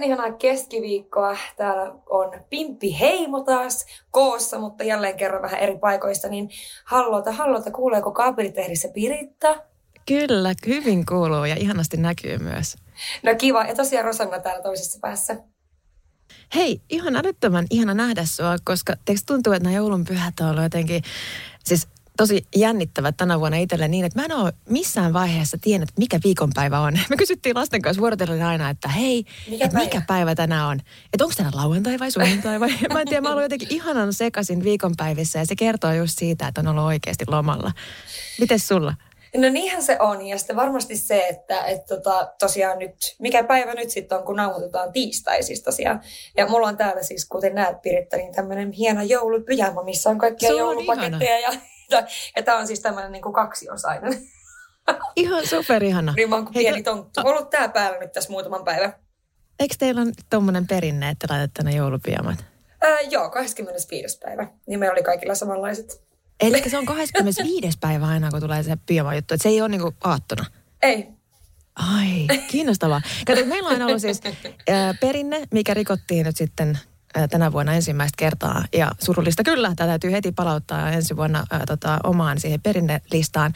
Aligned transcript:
Oikein 0.00 0.12
ihanaa 0.12 0.38
keskiviikkoa. 0.38 1.36
Täällä 1.56 1.94
on 2.10 2.40
Pimppi 2.50 2.98
Heimo 3.00 3.40
taas 3.40 3.86
koossa, 4.10 4.58
mutta 4.58 4.84
jälleen 4.84 5.16
kerran 5.16 5.42
vähän 5.42 5.60
eri 5.60 5.78
paikoista. 5.78 6.28
Niin 6.28 6.50
hallota, 6.84 7.32
hallota, 7.32 7.70
kuuleeko 7.70 8.10
kaapelitehdissä 8.10 8.88
Piritta? 8.94 9.56
Kyllä, 10.06 10.54
hyvin 10.66 11.06
kuuluu 11.06 11.44
ja 11.44 11.56
ihanasti 11.58 11.96
näkyy 11.96 12.38
myös. 12.38 12.76
No 13.22 13.34
kiva. 13.38 13.64
Ja 13.64 13.74
tosiaan 13.74 14.04
Rosanna 14.04 14.40
täällä 14.40 14.62
toisessa 14.62 14.98
päässä. 15.02 15.36
Hei, 16.54 16.80
ihan 16.90 17.16
älyttömän 17.16 17.66
ihana 17.70 17.94
nähdä 17.94 18.24
sua, 18.24 18.56
koska 18.64 18.94
teikö 19.04 19.20
tuntuu, 19.26 19.52
että 19.52 19.64
nämä 19.64 19.76
joulun 19.76 20.04
pyhät 20.04 20.34
on 20.40 20.48
ollut 20.48 20.62
jotenkin, 20.62 21.02
siis 21.64 21.88
tosi 22.16 22.46
jännittävät 22.56 23.16
tänä 23.16 23.40
vuonna 23.40 23.58
itselle 23.58 23.88
niin, 23.88 24.04
että 24.04 24.18
mä 24.20 24.24
en 24.24 24.32
ole 24.32 24.52
missään 24.68 25.12
vaiheessa 25.12 25.58
tiennyt, 25.60 25.88
mikä 25.98 26.20
viikonpäivä 26.24 26.80
on. 26.80 26.98
Me 27.10 27.16
kysyttiin 27.16 27.56
lasten 27.56 27.82
kanssa 27.82 28.00
vuorotellen 28.00 28.42
aina, 28.42 28.70
että 28.70 28.88
hei, 28.88 29.24
mikä, 29.50 29.64
et 29.64 29.72
päivä? 29.72 29.84
mikä 29.84 30.02
päivä 30.06 30.34
tänään 30.34 30.66
on? 30.66 30.80
Että 31.12 31.24
onko 31.24 31.34
tänään 31.36 31.56
lauantai 31.56 31.98
vai 31.98 32.10
sunnuntai 32.10 32.60
vai? 32.60 32.70
Mä 32.92 33.00
en 33.00 33.08
tiedä, 33.08 33.20
mä 33.20 33.32
olen 33.32 33.42
jotenkin 33.42 33.68
ihanan 33.70 34.12
sekaisin 34.12 34.64
viikonpäivissä 34.64 35.38
ja 35.38 35.46
se 35.46 35.56
kertoo 35.56 35.92
just 35.92 36.18
siitä, 36.18 36.48
että 36.48 36.60
on 36.60 36.68
ollut 36.68 36.84
oikeasti 36.84 37.24
lomalla. 37.28 37.72
Mites 38.40 38.68
sulla? 38.68 38.94
No 39.36 39.48
niinhän 39.48 39.82
se 39.82 39.96
on. 40.00 40.26
Ja 40.26 40.38
sitten 40.38 40.56
varmasti 40.56 40.96
se, 40.96 41.28
että 41.28 41.64
et 41.64 41.86
tota, 41.86 42.32
tosiaan 42.38 42.78
nyt, 42.78 43.16
mikä 43.18 43.44
päivä 43.44 43.74
nyt 43.74 43.90
sitten 43.90 44.18
on, 44.18 44.24
kun 44.24 44.36
nauhoitetaan 44.36 44.92
tiistai 44.92 45.42
siis 45.42 45.62
tosiaan. 45.62 46.00
Ja 46.36 46.46
mulla 46.46 46.68
on 46.68 46.76
täällä 46.76 47.02
siis, 47.02 47.24
kuten 47.24 47.54
näet 47.54 47.82
Piritta, 47.82 48.16
niin 48.16 48.34
tämmöinen 48.34 48.72
hieno 48.72 49.02
joulupyjama, 49.02 49.82
missä 49.82 50.10
on 50.10 50.18
kaikkia 50.18 50.50
joulupaketteja. 50.50 51.38
Ja, 51.38 51.52
ja, 51.52 51.60
ja 52.36 52.42
tämä 52.42 52.58
on 52.58 52.66
siis 52.66 52.80
tämmöinen 52.80 53.12
niin 53.12 53.22
kuin 53.22 53.32
kaksiosainen. 53.32 54.28
Ihan 55.16 55.46
superihana. 55.46 56.14
Rima 56.16 56.36
on 56.36 56.44
kuin 56.44 56.54
pieni 56.54 56.76
Hei, 56.76 56.82
tonttu. 56.82 57.20
Ollut 57.24 57.50
tää 57.50 57.68
päällä 57.68 57.98
nyt 57.98 58.12
tässä 58.12 58.30
muutaman 58.30 58.64
päivän. 58.64 58.94
Eikö 59.60 59.74
teillä 59.78 60.00
on 60.00 60.12
tuommoinen 60.30 60.66
perinne, 60.66 61.08
että 61.08 61.26
laitat 61.30 61.50
tänne 61.54 61.72
joulupyjamat? 61.72 62.44
Ää, 62.80 63.00
joo, 63.00 63.30
25. 63.30 64.18
päivä. 64.18 64.46
Niin 64.66 64.80
me 64.80 64.90
oli 64.90 65.02
kaikilla 65.02 65.34
samanlaiset. 65.34 66.02
Eli 66.40 66.70
se 66.70 66.78
on 66.78 66.86
25. 66.86 67.78
päivä 67.80 68.06
aina, 68.06 68.30
kun 68.30 68.40
tulee 68.40 68.62
se 68.62 68.76
pyjama 68.86 69.14
juttu. 69.14 69.34
Että 69.34 69.42
se 69.42 69.48
ei 69.48 69.60
ole 69.60 69.68
niinku 69.68 69.94
aattona. 70.04 70.44
Ei. 70.82 71.08
Ai, 71.74 72.26
kiinnostavaa. 72.50 73.00
Kato, 73.26 73.44
meillä 73.44 73.66
on 73.66 73.72
aina 73.72 73.86
ollut 73.86 74.00
siis 74.00 74.20
ää, 74.68 74.94
perinne, 75.00 75.42
mikä 75.52 75.74
rikottiin 75.74 76.26
nyt 76.26 76.36
sitten 76.36 76.78
tänä 77.30 77.52
vuonna 77.52 77.72
ensimmäistä 77.72 78.16
kertaa. 78.16 78.64
Ja 78.72 78.90
surullista 79.00 79.42
kyllä, 79.42 79.72
tämä 79.76 79.88
täytyy 79.88 80.12
heti 80.12 80.32
palauttaa 80.32 80.90
ensi 80.90 81.16
vuonna 81.16 81.46
ää, 81.50 81.66
tota, 81.66 81.98
omaan 82.04 82.40
siihen 82.40 82.60
perinnelistaan. 82.60 83.52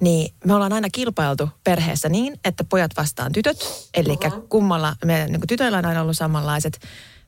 Niin 0.00 0.34
me 0.44 0.54
ollaan 0.54 0.72
aina 0.72 0.88
kilpailtu 0.92 1.48
perheessä 1.64 2.08
niin, 2.08 2.40
että 2.44 2.64
pojat 2.64 2.90
vastaan 2.96 3.32
tytöt. 3.32 3.88
Eli 3.94 4.18
uh-huh. 4.24 4.48
kummalla, 4.48 4.96
me 5.04 5.26
niin 5.28 5.40
tytöillä 5.48 5.78
on 5.78 5.86
aina 5.86 6.02
ollut 6.02 6.16
samanlaiset 6.16 6.80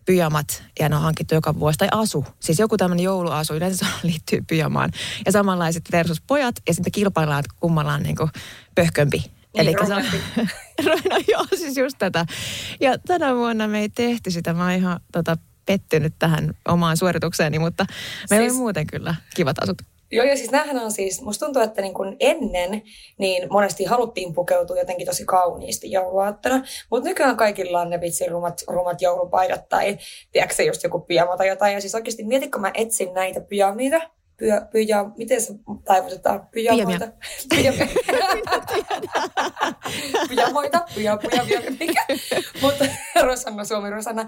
pyjamat 0.05 0.63
ja 0.81 0.89
ne 0.89 0.97
on 0.97 1.03
hankittu 1.03 1.35
joka 1.35 1.61
vuosi. 1.61 1.79
Tai 1.79 1.89
asu, 1.93 2.27
siis 2.41 2.59
joku 2.59 2.77
tämmöinen 2.77 3.05
jouluasu, 3.05 3.55
yleensä 3.55 3.87
liittyy 4.03 4.45
pyjamaan. 4.49 4.91
Ja 5.27 5.33
samanlaiset 5.33 5.85
versus 5.93 6.21
pojat 6.21 6.55
ja 6.69 6.75
sitten 6.75 6.93
kilpaillaan, 6.93 7.41
että 7.41 7.55
kummalla 7.61 7.95
on 7.95 8.03
niin 8.03 8.17
kuin 8.17 8.31
pöhkömpi. 8.75 9.25
Eli 9.55 9.75
se 9.87 9.95
on, 9.95 10.03
no, 11.11 11.17
joo, 11.29 11.47
siis 11.57 11.77
just 11.77 11.97
tätä. 11.99 12.27
Ja 12.81 12.99
tänä 12.99 13.35
vuonna 13.35 13.69
me 13.69 13.81
ei 13.81 13.89
tehty 13.89 14.31
sitä. 14.31 14.53
Mä 14.53 14.63
oon 14.63 14.73
ihan 14.73 15.01
tota, 15.13 15.37
pettynyt 15.69 16.15
tähän 16.19 16.55
omaan 16.69 16.97
suoritukseeni, 16.97 17.59
mutta 17.59 17.87
meillä 18.31 18.45
siis, 18.45 18.53
on 18.53 18.59
muuten 18.59 18.87
kyllä 18.87 19.15
kivat 19.35 19.59
asut. 19.63 19.79
Joo, 20.11 20.25
ja 20.25 20.37
siis 20.37 20.51
näähän 20.51 20.79
on 20.79 20.93
siis, 20.93 21.23
musta 21.23 21.47
tuntuu, 21.47 21.63
että 21.63 21.83
niin 21.83 21.95
kun 21.95 22.17
ennen 22.21 22.83
niin 23.19 23.49
monesti 23.51 23.85
haluttiin 23.85 24.35
pukeutua 24.35 24.79
jotenkin 24.79 25.07
tosi 25.07 25.25
kauniisti 25.25 25.91
jouluaattona, 25.91 26.63
mutta 26.91 27.09
nykyään 27.09 27.37
kaikilla 27.37 27.81
on 27.81 27.91
ne 27.91 28.01
vitsin 28.01 28.31
rumat, 28.31 28.63
rumat 28.69 29.03
joulupaidat 29.03 29.69
tai 29.69 29.99
tiedätkö 30.33 30.63
just 30.63 30.83
joku 30.83 31.01
pyjama 31.01 31.37
tai 31.37 31.49
jotain. 31.49 31.75
Ja 31.75 31.81
siis 31.81 31.95
oikeasti 31.95 32.25
mietitkö 32.25 32.59
mä 32.59 32.71
etsin 32.75 33.15
näitä 33.15 33.41
pyjamiita, 33.41 34.01
pyjä, 34.39 34.67
pyjä, 34.73 35.05
miten 35.17 35.43
se 35.43 35.55
taivutetaan? 35.85 36.49
Pyjamoita. 36.53 37.09
Pyjamia. 37.49 37.87
Pyjamoita, 40.29 40.85
pyjä, 40.95 41.17
pyjä, 41.17 41.45
pyjä, 41.49 41.71
mikä? 41.81 42.07
Mutta 42.63 42.85
Rosanna, 43.27 43.65
Suomi 43.65 43.91
Rosanna. 43.91 44.27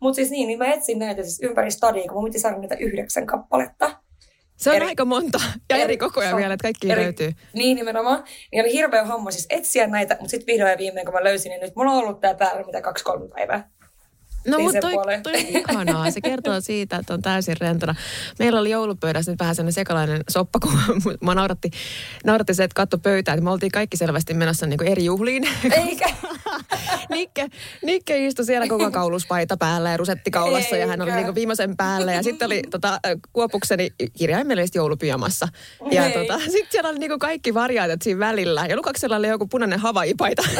Mutta 0.00 0.16
siis 0.16 0.30
niin, 0.30 0.46
niin 0.46 0.58
mä 0.58 0.66
etsin 0.66 0.98
näitä 0.98 1.22
siis 1.22 1.40
ympäri 1.42 1.70
stadia, 1.70 2.02
kun 2.02 2.12
mun 2.12 2.24
piti 2.24 2.38
saada 2.38 2.58
niitä 2.58 2.76
yhdeksän 2.80 3.26
kappaletta. 3.26 3.96
Se 4.56 4.70
on 4.70 4.76
eri, 4.76 4.86
aika 4.86 5.04
monta 5.04 5.40
ja 5.70 5.76
eri, 5.76 5.82
eri 5.82 5.96
kokoja 5.96 6.36
vielä, 6.36 6.54
että 6.54 6.62
kaikki 6.62 6.90
eri, 6.90 7.02
löytyy. 7.02 7.32
Niin 7.52 7.76
nimenomaan. 7.76 8.24
Niin 8.52 8.64
oli 8.64 8.72
hirveä 8.72 9.04
homma 9.04 9.30
siis 9.30 9.46
etsiä 9.50 9.86
näitä, 9.86 10.14
mutta 10.14 10.30
sitten 10.30 10.46
vihdoin 10.46 10.70
ja 10.70 10.78
viimein 10.78 11.06
kun 11.06 11.14
mä 11.14 11.24
löysin, 11.24 11.50
niin 11.50 11.60
nyt 11.60 11.76
mulla 11.76 11.90
on 11.90 11.98
ollut 11.98 12.20
tää 12.20 12.34
päällä 12.34 12.62
mitä 12.66 12.80
kaksi-kolme 12.80 13.28
päivää. 13.28 13.70
No 14.46 14.58
mutta 14.58 14.80
toi, 14.80 14.92
toi 15.22 15.32
on 15.32 15.38
ihanaa. 15.38 16.10
Se 16.10 16.20
kertoo 16.20 16.60
siitä, 16.70 16.96
että 16.96 17.14
on 17.14 17.22
täysin 17.22 17.56
rentona. 17.60 17.94
Meillä 18.38 18.60
oli 18.60 18.70
joulupöydässä 18.70 19.32
nyt 19.32 19.40
vähän 19.40 19.54
sellainen 19.54 19.72
sekalainen 19.72 20.22
soppa, 20.30 20.58
kun 20.60 20.72
mä 21.24 21.34
nauratti, 21.34 21.70
nauratti 22.24 22.54
se, 22.54 22.64
että 22.64 22.74
katto 22.74 22.98
pöytää. 22.98 23.34
Että 23.34 23.44
me 23.44 23.50
oltiin 23.50 23.72
kaikki 23.72 23.96
selvästi 23.96 24.34
menossa 24.34 24.66
niin 24.66 24.82
eri 24.82 25.04
juhliin. 25.04 25.48
Eikä. 25.70 26.08
Nikke, 27.10 27.48
Nikke 27.82 28.26
istui 28.26 28.44
siellä 28.44 28.68
koko 28.68 28.90
kauluspaita 28.90 29.56
päällä 29.56 29.90
ja 29.90 29.96
rusetti 29.96 30.30
kaulassa 30.30 30.76
Eikä. 30.76 30.76
ja 30.76 30.86
hän 30.86 31.02
oli 31.02 31.12
niin 31.12 31.34
viimeisen 31.34 31.76
päällä. 31.76 32.12
Ja 32.12 32.22
sitten 32.22 32.46
oli 32.46 32.62
tota, 32.70 33.00
kuopukseni 33.32 33.90
kirjaimellisesti 34.18 34.78
joulupyjamassa. 34.78 35.48
Ja 35.90 36.10
tota, 36.10 36.38
sitten 36.38 36.68
siellä 36.70 36.90
oli 36.90 36.98
niin 36.98 37.18
kaikki 37.18 37.54
variaatit 37.54 38.02
siinä 38.02 38.20
välillä. 38.20 38.66
Ja 38.66 38.76
Lukaksella 38.76 39.16
oli 39.16 39.28
joku 39.28 39.46
punainen 39.46 39.78
havaipaita. 39.78 40.42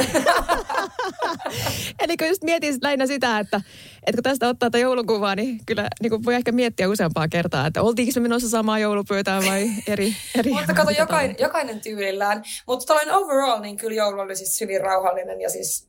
Eli 2.03 2.17
kun 2.17 2.29
just 2.29 2.45
mietin 2.45 2.79
lähinnä 2.83 3.07
sitä, 3.07 3.39
että 3.39 3.61
että 4.07 4.17
kun 4.17 4.23
tästä 4.23 4.49
ottaa 4.49 4.71
tätä 4.71 4.79
joulukuvaa, 4.79 5.35
niin 5.35 5.61
kyllä 5.67 5.89
niin 6.01 6.11
kuin 6.11 6.25
voi 6.25 6.35
ehkä 6.35 6.53
miettiä 6.53 6.89
useampaa 6.89 7.29
kertaa, 7.29 7.67
että 7.67 7.83
oltiinko 7.83 8.13
se 8.13 8.21
menossa 8.21 8.49
samaa 8.49 8.79
joulupöytään 8.79 9.45
vai 9.47 9.71
eri... 9.87 10.15
eri 10.39 10.51
Mutta 10.51 10.75
kato, 10.75 10.91
jokainen, 10.91 11.37
jokainen 11.39 11.81
tyylillään. 11.81 12.43
Mutta 12.67 12.87
tällainen 12.87 13.15
overall, 13.15 13.61
niin 13.61 13.77
kyllä 13.77 13.95
joulu 13.95 14.21
oli 14.21 14.37
siis 14.37 14.61
hyvin 14.61 14.81
rauhallinen 14.81 15.41
ja 15.41 15.51
siis 15.51 15.89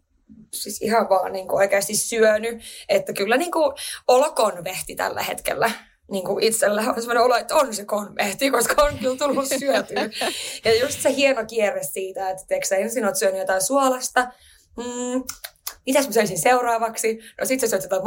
siis 0.54 0.82
ihan 0.82 1.10
vaan 1.10 1.34
niin 1.34 1.48
kuin 1.48 1.58
oikeasti 1.58 1.96
syönyt. 1.96 2.62
Että 2.90 3.14
kyllä 3.14 3.38
niin 3.38 3.52
kuin 3.52 3.74
olo 4.08 4.32
konvehti 4.32 4.96
tällä 4.96 5.24
hetkellä 5.24 5.72
niin 6.12 6.26
kuin 6.26 6.44
itsellä 6.44 6.82
on 6.82 7.02
sellainen 7.02 7.24
olo, 7.24 7.36
että 7.36 7.56
on 7.56 7.74
se 7.74 7.86
konvehti, 7.86 8.52
koska 8.52 8.84
on 8.84 8.98
kyllä 8.98 9.18
tullut 9.18 9.48
syötyä. 9.60 10.10
Ja 10.66 10.80
just 10.80 11.02
se 11.02 11.16
hieno 11.16 11.46
kierre 11.46 11.84
siitä, 11.84 12.30
että 12.30 12.44
teetkö 12.48 12.76
ensin 12.76 13.06
olet 13.06 13.16
syönyt 13.16 13.40
jotain 13.40 13.62
suolasta, 13.62 14.28
mm, 14.78 15.24
mitäs 15.86 16.08
mä 16.08 16.14
söisin 16.14 16.40
seuraavaksi? 16.40 17.20
No 17.40 17.46
sit 17.46 17.60
sä 17.60 17.68
syöt 17.68 17.84
jotain 17.84 18.04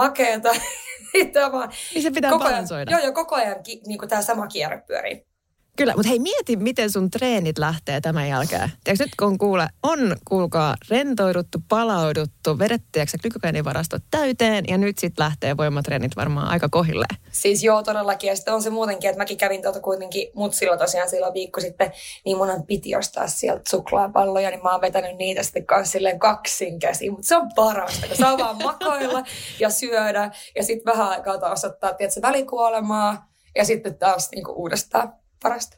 vaan 1.53 1.73
niin 1.95 2.03
se 2.03 2.11
pitää 2.11 2.31
koko 2.31 2.45
ajan, 2.45 2.67
Joo, 2.91 3.01
joo, 3.01 3.13
koko 3.13 3.35
ajan 3.35 3.57
niin 3.87 4.09
tämä 4.09 4.23
sama 4.23 4.47
kierre 4.47 4.83
pyörii. 4.87 5.34
Kyllä, 5.77 5.95
mutta 5.97 6.09
hei 6.09 6.19
mieti, 6.19 6.57
miten 6.57 6.91
sun 6.91 7.11
treenit 7.11 7.59
lähtee 7.59 8.01
tämän 8.01 8.29
jälkeen. 8.29 8.73
Tiedätkö 8.85 9.05
nyt 9.05 9.15
kun 9.19 9.39
kuule, 9.39 9.69
on 9.83 10.17
kuulkaa 10.25 10.77
rentoiduttu, 10.91 11.59
palauduttu, 11.69 12.59
vedetty 12.59 13.01
glykogeenivarastot 13.23 14.03
täyteen 14.11 14.65
ja 14.69 14.79
nyt 14.79 14.99
sitten 14.99 15.25
lähtee 15.25 15.57
voimatreenit 15.57 16.17
varmaan 16.17 16.49
aika 16.49 16.69
kohille. 16.69 17.07
Siis 17.31 17.65
joo, 17.65 17.83
todellakin. 17.83 18.29
Ja 18.29 18.37
sitten 18.37 18.55
on 18.55 18.63
se 18.63 18.71
muutenkin, 18.71 19.11
että 19.11 19.19
mäkin 19.19 19.37
kävin 19.37 19.63
tuota 19.63 19.81
kuitenkin 19.81 20.29
mutsilla 20.35 20.77
tosiaan 20.77 21.11
silloin 21.11 21.35
viikko 21.35 21.61
sitten, 21.61 21.93
niin 22.25 22.37
mun 22.37 22.67
piti 22.67 22.97
ostaa 22.97 23.29
sieltä 23.29 23.63
suklaapalloja, 23.69 24.51
niin 24.51 24.63
mä 24.63 24.71
oon 24.71 24.81
vetänyt 24.81 25.17
niitä 25.17 25.43
sitten 25.43 25.67
kanssa 25.67 25.93
silleen 25.93 26.19
kaksin 26.19 26.79
käsiin. 26.79 27.13
Mutta 27.13 27.27
se 27.27 27.37
on 27.37 27.51
parasta, 27.55 28.07
kun 28.07 28.17
saa 28.17 28.39
vaan 28.39 28.63
makoilla 28.63 29.23
ja 29.61 29.71
syödä 29.71 30.31
ja 30.57 30.63
sitten 30.65 30.93
vähän 30.93 31.09
aikaa 31.09 31.39
taas 31.39 31.65
ottaa, 31.65 31.95
tiedätkö, 31.95 32.23
välikuolemaa 32.23 33.29
ja 33.57 33.65
sitten 33.65 33.99
taas 33.99 34.31
niinku 34.31 34.53
uudestaan 34.53 35.13
parasta. 35.45 35.77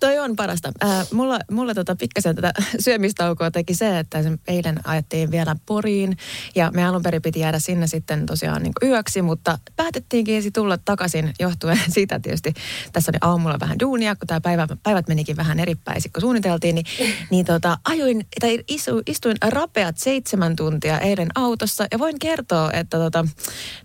Toi 0.00 0.18
on 0.18 0.36
parasta. 0.36 0.72
Äh, 0.84 1.06
mulla 1.12 1.38
mulla 1.50 1.74
tota 1.74 1.96
pikkasen 1.96 2.34
tätä 2.36 2.52
syömistaukoa 2.84 3.50
teki 3.50 3.74
se, 3.74 3.98
että 3.98 4.18
eilen 4.48 4.80
ajettiin 4.84 5.30
vielä 5.30 5.56
Poriin 5.66 6.16
ja 6.54 6.70
me 6.74 6.84
alun 6.84 7.02
perin 7.02 7.22
piti 7.22 7.40
jäädä 7.40 7.58
sinne 7.58 7.86
sitten 7.86 8.26
tosiaan 8.26 8.62
niin 8.62 8.72
yöksi, 8.82 9.22
mutta 9.22 9.58
päätettiinkin 9.76 10.52
tulla 10.52 10.78
takaisin 10.78 11.32
johtuen 11.40 11.78
siitä 11.94 12.20
tietysti. 12.20 12.54
Tässä 12.92 13.12
oli 13.12 13.18
aamulla 13.20 13.60
vähän 13.60 13.78
duunia, 13.78 14.16
kun 14.16 14.26
tämä 14.26 14.40
päivä, 14.40 14.68
päivät 14.82 15.08
menikin 15.08 15.36
vähän 15.36 15.60
eri 15.60 15.74
päin, 15.74 16.02
kun 16.12 16.20
suunniteltiin, 16.20 16.74
niin, 16.74 16.86
niin 17.30 17.46
tota, 17.46 17.78
ajoin, 17.84 18.26
tai 18.40 18.58
istu, 18.68 19.02
istuin 19.06 19.36
rapeat 19.48 19.98
seitsemän 19.98 20.56
tuntia 20.56 20.98
eilen 20.98 21.28
autossa 21.34 21.86
ja 21.92 21.98
voin 21.98 22.18
kertoa, 22.18 22.72
että 22.72 22.98
tota, 22.98 23.26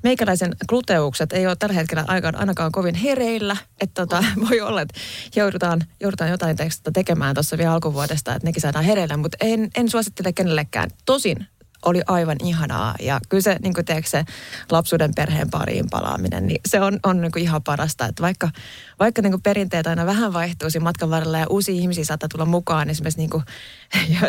meikäläisen 0.03 0.55
gluteukset 0.69 1.33
ei 1.33 1.47
ole 1.47 1.55
tällä 1.55 1.75
hetkellä 1.75 2.05
ainakaan 2.07 2.71
kovin 2.71 2.95
hereillä, 2.95 3.57
että 3.81 4.05
tota, 4.05 4.23
voi 4.49 4.61
olla, 4.61 4.81
että 4.81 4.99
joudutaan 5.35 5.81
joudutaan 6.03 6.31
jotain 6.31 6.57
tekemään 6.93 7.33
tuossa 7.33 7.57
vielä 7.57 7.71
alkuvuodesta, 7.73 8.35
että 8.35 8.47
nekin 8.47 8.61
saadaan 8.61 8.85
hereille, 8.85 9.17
mutta 9.17 9.37
en, 9.41 9.69
en 9.75 9.89
suosittele 9.89 10.33
kenellekään. 10.33 10.89
Tosin 11.05 11.47
oli 11.85 12.01
aivan 12.07 12.37
ihanaa. 12.43 12.95
Ja 12.99 13.19
kyllä 13.29 13.41
se, 13.41 13.57
niin 13.61 13.73
kuin 13.73 13.85
teekö, 13.85 14.09
se 14.09 14.25
lapsuuden 14.71 15.15
perheen 15.15 15.49
pariin 15.49 15.89
palaaminen, 15.89 16.47
niin 16.47 16.61
se 16.67 16.81
on, 16.81 16.99
on 17.03 17.21
niin 17.21 17.31
kuin 17.31 17.43
ihan 17.43 17.63
parasta. 17.63 18.05
Että 18.05 18.23
vaikka 18.23 18.49
vaikka 19.03 19.21
niin 19.21 19.31
kuin 19.31 19.41
perinteet 19.41 19.87
aina 19.87 20.05
vähän 20.05 20.33
vaihtuu 20.33 20.69
siinä 20.69 20.83
matkan 20.83 21.09
varrella 21.09 21.37
ja 21.37 21.45
uusia 21.49 21.75
ihmisiä 21.75 22.05
saattaa 22.05 22.29
tulla 22.29 22.45
mukaan. 22.45 22.89
Esimerkiksi 22.89 23.19
niin 23.23 23.29
kuin, 23.29 23.43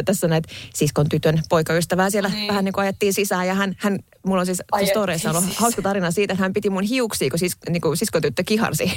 tässä 0.04 0.28
näitä 0.28 0.48
siskon 0.74 1.08
tytön 1.08 1.42
poikaystävää 1.48 2.10
siellä 2.10 2.28
niin. 2.28 2.48
vähän 2.48 2.64
niin 2.64 2.72
kuin 2.72 2.82
ajettiin 2.82 3.14
sisään. 3.14 3.46
Ja 3.46 3.54
hän, 3.54 3.74
hän 3.78 3.98
mulla 4.26 4.40
on 4.40 4.46
siis 4.46 4.62
storeissa 4.90 5.30
ollut 5.30 5.44
hauska 5.56 5.82
tarina 5.82 6.10
siitä, 6.10 6.32
että 6.32 6.42
hän 6.42 6.52
piti 6.52 6.70
mun 6.70 6.82
hiuksia, 6.82 7.30
kun 7.30 7.38
sis, 7.38 7.56
niin 7.68 7.80
kuin 7.80 7.96
siskon 7.96 8.22
tyttö 8.22 8.42
kiharsi. 8.46 8.92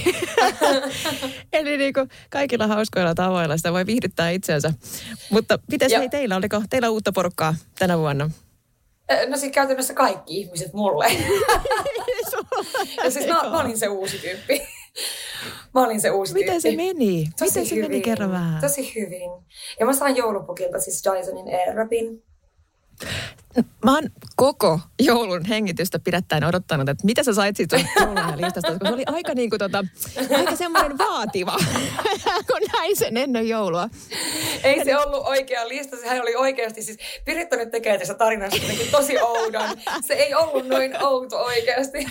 Eli 1.53 1.77
niin 1.77 1.93
kuin 1.93 2.09
kaikilla 2.29 2.67
hauskoilla 2.67 3.15
tavoilla 3.15 3.57
sitä 3.57 3.73
voi 3.73 3.85
viihdyttää 3.85 4.29
itsensä. 4.29 4.73
Mutta 5.29 5.59
miten 5.71 5.89
hei 5.97 6.09
teillä, 6.09 6.35
oliko 6.35 6.63
teillä 6.69 6.89
uutta 6.89 7.11
porukkaa 7.11 7.55
tänä 7.79 7.97
vuonna? 7.97 8.29
No 9.27 9.37
siis 9.37 9.51
käytännössä 9.51 9.93
kaikki 9.93 10.39
ihmiset 10.39 10.73
mulle. 10.73 11.05
ja 13.03 13.11
siis 13.11 13.27
mä, 13.27 13.49
mä 13.49 13.59
olin 13.59 13.77
se 13.77 13.87
uusi 13.87 14.17
tyyppi. 14.17 14.76
Mä 15.73 15.83
olin 15.85 16.01
se 16.01 16.11
uusi 16.11 16.33
Miten 16.33 16.61
tyyppi. 16.61 16.61
se 16.71 16.75
meni? 16.93 17.25
Tosi 17.39 17.51
Miten 17.51 17.65
se 17.65 17.75
hyvin. 17.75 17.91
meni? 17.91 18.01
Kerro 18.01 18.31
vähän. 18.31 18.61
Tosi 18.61 18.95
hyvin. 18.95 19.31
Ja 19.79 19.85
mä 19.85 19.93
sain 19.93 20.15
joulupukilta 20.15 20.79
siis 20.79 21.03
Dysonin 21.03 21.47
Airwrapin. 21.55 22.23
Mä 23.85 23.93
oon 23.93 24.03
koko 24.35 24.79
joulun 24.99 25.45
hengitystä 25.45 25.99
pidättäen 25.99 26.43
odottanut, 26.43 26.89
että 26.89 27.05
mitä 27.05 27.23
sä 27.23 27.33
sait 27.33 27.57
siitä 27.57 27.77
listasta, 28.35 28.71
koska 28.71 28.87
se 28.87 28.93
oli 28.93 29.03
aika, 29.05 29.33
niin 29.33 29.49
kuin, 29.49 29.59
tota, 29.59 29.85
aika 30.37 30.55
semmoinen 30.55 30.97
vaativa, 30.97 31.57
kun 32.51 32.61
näin 32.73 32.95
sen 32.95 33.17
ennen 33.17 33.49
joulua. 33.49 33.89
Ei 34.63 34.85
se 34.85 34.97
ollut 34.97 35.27
oikea 35.27 35.67
lista, 35.67 35.97
sehän 35.97 36.21
oli 36.21 36.35
oikeasti, 36.35 36.81
siis 36.81 36.97
Piritta 37.25 37.55
nyt 37.55 37.71
tekee 37.71 37.97
tässä 37.97 38.13
tarinasta 38.13 38.57
tosi 38.91 39.19
oudon. 39.19 39.69
Se 40.07 40.13
ei 40.13 40.35
ollut 40.35 40.67
noin 40.67 41.03
outo 41.03 41.37
oikeasti. 41.37 42.07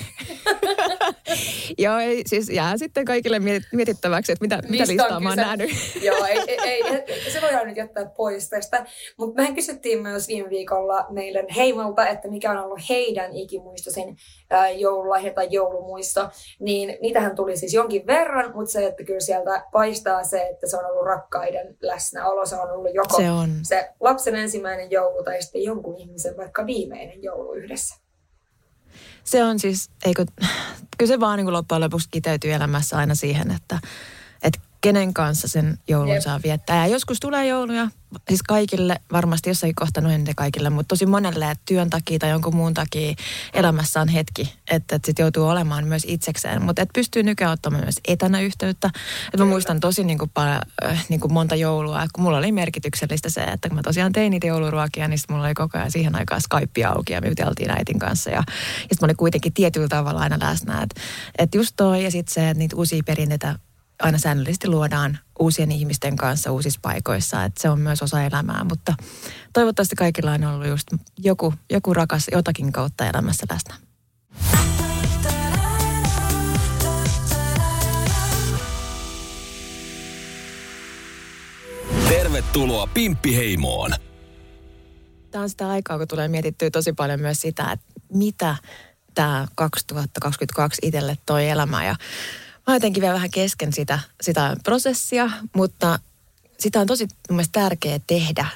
Joo, 1.79 1.99
ei, 1.99 2.23
siis 2.27 2.50
jää 2.50 2.77
sitten 2.77 3.05
kaikille 3.05 3.41
mietittäväksi, 3.73 4.33
että 4.33 4.44
mitä, 4.44 4.62
mitä 4.69 4.85
listaa 4.87 5.21
mä 5.21 5.29
oon 5.29 5.37
nähnyt. 5.37 5.71
Joo, 6.03 6.25
ei, 6.25 6.38
ei, 6.49 6.59
ei, 6.62 6.83
se 7.33 7.41
voidaan 7.43 7.67
nyt 7.67 7.77
jättää 7.77 8.06
pois 8.06 8.49
tästä. 8.49 8.87
Mutta 9.17 9.41
mehän 9.41 9.55
kysyttiin 9.55 10.03
myös 10.03 10.29
viime 10.29 10.50
viikolla 10.50 11.06
meille 11.11 11.36
meidän 11.37 11.55
heimolta, 11.55 12.09
että 12.09 12.29
mikä 12.29 12.50
on 12.50 12.59
ollut 12.59 12.88
heidän 12.88 13.33
ikimuistoisin 13.33 14.17
joululahja 14.77 15.35
tai 15.35 15.49
joulumuisto, 15.50 16.29
niin 16.61 16.99
niitähän 17.03 17.37
tuli 17.37 17.56
siis 17.56 17.75
jonkin 17.75 18.06
verran, 18.06 18.53
mutta 18.55 18.73
se, 18.73 18.87
että 18.87 19.05
kyllä 19.05 19.21
sieltä 19.21 19.65
paistaa 19.73 20.25
se, 20.25 20.43
että 20.43 20.67
se 20.67 20.77
on 20.77 20.85
ollut 20.85 21.06
rakkaiden 21.06 21.77
läsnäolo, 21.81 22.47
se 22.47 22.56
on 22.56 22.71
ollut 22.71 22.94
joko 22.94 23.17
se, 23.17 23.31
on. 23.31 23.50
se 23.62 23.91
lapsen 24.00 24.37
ensimmäinen 24.37 24.91
joulu 24.91 25.25
tai 25.25 25.43
sitten 25.43 25.62
jonkun 25.62 25.97
ihmisen 25.97 26.37
vaikka 26.37 26.67
viimeinen 26.67 27.23
joulu 27.23 27.53
yhdessä. 27.53 27.94
Se 29.25 29.44
on 29.44 29.59
siis, 29.59 29.91
eikö, 30.05 30.25
kyllä 30.99 31.09
se 31.09 31.21
vaan 31.21 31.37
niin 31.37 31.47
kuin 31.47 31.53
loppujen 31.53 31.81
lopuksi 31.81 32.09
kiteytyy 32.11 32.53
elämässä 32.53 32.97
aina 32.97 33.15
siihen, 33.15 33.50
että 33.50 33.79
kenen 34.87 35.15
kanssa 35.15 35.49
sen 35.49 35.79
joulun 35.88 36.15
Jep. 36.15 36.23
saa 36.23 36.41
viettää. 36.44 36.87
Ja 36.87 36.93
joskus 36.93 37.21
tulee 37.21 37.47
jouluja, 37.47 37.88
siis 38.29 38.43
kaikille, 38.43 39.00
varmasti 39.12 39.50
jossain 39.50 39.75
kohta 39.75 40.00
noin 40.00 40.25
kaikille, 40.37 40.71
mutta 40.71 40.88
tosi 40.88 41.06
monelle, 41.06 41.50
että 41.50 41.62
työn 41.69 41.91
takia 41.91 42.19
tai 42.19 42.31
jonkun 42.31 42.56
muun 42.56 42.75
takia 42.75 43.15
elämässä 43.55 44.00
on 44.00 44.09
hetki, 44.09 44.55
että, 44.71 44.97
että 44.97 45.06
sit 45.06 45.19
joutuu 45.19 45.49
olemaan 45.49 45.87
myös 45.87 46.03
itsekseen. 46.06 46.62
Mutta 46.62 46.83
että 46.83 46.93
pystyy 46.93 47.23
nykyään 47.23 47.53
ottamaan 47.53 47.85
myös 47.85 47.94
etänä 48.09 48.41
yhteyttä. 48.41 48.91
Että 49.27 49.44
mä 49.44 49.44
muistan 49.44 49.81
tosi 49.81 50.05
niin 50.05 50.19
kuin, 50.19 50.31
äh, 50.38 51.06
niin 51.09 51.21
kuin 51.21 51.33
monta 51.33 51.55
joulua, 51.55 52.06
kun 52.15 52.25
mulla 52.25 52.38
oli 52.38 52.53
merkityksellistä 52.53 53.31
se, 53.31 53.44
että 53.44 53.69
kun 53.69 53.77
mä 53.77 53.83
tosiaan 53.83 54.12
tein 54.12 54.31
niitä 54.31 54.47
jouluruokia, 54.47 55.09
niin 55.09 55.19
mulla 55.29 55.44
oli 55.44 55.55
koko 55.55 55.79
ajan 55.79 55.91
siihen 55.91 56.17
aikaan 56.17 56.41
Skype 56.41 56.85
auki 56.85 57.12
ja 57.12 57.21
me 57.21 57.29
juteltiin 57.29 57.71
äitin 57.71 57.99
kanssa. 57.99 58.31
Ja, 58.31 58.37
ja 58.37 58.43
sitten 58.81 58.99
mä 59.00 59.06
olin 59.06 59.17
kuitenkin 59.17 59.53
tietyllä 59.53 59.88
tavalla 59.88 60.21
aina 60.21 60.38
läsnä. 60.41 60.83
Että 60.83 61.00
et 61.38 61.55
just 61.55 61.73
toi 61.77 62.05
ja 62.05 62.11
sitten 62.11 62.35
se, 62.35 62.50
että 62.50 62.59
niitä 62.59 62.77
uusia 62.77 63.03
perinteitä 63.06 63.59
aina 64.02 64.19
säännöllisesti 64.19 64.69
luodaan 64.69 65.19
uusien 65.38 65.72
ihmisten 65.72 66.16
kanssa 66.16 66.52
uusissa 66.52 66.81
paikoissa. 66.82 67.44
Että 67.44 67.62
se 67.62 67.70
on 67.70 67.81
myös 67.81 68.02
osa 68.02 68.22
elämää, 68.22 68.64
mutta 68.64 68.94
toivottavasti 69.52 69.96
kaikilla 69.96 70.32
on 70.32 70.44
ollut 70.44 70.69
just 70.69 70.88
joku, 71.19 71.54
joku 71.70 71.94
rakas 71.94 72.26
jotakin 72.32 72.72
kautta 72.72 73.06
elämässä 73.06 73.46
läsnä. 73.50 73.75
Tervetuloa 82.08 82.87
Pimppiheimoon. 82.87 83.90
Tämä 85.31 85.42
on 85.42 85.50
sitä 85.50 85.69
aikaa, 85.69 85.99
kun 85.99 86.08
tulee 86.08 86.28
mietittyä 86.28 86.70
tosi 86.70 86.92
paljon 86.92 87.20
myös 87.20 87.40
sitä, 87.40 87.72
että 87.72 87.87
mitä 88.12 88.56
tämä 89.14 89.46
2022 89.54 90.81
itselle 90.82 91.19
toi 91.26 91.49
elämä. 91.49 91.84
Ja 91.84 91.96
mä 92.66 92.74
jotenkin 92.74 93.00
vielä 93.00 93.14
vähän 93.14 93.30
kesken 93.30 93.72
sitä, 93.72 93.98
sitä 94.20 94.56
prosessia, 94.64 95.30
mutta 95.54 95.98
sitä 96.58 96.80
on 96.80 96.86
tosi 96.86 97.08
mielestäni 97.28 97.64
tärkeää 97.64 98.00
tehdä. 98.06 98.46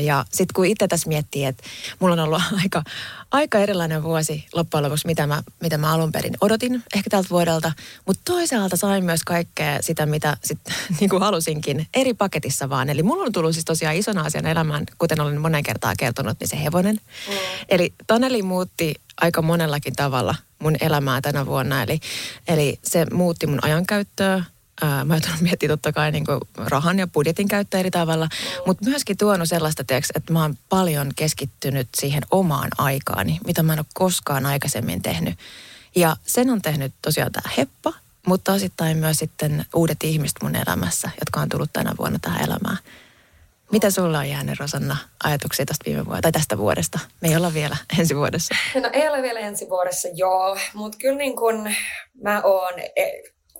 Ja 0.00 0.24
sitten 0.30 0.54
kun 0.54 0.66
itse 0.66 0.88
tässä 0.88 1.08
miettii, 1.08 1.44
että 1.44 1.62
mulla 1.98 2.12
on 2.12 2.20
ollut 2.20 2.42
aika, 2.62 2.82
aika 3.30 3.58
erilainen 3.58 4.02
vuosi 4.02 4.46
loppujen 4.54 4.84
lopuksi, 4.84 5.06
mitä 5.06 5.26
mä, 5.26 5.42
mitä 5.60 5.78
mä 5.78 5.92
alun 5.92 6.12
perin 6.12 6.36
odotin 6.40 6.84
ehkä 6.94 7.10
tältä 7.10 7.30
vuodelta. 7.30 7.72
Mutta 8.06 8.22
toisaalta 8.24 8.76
sain 8.76 9.04
myös 9.04 9.20
kaikkea 9.24 9.78
sitä, 9.82 10.06
mitä 10.06 10.36
sit, 10.44 10.58
niin 11.00 11.10
kuin 11.10 11.22
halusinkin, 11.22 11.86
eri 11.94 12.14
paketissa 12.14 12.70
vaan. 12.70 12.90
Eli 12.90 13.02
mulla 13.02 13.24
on 13.24 13.32
tullut 13.32 13.54
siis 13.54 13.64
tosiaan 13.64 13.96
isona 13.96 14.22
asian 14.22 14.46
elämään, 14.46 14.86
kuten 14.98 15.20
olen 15.20 15.40
monen 15.40 15.62
kertaa 15.62 15.94
kertonut, 15.98 16.40
niin 16.40 16.48
se 16.48 16.62
hevonen. 16.62 17.00
Mm. 17.28 17.34
Eli 17.68 17.94
Taneli 18.06 18.42
muutti 18.42 18.94
aika 19.20 19.42
monellakin 19.42 19.96
tavalla 19.96 20.34
mun 20.58 20.76
elämää 20.80 21.20
tänä 21.20 21.46
vuonna. 21.46 21.82
Eli, 21.82 22.00
eli 22.48 22.78
se 22.84 23.06
muutti 23.12 23.46
mun 23.46 23.64
ajankäyttöä, 23.64 24.44
Mä 25.04 25.14
oon 25.14 25.22
miettiä 25.40 25.68
totta 25.68 25.92
kai 25.92 26.12
niin 26.12 26.24
rahan 26.56 26.98
ja 26.98 27.06
budjetin 27.06 27.48
käyttöä 27.48 27.80
eri 27.80 27.90
tavalla, 27.90 28.28
mutta 28.66 28.84
myöskin 28.84 29.16
tuonut 29.16 29.48
sellaista, 29.48 29.84
tiiäks, 29.84 30.08
että 30.14 30.32
mä 30.32 30.42
oon 30.42 30.58
paljon 30.68 31.12
keskittynyt 31.16 31.88
siihen 31.96 32.22
omaan 32.30 32.68
aikaani, 32.78 33.38
mitä 33.46 33.62
mä 33.62 33.72
en 33.72 33.78
ole 33.78 33.86
koskaan 33.94 34.46
aikaisemmin 34.46 35.02
tehnyt. 35.02 35.38
Ja 35.96 36.16
sen 36.26 36.50
on 36.50 36.62
tehnyt 36.62 36.92
tosiaan 37.02 37.32
tämä 37.32 37.52
heppa, 37.56 37.92
mutta 38.26 38.52
osittain 38.52 38.96
myös 38.96 39.16
sitten 39.16 39.64
uudet 39.74 40.04
ihmiset 40.04 40.36
mun 40.42 40.56
elämässä, 40.56 41.10
jotka 41.20 41.40
on 41.40 41.48
tullut 41.48 41.72
tänä 41.72 41.94
vuonna 41.98 42.18
tähän 42.22 42.44
elämään. 42.44 42.78
Mitä 43.72 43.90
sulla 43.90 44.18
on 44.18 44.28
jäänyt, 44.28 44.60
Rosanna, 44.60 44.96
ajatuksia 45.24 45.66
tästä 45.66 45.84
viime 45.84 46.04
vuodesta, 46.04 46.22
tai 46.22 46.32
tästä 46.32 46.58
vuodesta? 46.58 46.98
Me 47.20 47.28
ei 47.28 47.36
olla 47.36 47.54
vielä 47.54 47.76
ensi 47.98 48.16
vuodessa. 48.16 48.54
No 48.82 48.90
ei 48.92 49.08
ole 49.08 49.22
vielä 49.22 49.40
ensi 49.40 49.68
vuodessa, 49.68 50.08
joo. 50.14 50.58
Mutta 50.74 50.98
kyllä 50.98 51.18
niin 51.18 51.36
kun 51.36 51.74
mä 52.22 52.42
oon, 52.42 52.78
e, 52.96 53.04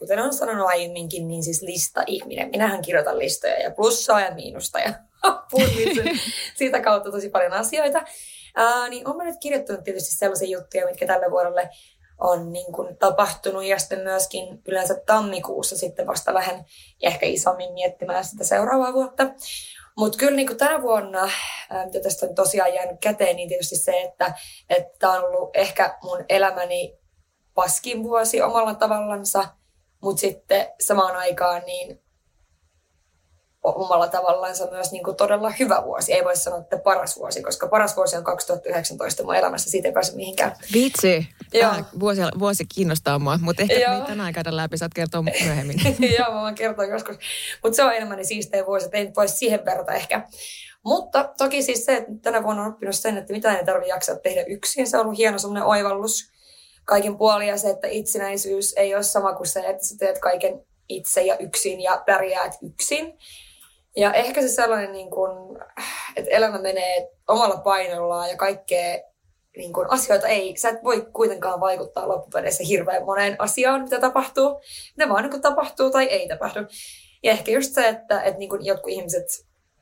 kuten 0.00 0.19
olen 0.19 0.33
sanonut 0.33 0.66
aiemminkin, 0.66 1.28
niin 1.28 1.42
siis 1.42 1.62
lista-ihminen. 1.62 2.50
Minähän 2.50 2.83
kirjoitan 2.83 3.19
listoja 3.19 3.59
ja 3.59 3.71
plussaa 3.71 4.21
ja 4.21 4.35
miinusta 4.35 4.78
ja 4.78 4.92
punnitsen 5.50 6.21
siitä 6.59 6.80
kautta 6.80 7.11
tosi 7.11 7.30
paljon 7.30 7.52
asioita. 7.52 8.02
Ää, 8.57 8.88
niin 8.88 9.09
olen 9.09 9.26
nyt 9.26 9.40
kirjoittanut 9.40 9.85
tietysti 9.85 10.14
sellaisia 10.14 10.59
juttuja, 10.59 10.87
mitkä 10.87 11.07
tälle 11.07 11.30
vuodelle 11.30 11.71
on 12.19 12.52
niin 12.52 12.73
kuin 12.73 12.97
tapahtunut 12.97 13.64
ja 13.64 13.78
sitten 13.78 14.00
myöskin 14.00 14.62
yleensä 14.69 15.00
tammikuussa 15.07 15.76
sitten 15.76 16.07
vasta 16.07 16.35
vähän 16.35 16.64
ehkä 17.02 17.26
isommin 17.26 17.73
miettimään 17.73 18.25
sitä 18.25 18.45
seuraavaa 18.45 18.92
vuotta. 18.92 19.26
Mutta 19.97 20.19
kyllä 20.19 20.37
niin 20.37 20.57
tänä 20.57 20.83
vuonna, 20.83 21.30
mitä 21.85 22.00
tästä 22.02 22.26
on 22.26 22.35
tosiaan 22.35 22.75
jäänyt 22.75 23.00
käteen, 23.00 23.37
niin 23.37 23.49
tietysti 23.49 23.76
se, 23.76 24.00
että 24.00 24.35
tämä 24.99 25.12
on 25.12 25.25
ollut 25.25 25.50
ehkä 25.57 25.99
mun 26.02 26.25
elämäni 26.28 26.99
paskin 27.54 28.02
vuosi 28.02 28.42
omalla 28.42 28.75
tavallansa, 28.75 29.45
mutta 30.00 30.21
sitten 30.21 30.69
samaan 30.80 31.16
aikaan 31.16 31.62
niin 31.66 32.00
omalla 33.62 34.09
tavallaansa 34.09 34.71
myös 34.71 34.92
niin 34.92 35.04
kuin 35.04 35.16
todella 35.16 35.50
hyvä 35.50 35.83
vuosi. 35.85 36.12
Ei 36.12 36.25
voi 36.25 36.37
sanoa, 36.37 36.59
että 36.59 36.78
paras 36.78 37.16
vuosi, 37.19 37.42
koska 37.42 37.69
paras 37.69 37.97
vuosi 37.97 38.16
on 38.16 38.25
2019 38.25 39.23
mun 39.23 39.35
elämässä. 39.35 39.71
Siitä 39.71 39.88
ei 39.88 39.92
pääse 39.92 40.16
mihinkään. 40.16 40.52
Vitsi. 40.75 41.28
Joo. 41.52 41.71
Tämä 41.71 41.85
vuosi, 42.00 42.21
vuosi 42.38 42.64
kiinnostaa 42.75 43.19
mua, 43.19 43.38
mutta 43.42 43.62
ehkä 43.62 43.75
Joo. 43.75 44.07
tänään 44.07 44.33
käydä 44.33 44.57
läpi, 44.57 44.78
saat 44.78 44.95
kertoa 44.95 45.23
myöhemmin. 45.45 45.76
Joo, 46.19 46.35
mä 46.35 46.40
voin 46.40 46.54
kertoa 46.54 46.85
joskus. 46.85 47.16
Mutta 47.62 47.76
se 47.76 47.85
on 47.85 47.95
enemmän 47.95 48.16
niin 48.16 48.26
siistein 48.26 48.66
vuosi, 48.66 48.85
että 48.85 48.99
ei 48.99 49.12
voi 49.16 49.28
siihen 49.28 49.64
verrata 49.64 49.92
ehkä. 49.92 50.28
Mutta 50.85 51.30
toki 51.38 51.62
siis 51.62 51.85
se, 51.85 51.97
että 51.97 52.11
tänä 52.23 52.42
vuonna 52.42 52.62
on 52.62 52.73
oppinut 52.73 52.97
sen, 52.97 53.19
että 53.19 53.33
mitä 53.33 53.54
ei 53.54 53.64
tarvitse 53.64 53.88
jaksaa 53.88 54.16
tehdä 54.16 54.45
yksin. 54.49 54.87
Se 54.87 54.97
on 54.99 55.04
ollut 55.04 55.19
hieno 55.19 55.38
semmoinen 55.38 55.64
oivallus 55.64 56.33
kaikin 56.84 57.18
puolin 57.18 57.49
ja 57.49 57.58
se, 57.58 57.70
että 57.70 57.88
itsenäisyys 57.88 58.75
ei 58.76 58.94
ole 58.94 59.02
sama 59.02 59.34
kuin 59.34 59.46
se, 59.46 59.60
että 59.60 59.87
sä 59.87 59.94
teet 59.99 60.18
kaiken 60.18 60.64
itse 60.88 61.22
ja 61.22 61.37
yksin 61.38 61.80
ja 61.80 62.02
pärjäät 62.06 62.52
yksin. 62.62 63.18
Ja 63.96 64.12
ehkä 64.12 64.42
se 64.42 64.49
sellainen, 64.49 64.92
niin 64.92 65.10
kuin, 65.10 65.58
että 66.16 66.30
elämä 66.30 66.58
menee 66.58 67.10
omalla 67.28 67.56
painollaan 67.56 68.30
ja 68.30 68.37
kaikkea 68.37 68.99
niin 69.56 69.72
kuin, 69.72 69.90
asioita 69.90 70.28
ei, 70.28 70.56
sä 70.56 70.68
et 70.68 70.84
voi 70.84 71.06
kuitenkaan 71.12 71.60
vaikuttaa 71.60 72.08
loppupeleissä 72.08 72.64
hirveän 72.64 73.04
moneen 73.04 73.37
asiaan, 73.38 73.82
mitä 73.82 74.00
tapahtuu. 74.00 74.60
Ne 74.96 75.08
vaan 75.08 75.30
niin 75.30 75.42
tapahtuu 75.42 75.90
tai 75.90 76.04
ei 76.04 76.28
tapahdu. 76.28 76.60
Ja 77.22 77.32
ehkä 77.32 77.50
just 77.52 77.75
se, 77.75 77.88
että, 77.88 78.22
että 78.22 78.38
niin 78.38 78.50
kuin 78.50 78.64
jotkut 78.64 78.92
ihmiset 78.92 79.26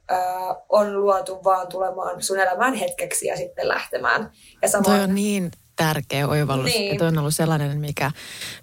ää, 0.08 0.56
on 0.68 1.00
luotu 1.00 1.44
vaan 1.44 1.68
tulemaan 1.68 2.22
sun 2.22 2.40
elämään 2.40 2.74
hetkeksi 2.74 3.26
ja 3.26 3.36
sitten 3.36 3.68
lähtemään. 3.68 4.22
Ja 4.62 4.68
Toi 4.68 4.68
samoin, 4.68 5.00
on 5.00 5.14
niin 5.14 5.50
tärkeä 5.78 6.28
oivallus. 6.28 6.66
Niin. 6.66 6.92
Ja 6.92 6.98
toi 6.98 7.08
on 7.08 7.18
ollut 7.18 7.34
sellainen, 7.34 7.80
mikä, 7.80 8.10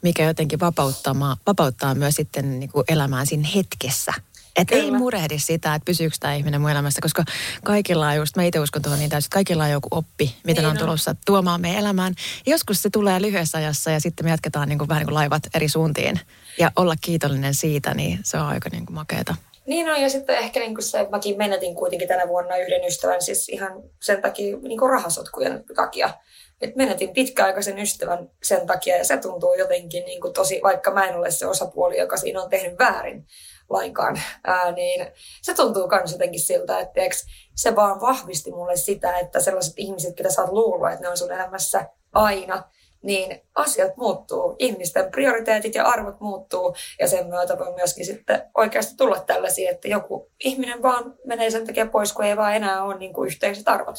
mikä 0.01 0.23
jotenkin 0.23 0.59
vapauttaa, 0.59 1.37
vapauttaa 1.47 1.95
myös 1.95 2.15
sitten 2.15 2.59
niin 2.59 2.69
kuin 2.71 2.83
elämään 2.87 3.27
siinä 3.27 3.47
hetkessä. 3.55 4.13
Että 4.55 4.75
ei 4.75 4.91
murehdi 4.91 5.39
sitä, 5.39 5.75
että 5.75 5.85
pysyykö 5.85 6.15
tämä 6.19 6.33
ihminen 6.33 6.61
mun 6.61 6.69
elämässä, 6.69 7.01
koska 7.01 7.23
kaikilla 7.63 8.07
on 8.07 8.15
just, 8.15 8.35
mä 8.35 8.43
itse 8.43 8.59
uskon 8.59 8.81
tuohon 8.81 8.99
niin 8.99 9.09
täysin, 9.09 9.27
että 9.27 9.33
kaikilla 9.33 9.63
on 9.63 9.71
joku 9.71 9.87
oppi, 9.91 10.35
mitä 10.43 10.61
Niin 10.61 10.69
on 10.69 10.71
on. 10.71 10.77
tulossa 10.77 11.15
tuomaan 11.25 11.61
meidän 11.61 11.79
elämään. 11.79 12.15
Joskus 12.45 12.81
se 12.81 12.89
tulee 12.89 13.21
lyhyessä 13.21 13.57
ajassa 13.57 13.91
ja 13.91 13.99
sitten 13.99 14.25
me 14.25 14.29
jatketaan 14.29 14.69
niin 14.69 14.77
kuin, 14.77 14.87
vähän 14.89 15.01
niin 15.01 15.07
kuin 15.07 15.15
laivat 15.15 15.43
eri 15.53 15.69
suuntiin. 15.69 16.19
Ja 16.59 16.71
olla 16.75 16.95
kiitollinen 17.01 17.53
siitä, 17.53 17.93
niin 17.93 18.19
se 18.23 18.37
on 18.37 18.45
aika 18.45 18.69
niin 18.71 18.85
kuin 18.85 18.95
makeata. 18.95 19.35
Niin 19.67 19.89
on, 19.89 20.01
ja 20.01 20.09
sitten 20.09 20.37
ehkä 20.37 20.59
niin 20.59 20.75
kuin 20.75 20.83
se, 20.83 20.99
että 20.99 21.11
mäkin 21.11 21.37
menetin 21.37 21.75
kuitenkin 21.75 22.07
tänä 22.07 22.27
vuonna 22.27 22.57
yhden 22.57 22.87
ystävän, 22.87 23.21
siis 23.21 23.49
ihan 23.49 23.71
sen 24.01 24.21
takia, 24.21 24.57
niin 24.57 24.79
kuin 24.79 24.91
rahasotkujen 24.91 25.63
takia. 25.75 26.13
Et 26.61 26.75
menetin 26.75 27.13
pitkäaikaisen 27.13 27.79
ystävän 27.79 28.31
sen 28.43 28.67
takia, 28.67 28.97
ja 28.97 29.05
se 29.05 29.17
tuntuu 29.17 29.53
jotenkin 29.53 30.05
niin 30.05 30.21
kuin 30.21 30.33
tosi, 30.33 30.59
vaikka 30.63 30.91
mä 30.91 31.07
en 31.07 31.15
ole 31.15 31.31
se 31.31 31.47
osapuoli, 31.47 31.97
joka 31.97 32.17
siinä 32.17 32.41
on 32.41 32.49
tehnyt 32.49 32.79
väärin 32.79 33.27
lainkaan, 33.69 34.21
ää, 34.43 34.71
niin 34.71 35.07
se 35.41 35.53
tuntuu 35.53 35.87
myös 35.87 36.11
jotenkin 36.11 36.39
siltä, 36.39 36.79
että 36.79 36.93
tiiäks, 36.93 37.25
se 37.55 37.75
vaan 37.75 38.01
vahvisti 38.01 38.51
mulle 38.51 38.75
sitä, 38.75 39.17
että 39.17 39.39
sellaiset 39.39 39.73
ihmiset, 39.77 40.15
ketä 40.15 40.29
sä 40.29 40.41
oot 40.41 40.51
luullut, 40.51 40.89
että 40.89 41.01
ne 41.01 41.09
on 41.09 41.17
sun 41.17 41.31
elämässä 41.31 41.89
aina, 42.13 42.63
niin 43.05 43.41
asiat 43.55 43.97
muuttuu. 43.97 44.55
Ihmisten 44.59 45.11
prioriteetit 45.11 45.75
ja 45.75 45.85
arvot 45.85 46.19
muuttuu 46.19 46.75
ja 46.99 47.07
sen 47.07 47.27
myötä 47.27 47.59
voi 47.59 47.73
myöskin 47.75 48.05
sitten 48.05 48.41
oikeasti 48.57 48.97
tulla 48.97 49.19
tällaisia, 49.19 49.71
että 49.71 49.87
joku 49.87 50.31
ihminen 50.43 50.81
vaan 50.81 51.15
menee 51.25 51.49
sen 51.49 51.67
takia 51.67 51.85
pois, 51.85 52.13
kun 52.13 52.25
ei 52.25 52.37
vaan 52.37 52.55
enää 52.55 52.83
ole 52.83 52.97
niin 52.97 53.13
kuin 53.13 53.27
yhteiset 53.27 53.67
arvot. 53.67 53.95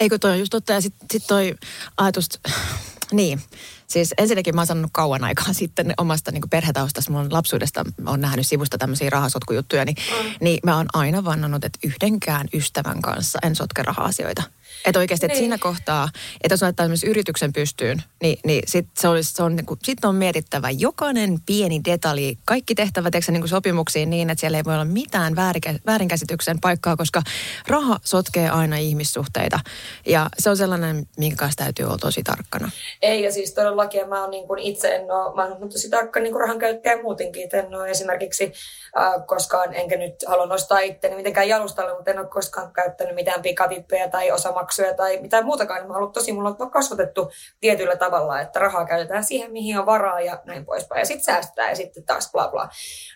Eikö 0.00 0.18
toi 0.18 0.38
just 0.38 0.50
totta. 0.50 0.72
Ja 0.72 0.80
sitten 0.80 1.06
sit 1.10 1.26
toi 1.26 1.54
ajatus, 1.96 2.28
niin. 3.12 3.40
Siis 3.86 4.14
ensinnäkin 4.18 4.54
mä 4.54 4.60
oon 4.60 4.66
sanonut 4.66 4.90
kauan 4.94 5.24
aikaa 5.24 5.52
sitten 5.62 5.94
omasta 5.98 6.30
niin 6.30 6.50
perhetaustasta, 6.50 7.12
mun 7.12 7.32
lapsuudesta 7.32 7.84
on 8.06 8.20
nähnyt 8.20 8.46
sivusta 8.46 8.78
tämmöisiä 8.78 9.10
rahasotkujuttuja, 9.10 9.84
niin, 9.84 9.96
mm. 10.22 10.30
niin 10.40 10.58
mä 10.64 10.76
oon 10.76 10.86
aina 10.92 11.24
vannonut, 11.24 11.64
että 11.64 11.78
yhdenkään 11.84 12.48
ystävän 12.54 13.02
kanssa 13.02 13.38
en 13.42 13.56
sotke 13.56 13.82
raha-asioita. 13.82 14.42
Että 14.86 14.98
oikeasti, 14.98 15.26
että 15.26 15.34
Niin. 15.34 15.42
siinä 15.42 15.58
kohtaa, 15.58 16.08
että 16.42 16.52
jos 16.52 16.62
laittaa 16.62 16.84
esimerkiksi 16.84 17.06
yrityksen 17.06 17.52
pystyyn, 17.52 18.02
niin, 18.22 18.38
niin 18.44 18.62
sitten 18.66 18.92
se 18.98 19.08
olisi, 19.08 19.32
se 19.32 19.42
on, 19.42 19.56
niin 19.56 19.66
kuin, 19.66 19.80
sit 19.82 20.04
on 20.04 20.14
mietittävä 20.14 20.70
jokainen 20.70 21.38
pieni 21.46 21.80
detalji, 21.84 22.38
kaikki 22.44 22.74
tehtävät 22.74 23.10
tiedätkö, 23.12 23.32
niin 23.32 23.40
kuin 23.42 23.48
sopimuksiin 23.48 24.10
niin, 24.10 24.30
että 24.30 24.40
siellä 24.40 24.58
ei 24.58 24.64
voi 24.64 24.74
olla 24.74 24.84
mitään 24.84 25.36
väärinkä, 25.36 25.74
väärinkäsityksen 25.86 26.60
paikkaa, 26.60 26.96
koska 26.96 27.22
raha 27.68 28.00
sotkee 28.04 28.48
aina 28.48 28.76
ihmissuhteita. 28.76 29.60
Ja 30.06 30.30
se 30.38 30.50
on 30.50 30.56
sellainen, 30.56 31.06
minkä 31.18 31.36
kanssa 31.36 31.64
täytyy 31.64 31.86
olla 31.86 31.98
tosi 31.98 32.22
tarkkana. 32.22 32.70
Ei, 33.02 33.22
ja 33.22 33.32
siis 33.32 33.54
todellakin 33.54 34.00
ja 34.00 34.06
mä 34.06 34.20
oon 34.20 34.30
niin 34.30 34.46
kuin 34.46 34.58
itse 34.58 34.94
en 34.94 35.10
ole, 35.10 35.34
mä 35.34 35.44
oon 35.44 35.68
tosi 35.68 35.90
tarkka 35.90 36.20
niin 36.20 36.32
kuin 36.32 36.40
rahan 36.40 36.58
käyttäjä 36.58 37.02
muutenkin, 37.02 37.44
että 37.44 37.56
en 37.58 37.74
ole 37.74 37.90
esimerkiksi 37.90 38.52
äh, 38.98 39.26
koskaan, 39.26 39.74
enkä 39.74 39.96
nyt 39.96 40.14
halua 40.26 40.46
nostaa 40.46 40.78
itteni 40.78 41.16
mitenkään 41.16 41.48
jalustalle, 41.48 41.94
mutta 41.94 42.10
en 42.10 42.18
ole 42.18 42.26
koskaan 42.28 42.72
käyttänyt 42.72 43.14
mitään 43.14 43.42
pikavippejä 43.42 44.08
tai 44.08 44.30
osamaksuja 44.30 44.75
tai 44.96 45.20
mitään 45.20 45.44
muutakaan. 45.44 45.86
Mä 45.86 45.86
oon 45.86 45.96
ollut 45.96 46.12
tosi, 46.12 46.32
mulla 46.32 46.56
on 46.58 46.70
kasvatettu 46.70 47.30
tietyllä 47.60 47.96
tavalla, 47.96 48.40
että 48.40 48.58
rahaa 48.60 48.86
käytetään 48.86 49.24
siihen, 49.24 49.52
mihin 49.52 49.78
on 49.78 49.86
varaa 49.86 50.20
ja 50.20 50.42
näin 50.44 50.64
poispäin. 50.64 50.98
Ja 50.98 51.06
sitten 51.06 51.24
säästetään 51.24 51.68
ja 51.68 51.76
sitten 51.76 52.04
taas 52.04 52.32
bla 52.32 52.48
bla. 52.48 52.68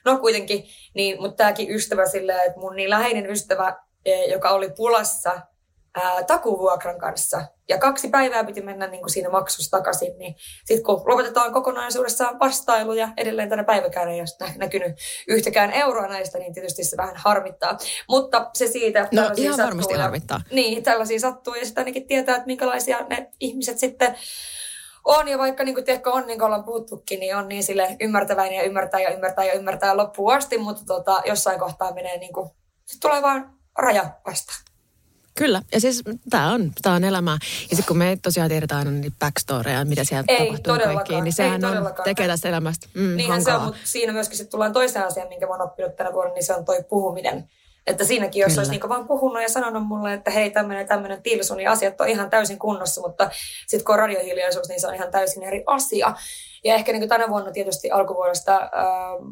No 0.05 0.19
kuitenkin, 0.19 0.64
niin, 0.95 1.21
mutta 1.21 1.37
tämäkin 1.37 1.71
ystävä 1.71 2.07
silleen, 2.07 2.47
että 2.47 2.61
mun 2.61 2.76
niin 2.76 2.90
läheinen 2.90 3.31
ystävä, 3.31 3.76
eh, 4.05 4.31
joka 4.31 4.50
oli 4.50 4.71
pulassa 4.76 5.40
ää, 5.94 6.23
takuvuokran 6.25 6.99
kanssa. 6.99 7.42
Ja 7.68 7.78
kaksi 7.78 8.09
päivää 8.09 8.44
piti 8.44 8.61
mennä 8.62 8.87
niin 8.87 9.00
kuin 9.00 9.11
siinä 9.11 9.28
maksussa 9.30 9.70
takaisin. 9.78 10.18
Niin 10.18 10.35
sitten 10.64 10.85
kun 10.85 11.02
lopetetaan 11.06 11.52
kokonaisuudessaan 11.52 12.38
vastailu 12.38 12.92
ja 12.92 13.09
edelleen 13.16 13.49
tänä 13.49 13.64
päiväkään 13.64 14.09
ei 14.09 14.20
ole 14.20 14.49
nä- 14.49 14.54
näkynyt 14.56 14.92
yhtäkään 15.28 15.73
euroa 15.73 16.06
näistä, 16.09 16.38
niin 16.38 16.54
tietysti 16.54 16.85
se 16.85 16.97
vähän 16.97 17.16
harmittaa. 17.16 17.78
Mutta 18.09 18.50
se 18.54 18.66
siitä, 18.66 19.00
No 19.00 19.09
tällaisia 19.23 19.44
ihan 19.44 19.59
varmasti 19.59 19.82
sattuu 19.82 19.97
ja- 19.97 20.02
harmittaa. 20.02 20.40
Niin, 20.50 20.82
tällaisia 20.82 21.20
sattuu 21.20 21.54
ja 21.54 21.64
sitten 21.64 21.82
ainakin 21.82 22.06
tietää, 22.06 22.37
että 22.37 22.47
minkälaisia 22.47 22.99
ne 23.11 23.30
ihmiset 23.40 23.78
sitten 23.78 24.14
on. 25.04 25.28
Ja 25.28 25.38
vaikka 25.38 25.64
niin 25.64 25.75
kuin, 25.75 25.85
tiedätkö, 25.85 26.11
on, 26.11 26.26
niin 26.26 26.38
kuin 26.38 26.47
ollaan 26.47 26.64
puhuttukin, 26.64 27.20
niin 27.20 27.37
on 27.37 27.49
niin 27.49 27.64
sille 27.64 27.97
ymmärtäväinen 28.00 28.56
ja 28.59 28.62
ymmärtää 28.64 29.00
ja 29.00 29.11
ymmärtää 29.11 29.44
ja 29.44 29.52
ymmärtää 29.52 29.97
loppuun 29.97 30.35
asti, 30.35 30.59
mutta 30.59 30.85
tota, 30.87 31.23
jossain 31.26 31.59
kohtaa 31.61 31.94
menee 31.94 32.18
niin 32.18 32.32
kuin, 32.32 32.50
sit 32.87 33.00
tulee 33.00 33.23
vaan 33.23 33.54
raja 33.78 34.11
vastaan. 34.26 34.59
Kyllä, 35.40 35.62
ja 35.73 35.80
siis 35.80 36.02
tämä 36.30 36.52
on, 36.52 36.73
tää 36.82 36.92
on 36.92 37.04
elämää. 37.04 37.38
Ja 37.42 37.76
sitten 37.76 37.85
kun 37.88 37.99
me 37.99 38.18
tosiaan 38.23 38.49
tiedetään 38.49 38.78
aina 38.78 38.90
niitä 38.90 39.16
backstoreja, 39.20 39.85
mitä 39.85 40.04
siellä 40.04 40.25
Ei 40.28 40.47
tapahtuu 40.47 40.94
kaikkiin, 40.94 41.16
niin 41.16 41.26
ei 41.26 41.32
sehän 41.32 41.64
on, 41.64 41.70
todellakaan. 41.70 42.04
tekee 42.04 42.26
tästä 42.26 42.49
elämästä 42.49 42.87
mm, 42.94 43.16
Niinhän 43.16 43.42
se 43.42 43.50
on, 43.50 43.52
hankalaa. 43.52 43.66
mutta 43.66 43.90
siinä 43.90 44.12
myöskin 44.12 44.37
sitten 44.37 44.50
tullaan 44.50 44.73
toiseen 44.73 45.06
asiaan, 45.06 45.28
minkä 45.28 45.47
mä 45.47 45.52
oon 45.52 45.62
oppinut 45.62 45.97
tänä 45.97 46.12
vuonna, 46.12 46.35
niin 46.35 46.44
se 46.44 46.54
on 46.54 46.64
toi 46.64 46.85
puhuminen. 46.88 47.49
Että 47.87 48.04
siinäkin, 48.04 48.40
jos 48.40 48.49
Kyllä. 48.49 48.61
olisi 48.61 48.70
niinku 48.70 48.88
vaan 48.88 49.06
puhunut 49.09 49.42
ja 49.42 49.49
sanonut 49.49 49.87
mulle, 49.87 50.12
että 50.12 50.30
hei, 50.30 50.50
tämmöinen 50.50 50.88
tämmöinen 50.88 51.23
tilsu, 51.23 51.54
niin 51.54 51.68
asiat 51.68 52.00
on 52.00 52.09
ihan 52.09 52.30
täysin 52.30 52.59
kunnossa, 52.59 53.00
mutta 53.00 53.30
sitten 53.66 53.85
kun 53.85 53.92
on 53.92 53.99
radiohiljaisuus, 53.99 54.68
niin 54.68 54.80
se 54.80 54.87
on 54.87 54.94
ihan 54.94 55.11
täysin 55.11 55.42
eri 55.42 55.62
asia. 55.66 56.14
Ja 56.64 56.75
ehkä 56.75 56.92
niin 56.92 57.09
tänä 57.09 57.28
vuonna 57.28 57.52
tietysti 57.52 57.90
alkuvuodesta 57.90 58.56
äh, 58.56 58.70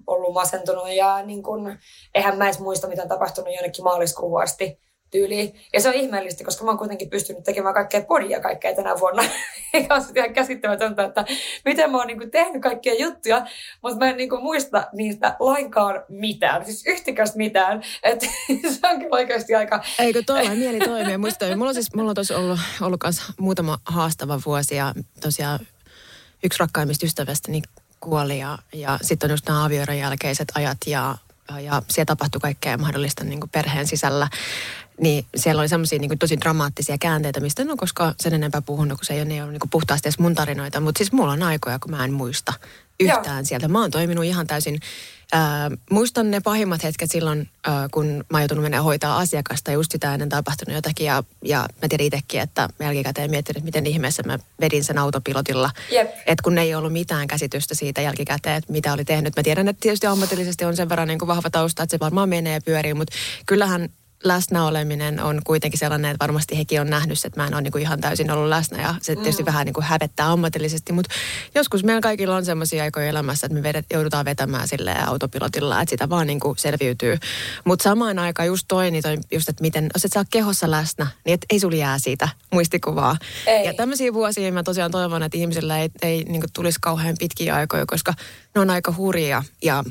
ollut 0.06 0.34
masentunut 0.34 0.88
ja 0.88 1.22
niin 1.22 1.42
kuin, 1.42 1.78
eihän 2.14 2.38
mä 2.38 2.44
edes 2.44 2.58
muista, 2.58 2.88
mitä 2.88 3.02
on 3.02 3.08
tapahtunut 3.08 3.54
jonnekin 3.54 3.84
maaliskuuhun 3.84 4.42
asti 4.42 4.87
tyyliin. 5.10 5.60
Ja 5.72 5.80
se 5.80 5.88
on 5.88 5.94
ihmeellistä, 5.94 6.44
koska 6.44 6.64
mä 6.64 6.70
oon 6.70 6.78
kuitenkin 6.78 7.10
pystynyt 7.10 7.44
tekemään 7.44 7.74
kaikkea 7.74 8.02
podia 8.02 8.40
kaikkea 8.40 8.74
tänä 8.74 9.00
vuonna. 9.00 9.22
Eikä 9.74 9.94
ole 9.94 10.04
ihan 10.16 10.32
käsittämätöntä, 10.32 11.04
että 11.04 11.24
miten 11.64 11.90
mä 11.90 11.98
oon 11.98 12.06
niin 12.06 12.30
tehnyt 12.30 12.62
kaikkia 12.62 12.94
juttuja, 12.94 13.46
mutta 13.82 13.98
mä 13.98 14.10
en 14.10 14.16
niin 14.16 14.42
muista 14.42 14.88
niistä 14.92 15.36
lainkaan 15.40 16.04
mitään. 16.08 16.64
Siis 16.64 16.86
yhtikäs 16.86 17.36
mitään. 17.36 17.82
Että 18.02 18.26
se 18.80 18.88
on 18.88 18.98
kyllä 18.98 19.16
oikeasti 19.16 19.54
aika... 19.54 19.84
Eikö 19.98 20.22
tuolla 20.26 20.50
mieli 20.50 20.78
toimia? 20.78 21.18
Muista, 21.18 21.56
mulla 21.56 21.68
on 21.68 21.74
siis, 21.74 21.94
mulla 21.94 22.10
on 22.10 22.14
tosi 22.14 22.34
ollut, 22.34 22.60
ollut 22.80 23.04
muutama 23.38 23.78
haastava 23.84 24.40
vuosi 24.46 24.76
ja 24.76 24.94
tosiaan 25.20 25.58
yksi 26.44 26.58
rakkaimmista 26.58 27.06
ystävästäni 27.06 27.62
kuoli 28.00 28.38
ja, 28.38 28.58
ja 28.72 28.98
sitten 29.02 29.26
on 29.26 29.32
just 29.32 29.48
nämä 29.48 29.64
avioeron 29.64 29.98
jälkeiset 29.98 30.48
ajat 30.54 30.78
ja, 30.86 31.16
ja 31.60 31.82
siellä 31.90 32.06
tapahtui 32.06 32.40
kaikkea 32.40 32.78
mahdollista 32.78 33.24
niin 33.24 33.40
kuin 33.40 33.50
perheen 33.50 33.86
sisällä. 33.86 34.28
Niin 35.00 35.26
siellä 35.36 35.60
oli 35.60 35.68
semmoisia 35.68 35.98
niin 35.98 36.18
tosi 36.18 36.40
dramaattisia 36.40 36.98
käänteitä, 36.98 37.40
mistä 37.40 37.62
en 37.62 37.70
ole 37.70 37.76
koskaan 37.76 38.14
sen 38.20 38.34
enempää 38.34 38.62
puhunut, 38.62 38.98
kun 38.98 39.04
se 39.04 39.14
ei 39.14 39.20
ole, 39.20 39.28
ne 39.28 39.34
ei 39.34 39.42
ole 39.42 39.50
niin 39.50 39.60
puhtaasti 39.70 40.08
edes 40.08 40.18
mun 40.18 40.34
tarinoita. 40.34 40.80
Mutta 40.80 40.98
siis 40.98 41.12
mulla 41.12 41.32
on 41.32 41.42
aikoja, 41.42 41.78
kun 41.78 41.90
mä 41.90 42.04
en 42.04 42.12
muista 42.12 42.52
yhtään 43.00 43.46
sieltä. 43.46 43.68
Mä 43.68 43.80
oon 43.80 43.90
toiminut 43.90 44.24
ihan 44.24 44.46
täysin 44.46 44.80
Ää, 45.32 45.70
muistan 45.90 46.30
ne 46.30 46.40
pahimmat 46.40 46.82
hetket 46.82 47.10
silloin, 47.10 47.48
ää, 47.66 47.88
kun 47.90 48.06
mä 48.06 48.36
oon 48.36 48.40
joutunut 48.40 48.62
mennä 48.62 48.82
hoitaa 48.82 49.18
asiakasta 49.18 49.70
ja 49.70 49.74
just 49.74 49.92
sitä 49.92 50.14
ennen 50.14 50.28
tapahtunut 50.28 50.74
jotakin. 50.74 51.06
Ja, 51.06 51.24
ja 51.44 51.58
mä 51.58 51.88
tiedän 51.88 52.06
itsekin, 52.06 52.40
että 52.40 52.68
jälkikäteen 52.80 53.30
miettinyt, 53.30 53.56
että 53.56 53.64
miten 53.64 53.86
ihmeessä 53.86 54.22
mä 54.22 54.38
vedin 54.60 54.84
sen 54.84 54.98
autopilotilla. 54.98 55.70
Jep. 55.90 56.08
Että 56.08 56.42
kun 56.42 56.58
ei 56.58 56.74
ollut 56.74 56.92
mitään 56.92 57.26
käsitystä 57.26 57.74
siitä 57.74 58.00
jälkikäteen, 58.00 58.56
että 58.56 58.72
mitä 58.72 58.92
oli 58.92 59.04
tehnyt. 59.04 59.36
Mä 59.36 59.42
tiedän, 59.42 59.68
että 59.68 59.80
tietysti 59.80 60.06
ammatillisesti 60.06 60.64
on 60.64 60.76
sen 60.76 60.88
verran 60.88 61.08
niin 61.08 61.18
kuin 61.18 61.26
vahva 61.26 61.50
tausta, 61.50 61.82
että 61.82 61.96
se 61.96 62.00
varmaan 62.00 62.28
menee 62.28 62.54
ja 62.54 62.60
pyörii, 62.60 62.94
mutta 62.94 63.14
kyllähän 63.46 63.88
läsnäoleminen 64.24 65.20
on 65.22 65.40
kuitenkin 65.44 65.78
sellainen, 65.78 66.10
että 66.10 66.22
varmasti 66.22 66.58
hekin 66.58 66.80
on 66.80 66.90
nähnyt, 66.90 67.24
että 67.24 67.40
mä 67.40 67.46
en 67.46 67.54
ole 67.54 67.62
niin 67.62 67.72
kuin 67.72 67.82
ihan 67.82 68.00
täysin 68.00 68.30
ollut 68.30 68.48
läsnä 68.48 68.82
ja 68.82 68.94
se 69.02 69.16
tietysti 69.16 69.42
mm. 69.42 69.46
vähän 69.46 69.66
niin 69.66 69.74
kuin 69.74 69.84
hävettää 69.84 70.32
ammatillisesti, 70.32 70.92
mutta 70.92 71.14
joskus 71.54 71.84
meillä 71.84 72.00
kaikilla 72.00 72.36
on 72.36 72.44
sellaisia 72.44 72.82
aikoja 72.82 73.08
elämässä, 73.08 73.46
että 73.46 73.54
me 73.54 73.62
vedet, 73.62 73.86
joudutaan 73.92 74.24
vetämään 74.24 74.68
sille 74.68 74.94
autopilotilla, 75.06 75.80
että 75.80 75.90
sitä 75.90 76.08
vaan 76.08 76.26
niin 76.26 76.40
kuin 76.40 76.58
selviytyy. 76.58 77.18
Mutta 77.64 77.82
samaan 77.82 78.18
aikaan 78.18 78.46
just 78.46 78.64
toi, 78.68 78.90
niin 78.90 79.02
toi 79.02 79.18
just, 79.32 79.48
että 79.48 79.62
miten, 79.62 79.86
jos 79.94 80.04
et 80.04 80.12
saa 80.12 80.24
kehossa 80.30 80.70
läsnä, 80.70 81.06
niin 81.24 81.34
et, 81.34 81.46
ei 81.50 81.60
sulla 81.60 81.76
jää 81.76 81.98
siitä 81.98 82.28
muistikuvaa. 82.52 83.16
Ei. 83.46 83.64
Ja 83.64 83.74
tämmöisiä 83.74 84.14
vuosia 84.14 84.52
mä 84.52 84.62
tosiaan 84.62 84.90
toivon, 84.90 85.22
että 85.22 85.38
ihmisillä 85.38 85.78
ei, 85.78 85.90
ei 86.02 86.24
niin 86.24 86.40
kuin 86.40 86.52
tulisi 86.52 86.78
kauhean 86.82 87.16
pitkiä 87.18 87.54
aikoja, 87.54 87.86
koska 87.86 88.14
ne 88.54 88.60
on 88.60 88.70
aika 88.70 88.94
hurjia 88.96 89.42
ja 89.62 89.84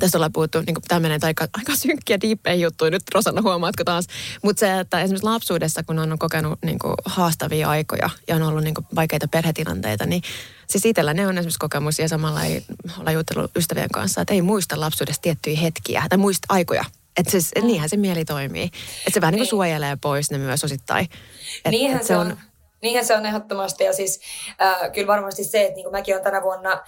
Tästä 0.00 0.18
ollaan 0.18 0.32
puhuttu, 0.32 0.60
niin 0.60 0.76
tämä 0.88 1.00
menee 1.00 1.18
aika, 1.22 1.48
aika 1.58 1.76
synkkiä, 1.76 2.20
diippejä 2.20 2.54
juttuja 2.54 2.90
nyt, 2.90 3.02
Rosanna, 3.14 3.42
huomaatko 3.42 3.84
taas. 3.84 4.06
Mutta 4.42 4.60
se, 4.60 4.80
että 4.80 5.00
esimerkiksi 5.00 5.24
lapsuudessa, 5.24 5.82
kun 5.82 5.98
on 5.98 6.18
kokenut 6.18 6.58
niin 6.64 6.78
kuin, 6.78 6.94
haastavia 7.04 7.68
aikoja 7.68 8.10
ja 8.28 8.36
on 8.36 8.42
ollut 8.42 8.64
niin 8.64 8.74
kuin, 8.74 8.86
vaikeita 8.94 9.28
perhetilanteita, 9.28 10.06
niin 10.06 10.22
siis 10.66 10.84
itsellä 10.84 11.14
ne 11.14 11.26
on 11.26 11.38
esimerkiksi 11.38 11.58
kokemus 11.58 11.98
ja 11.98 12.08
samalla 12.08 12.44
ei 12.44 12.62
olla 13.00 13.12
jutellut 13.12 13.56
ystävien 13.56 13.90
kanssa, 13.90 14.20
että 14.20 14.34
ei 14.34 14.42
muista 14.42 14.80
lapsuudessa 14.80 15.22
tiettyjä 15.22 15.58
hetkiä 15.58 16.06
tai 16.08 16.18
muista 16.18 16.46
aikoja. 16.48 16.84
Että 17.16 17.30
siis, 17.30 17.50
et 17.54 17.64
niinhän 17.64 17.88
se 17.88 17.96
mieli 17.96 18.24
toimii. 18.24 18.64
Että 18.64 19.10
se 19.14 19.20
vähän 19.20 19.32
niin 19.32 19.40
kuin 19.40 19.48
suojelee 19.48 19.96
pois 20.00 20.30
ne 20.30 20.38
myös 20.38 20.64
osittain. 20.64 21.08
Et, 21.64 21.70
Niinhän 21.70 22.00
et 22.00 22.06
se 22.06 22.16
on. 22.16 22.38
Niinhän 22.82 23.04
se 23.04 23.16
on 23.16 23.26
ehdottomasti 23.26 23.84
ja 23.84 23.92
siis 23.92 24.20
äh, 24.62 24.92
kyllä 24.92 25.06
varmasti 25.06 25.44
se, 25.44 25.62
että 25.62 25.74
niin 25.74 25.84
kuin 25.84 25.92
mäkin 25.92 26.14
olen 26.14 26.24
tänä 26.24 26.42
vuonna 26.42 26.82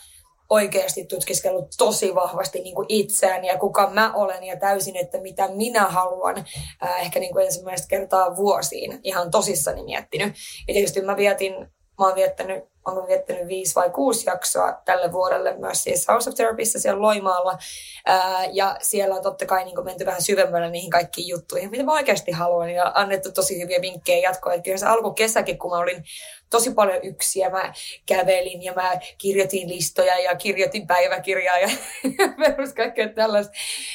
oikeasti 0.50 1.04
tutkiskellut 1.04 1.68
tosi 1.78 2.14
vahvasti 2.14 2.60
niin 2.60 2.74
kuin 2.74 2.86
itseäni 2.88 3.46
ja 3.48 3.58
kuka 3.58 3.90
mä 3.90 4.14
olen 4.14 4.44
ja 4.44 4.56
täysin, 4.56 4.96
että 4.96 5.20
mitä 5.20 5.48
minä 5.48 5.84
haluan. 5.84 6.38
Äh, 6.84 7.00
ehkä 7.00 7.20
niin 7.20 7.32
kuin 7.32 7.44
ensimmäistä 7.44 7.88
kertaa 7.88 8.36
vuosiin 8.36 9.00
ihan 9.02 9.30
tosissani 9.30 9.82
miettinyt. 9.82 10.34
Ja 10.68 10.74
tietysti 10.74 11.02
mä 11.02 11.16
vietin, 11.16 11.52
mä 11.98 12.06
oon 12.06 12.14
viettänyt 12.14 12.64
olen 12.86 13.08
viettänyt 13.08 13.48
viisi 13.48 13.74
vai 13.74 13.90
kuusi 13.90 14.30
jaksoa 14.30 14.80
tälle 14.84 15.12
vuodelle 15.12 15.56
myös 15.56 15.82
siis 15.82 16.08
House 16.08 16.30
of 16.30 16.36
Therapyssä 16.36 16.78
siellä 16.78 17.02
Loimaalla. 17.02 17.58
Ää, 18.06 18.44
ja 18.52 18.76
siellä 18.82 19.14
on 19.14 19.22
totta 19.22 19.46
kai 19.46 19.64
niin 19.64 19.84
menty 19.84 20.06
vähän 20.06 20.22
syvemmälle 20.22 20.70
niihin 20.70 20.90
kaikkiin 20.90 21.28
juttuihin, 21.28 21.70
mitä 21.70 21.84
mä 21.84 21.92
oikeasti 21.92 22.32
haluan. 22.32 22.70
Ja 22.70 22.92
annettu 22.94 23.32
tosi 23.32 23.62
hyviä 23.62 23.80
vinkkejä 23.80 24.28
jatkoa. 24.28 24.52
Että 24.52 24.64
kyllä 24.64 24.78
se 24.78 24.86
alkukesäkin, 24.86 25.58
kun 25.58 25.70
mä 25.70 25.78
olin 25.78 26.04
tosi 26.50 26.74
paljon 26.74 27.00
yksiä, 27.02 27.50
mä 27.50 27.72
kävelin 28.06 28.62
ja 28.62 28.72
mä 28.72 28.92
kirjoitin 29.18 29.68
listoja 29.68 30.18
ja 30.18 30.36
kirjoitin 30.36 30.86
päiväkirjaa 30.86 31.58
ja 31.58 31.68
perus 32.46 32.74
kaikkea 32.74 33.08
tällaista. 33.08 33.52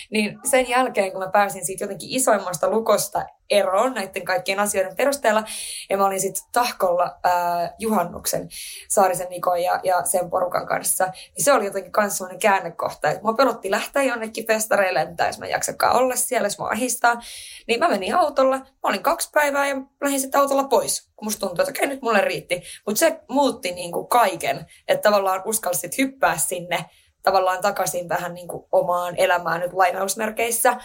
Niin 0.10 0.40
sen 0.50 0.70
jälkeen, 0.70 1.12
kun 1.12 1.22
mä 1.22 1.30
pääsin 1.30 1.66
siitä 1.66 1.84
jotenkin 1.84 2.10
isoimmasta 2.12 2.70
lukosta 2.70 3.26
eroon 3.50 3.94
näiden 3.94 4.26
kaikkien 4.26 4.60
asioiden 4.60 4.96
perusteella, 4.96 5.44
ja 5.90 5.98
mä 5.98 6.06
olin 6.06 6.22
sitten 6.22 6.44
tahkolla 6.52 7.20
ää, 7.24 7.74
juhannuksen 7.80 8.50
Saarisen 8.90 9.30
Nikon 9.30 9.64
ja, 9.64 9.80
ja 9.84 10.06
sen 10.06 10.30
porukan 10.30 10.68
kanssa, 10.68 11.06
niin 11.06 11.46
se 11.46 11.54
oli 11.54 11.66
jotenkin 11.66 11.92
myös 11.98 12.18
sellainen 12.18 12.40
käännekohta, 12.40 13.10
että 13.10 13.24
mä 13.24 13.34
pelotti 13.34 13.72
lähteä 13.72 14.04
jonnekin 14.04 14.48
festareille, 14.48 15.02
että 15.02 15.28
jos 15.28 15.40
mä 15.40 15.48
jaksakaan 15.48 15.96
olla 15.96 16.16
siellä, 16.16 16.46
jos 16.46 16.60
mä 16.60 16.66
ahistaa. 16.66 17.22
Niin 17.68 17.80
mä 17.80 17.90
menin 17.90 18.16
autolla, 18.16 18.58
mä 18.58 18.66
olin 18.84 19.04
kaksi 19.04 19.30
päivää 19.34 19.68
ja 19.68 19.76
lähdin 20.02 20.22
sitten 20.22 20.42
autolla 20.42 20.64
pois, 20.64 21.10
kun 21.16 21.26
musta 21.26 21.48
tuntui, 21.48 21.64
että 21.64 21.72
okei, 21.72 21.88
nyt 21.88 22.02
mulle 22.02 22.22
riitti. 22.22 22.64
Mutta 22.86 23.00
se 23.00 23.20
muutti 23.30 23.72
niin 23.72 23.92
kuin 23.92 24.08
kaiken, 24.08 24.66
että 24.88 25.10
tavallaan 25.10 25.42
uskalsit 25.46 25.98
hyppää 25.98 26.38
sinne 26.38 26.86
tavallaan 27.24 27.62
takaisin 27.62 28.10
vähän 28.10 28.34
niin 28.34 28.48
kuin 28.48 28.66
omaan 28.72 29.16
elämään 29.18 29.62
nyt 29.62 29.74
lainausmerkeissä. 29.74 30.78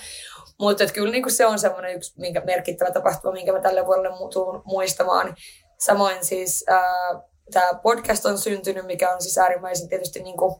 Mutta 0.60 0.86
kyllä 0.86 1.12
niin 1.12 1.22
kuin 1.22 1.32
se 1.32 1.46
on 1.46 1.58
semmoinen 1.58 1.94
yksi 1.94 2.20
minkä 2.20 2.40
merkittävä 2.40 2.90
tapahtuma, 2.90 3.32
minkä 3.32 3.52
mä 3.52 3.60
tälle 3.60 3.86
vuodelle 3.86 4.30
tuun 4.32 4.62
muistamaan. 4.64 5.36
Samoin 5.78 6.24
siis 6.24 6.64
äh, 6.70 7.22
tämä 7.52 7.74
podcast 7.82 8.26
on 8.26 8.38
syntynyt, 8.38 8.86
mikä 8.86 9.14
on 9.14 9.22
siis 9.22 9.38
äärimmäisen 9.38 9.88
tietysti 9.88 10.22
niin 10.22 10.36
kuin 10.36 10.54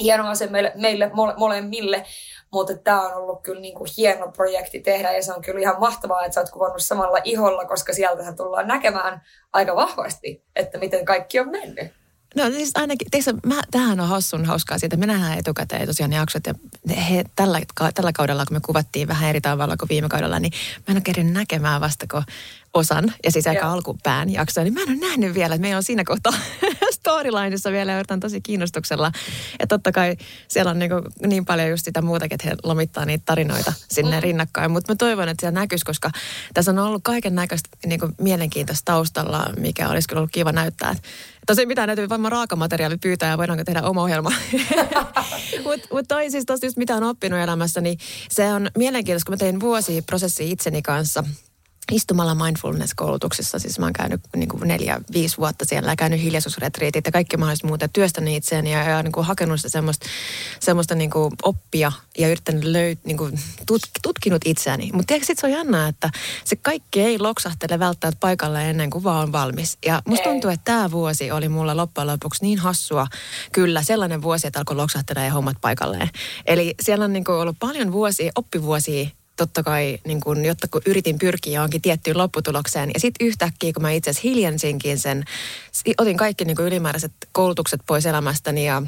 hieno 0.00 0.28
asia 0.28 0.48
meille, 0.48 0.72
meille 0.74 1.10
mole, 1.12 1.34
molemmille, 1.36 2.04
mutta 2.52 2.76
tämä 2.76 3.02
on 3.02 3.14
ollut 3.14 3.42
kyllä 3.42 3.60
niin 3.60 3.74
kuin 3.74 3.90
hieno 3.96 4.32
projekti 4.32 4.80
tehdä 4.80 5.12
ja 5.12 5.22
se 5.22 5.32
on 5.32 5.42
kyllä 5.42 5.60
ihan 5.60 5.80
mahtavaa, 5.80 6.24
että 6.24 6.34
sä 6.34 6.40
oot 6.40 6.50
kuvannut 6.50 6.82
samalla 6.82 7.18
iholla, 7.24 7.64
koska 7.64 7.92
sieltähän 7.92 8.36
tullaan 8.36 8.68
näkemään 8.68 9.22
aika 9.52 9.76
vahvasti, 9.76 10.44
että 10.56 10.78
miten 10.78 11.04
kaikki 11.04 11.40
on 11.40 11.50
mennyt. 11.50 11.97
No 12.36 12.50
siis 12.50 12.70
ainakin, 12.74 13.10
teistä, 13.10 13.34
mä, 13.46 13.62
tämähän 13.70 14.00
on 14.00 14.08
hassun 14.08 14.44
hauskaa 14.44 14.78
siitä. 14.78 14.96
Me 14.96 15.06
nähdään 15.06 15.38
etukäteen 15.38 15.86
tosiaan 15.86 16.12
jaksot 16.12 16.46
ja 16.46 16.54
he, 16.94 17.24
tällä, 17.36 17.60
tällä 17.94 18.12
kaudella, 18.12 18.46
kun 18.46 18.56
me 18.56 18.60
kuvattiin 18.60 19.08
vähän 19.08 19.28
eri 19.28 19.40
tavalla 19.40 19.76
kuin 19.76 19.88
viime 19.88 20.08
kaudella, 20.08 20.40
niin 20.40 20.52
mä 20.76 20.84
en 20.88 20.96
ole 20.96 21.02
kerran 21.02 21.32
näkemään 21.32 21.80
vasta, 21.80 22.06
kun 22.10 22.22
osan 22.74 23.12
ja 23.24 23.32
siis 23.32 23.46
aika 23.46 23.72
alkupään 23.72 24.32
jaksoa, 24.32 24.64
niin 24.64 24.74
mä 24.74 24.80
en 24.80 24.88
ole 24.88 24.96
nähnyt 24.96 25.34
vielä, 25.34 25.54
että 25.54 25.62
meillä 25.62 25.76
on 25.76 25.82
siinä 25.82 26.04
kohtaa 26.04 26.32
storylineissa 27.08 27.72
vielä 27.72 27.96
yritän 27.96 28.20
tosi 28.20 28.40
kiinnostuksella. 28.40 29.12
Ja 29.60 29.66
totta 29.66 29.92
kai 29.92 30.16
siellä 30.48 30.70
on 30.70 30.78
niin, 30.78 30.90
kuin 30.90 31.02
niin 31.26 31.44
paljon 31.44 31.70
just 31.70 31.84
sitä 31.84 32.02
muutakin, 32.02 32.34
että 32.34 32.48
he 32.48 32.56
lomittaa 32.64 33.04
niitä 33.04 33.22
tarinoita 33.26 33.72
sinne 33.88 34.16
mm. 34.16 34.22
rinnakkain. 34.22 34.70
Mutta 34.70 34.92
mä 34.92 34.96
toivon, 34.96 35.28
että 35.28 35.40
siellä 35.40 35.60
näkyisi, 35.60 35.84
koska 35.84 36.10
tässä 36.54 36.70
on 36.70 36.78
ollut 36.78 37.02
kaiken 37.04 37.34
näköistä 37.34 37.68
niin 37.86 38.00
mielenkiintoista 38.20 38.92
taustalla, 38.92 39.50
mikä 39.58 39.88
olisi 39.88 40.08
kyllä 40.08 40.20
ollut 40.20 40.32
kiva 40.32 40.52
näyttää. 40.52 40.94
Tosin 41.46 41.68
mitään 41.68 41.86
näytyy 41.86 42.08
varmaan 42.08 42.32
raakamateriaali 42.32 42.96
pyytää 42.96 43.30
ja 43.30 43.38
voidaanko 43.38 43.64
tehdä 43.64 43.82
oma 43.82 44.02
ohjelma. 44.02 44.32
Mutta 45.64 45.88
mut 45.92 46.08
toi 46.08 46.30
siis 46.30 46.44
tosta 46.46 46.66
just 46.66 46.76
mitä 46.76 46.96
on 46.96 47.02
oppinut 47.02 47.40
elämässä, 47.40 47.80
niin 47.80 47.98
se 48.30 48.52
on 48.52 48.70
mielenkiintoista, 48.76 49.26
kun 49.26 49.32
mä 49.32 49.36
tein 49.36 49.60
vuosi 49.60 50.02
prosessi 50.02 50.50
itseni 50.50 50.82
kanssa– 50.82 51.24
istumalla 51.92 52.34
mindfulness-koulutuksessa. 52.34 53.58
Siis 53.58 53.78
mä 53.78 53.86
oon 53.86 53.92
käynyt 53.92 54.20
niin 54.36 54.48
kuin 54.48 54.68
neljä, 54.68 55.00
viisi 55.12 55.36
vuotta 55.36 55.64
siellä 55.64 55.92
ja 55.92 55.96
käynyt 55.96 56.20
hiljaisuusretriitit 56.20 57.06
ja 57.06 57.12
kaikki 57.12 57.36
mahdolliset 57.36 57.64
muuta. 57.64 57.88
Työstänyt 57.88 58.34
itseäni 58.34 58.72
ja, 58.72 58.82
ja 58.82 59.02
niin 59.02 59.12
kuin 59.12 59.26
hakenut 59.26 59.60
sitä 59.60 59.68
semmoista, 59.68 60.06
semmoista 60.60 60.94
niin 60.94 61.10
kuin 61.10 61.32
oppia 61.42 61.92
ja 62.18 62.28
yrittänyt 62.28 62.64
löyt, 62.64 62.98
niin 63.04 63.16
kuin 63.16 63.40
tut, 63.66 63.82
tutkinut 64.02 64.42
itseäni. 64.44 64.90
Mutta 64.92 65.06
tiedätkö, 65.06 65.26
sit 65.26 65.38
se 65.38 65.46
on 65.46 65.52
jännää, 65.52 65.88
että 65.88 66.10
se 66.44 66.56
kaikki 66.56 67.00
ei 67.00 67.18
loksahtele 67.18 67.78
välttämättä 67.78 68.20
paikalle 68.20 68.70
ennen 68.70 68.90
kuin 68.90 69.04
vaan 69.04 69.22
on 69.22 69.32
valmis. 69.32 69.78
Ja 69.86 70.02
musta 70.06 70.28
tuntuu, 70.28 70.50
että 70.50 70.64
tämä 70.64 70.90
vuosi 70.90 71.30
oli 71.30 71.48
mulla 71.48 71.76
loppujen 71.76 72.06
lopuksi 72.06 72.44
niin 72.44 72.58
hassua. 72.58 73.06
Kyllä, 73.52 73.82
sellainen 73.82 74.22
vuosi, 74.22 74.46
että 74.46 74.58
alkoi 74.58 74.76
loksahtelemaan 74.76 75.32
hommat 75.32 75.56
paikalleen. 75.60 76.10
Eli 76.46 76.74
siellä 76.82 77.04
on 77.04 77.12
niin 77.12 77.24
kuin 77.24 77.36
ollut 77.36 77.56
paljon 77.58 77.92
vuosia, 77.92 78.32
oppivuosia 78.34 79.08
totta 79.38 79.62
kai, 79.62 79.98
niin 80.06 80.20
kun, 80.20 80.44
jotta 80.44 80.68
kun 80.68 80.82
yritin 80.86 81.18
pyrkiä 81.18 81.54
johonkin 81.54 81.82
tiettyyn 81.82 82.18
lopputulokseen. 82.18 82.90
Ja 82.94 83.00
sitten 83.00 83.26
yhtäkkiä, 83.26 83.72
kun 83.72 83.82
mä 83.82 83.90
itse 83.90 84.10
asiassa 84.10 84.28
hiljensinkin 84.28 84.98
sen, 84.98 85.24
otin 85.98 86.16
kaikki 86.16 86.44
niin 86.44 86.60
ylimääräiset 86.60 87.12
koulutukset 87.32 87.80
pois 87.86 88.06
elämästäni 88.06 88.66
ja 88.66 88.82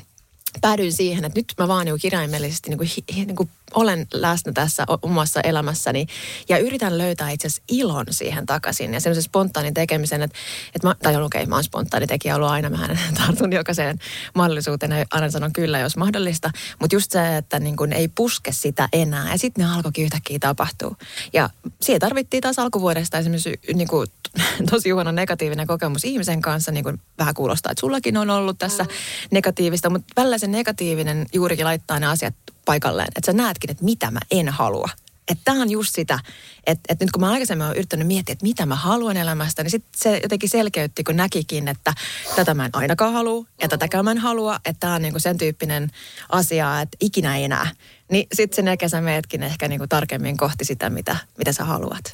päädyin 0.61 0.93
siihen, 0.93 1.25
että 1.25 1.39
nyt 1.39 1.55
mä 1.59 1.69
vaan 1.69 1.87
niin 1.87 1.99
kirjaimellisesti 2.01 2.71
niin 2.71 2.79
kuin, 2.79 2.91
niin 3.27 3.37
kuin 3.37 3.51
olen 3.75 4.07
läsnä 4.13 4.53
tässä 4.53 4.85
omassa 5.03 5.41
elämässäni 5.41 6.07
ja 6.49 6.59
yritän 6.59 6.99
löytää 6.99 7.31
itse 7.31 7.47
asiassa 7.47 7.63
ilon 7.69 8.07
siihen 8.11 8.47
takaisin 8.47 8.95
ja 8.95 9.01
semmoisen 9.01 9.23
spontaanin 9.23 9.75
tekemisen, 9.75 10.23
että, 10.23 10.39
että 10.75 10.89
mä, 10.89 10.95
tai 11.03 11.17
okei, 11.17 11.43
okay, 11.43 11.47
mä 11.47 11.55
oon 11.55 11.65
spontaani 11.65 12.07
tekijä 12.07 12.37
ollut 12.37 12.51
aina, 12.51 12.71
mä 12.71 12.89
tartun 13.27 13.53
jokaiseen 13.53 13.99
mahdollisuuteen 14.35 14.93
ja 14.93 15.07
aina 15.11 15.31
sanon 15.31 15.53
kyllä, 15.53 15.79
jos 15.79 15.97
mahdollista, 15.97 16.51
mutta 16.81 16.97
just 16.97 17.13
se, 17.13 17.37
että 17.37 17.59
niin 17.59 17.77
kuin 17.77 17.93
ei 17.93 18.09
puske 18.09 18.53
sitä 18.53 18.89
enää 18.93 19.33
ja 19.33 19.39
sitten 19.39 19.65
ne 19.65 19.75
alkoikin 19.75 20.05
yhtäkkiä 20.05 20.39
tapahtuu. 20.39 20.97
Ja 21.33 21.51
siihen 21.83 22.01
tarvittiin 22.01 22.41
taas 22.41 22.59
alkuvuodesta 22.59 23.19
esimerkiksi 23.19 23.61
niin 23.75 23.89
kuin, 23.89 24.09
tosi 24.71 24.91
huono 24.91 25.13
negatiivinen 25.13 25.67
kokemus 25.67 26.05
ihmisen 26.05 26.41
kanssa, 26.41 26.73
niin 26.73 26.85
kuin 26.85 27.01
vähän 27.19 27.35
kuulostaa, 27.35 27.73
että 27.73 27.81
sullakin 27.81 28.17
on 28.17 28.31
ollut 28.31 28.59
tässä 28.59 28.83
mm. 28.83 28.91
negatiivista, 29.31 29.91
mutta 29.91 30.13
välillä 30.17 30.39
se 30.39 30.47
negatiivinen 30.47 31.27
juurikin 31.33 31.67
laittaa 31.67 32.01
ne 32.01 32.07
asiat 32.07 32.35
paikalleen. 32.71 33.09
Että 33.17 33.33
sä 33.33 33.33
näetkin, 33.33 33.71
että 33.71 33.85
mitä 33.85 34.11
mä 34.11 34.21
en 34.31 34.49
halua. 34.49 34.89
Että 35.29 35.43
tämä 35.45 35.63
on 35.63 35.71
just 35.71 35.95
sitä, 35.95 36.19
että, 36.67 36.83
että 36.89 37.05
nyt 37.05 37.11
kun 37.11 37.21
mä 37.21 37.31
aikaisemmin 37.31 37.67
olen 37.67 37.77
yrittänyt 37.77 38.07
miettiä, 38.07 38.33
että 38.33 38.47
mitä 38.47 38.67
mä 38.67 38.75
haluan 38.75 39.17
elämästä, 39.17 39.63
niin 39.63 39.71
sitten 39.71 39.91
se 39.97 40.21
jotenkin 40.23 40.49
selkeytti, 40.49 41.05
kun 41.05 41.17
näkikin, 41.17 41.69
että 41.69 41.93
tätä 42.37 42.55
mä 42.55 42.65
en 42.65 42.71
ainakaan 42.73 43.13
halua 43.13 43.45
ja 43.63 43.69
tätäkään 43.69 44.05
mä 44.05 44.11
en 44.11 44.19
halua, 44.19 44.57
että 44.65 44.81
tämä 44.81 44.95
on 44.95 45.03
niinku 45.03 45.19
sen 45.19 45.39
tyyppinen 45.39 45.91
asia, 46.29 46.81
että 46.81 46.97
ikinä 47.01 47.37
ei 47.37 47.45
enää. 47.45 47.71
Niin 48.11 48.27
sitten 48.35 48.57
sen 48.57 48.67
jälkeen 48.67 48.91
sä 48.91 49.01
meetkin 49.01 49.43
ehkä 49.43 49.69
niinku 49.69 49.87
tarkemmin 49.89 50.37
kohti 50.37 50.65
sitä, 50.65 50.91
mitä, 50.91 51.17
mitä 51.39 51.53
sä 51.53 51.65
haluat. 51.65 52.05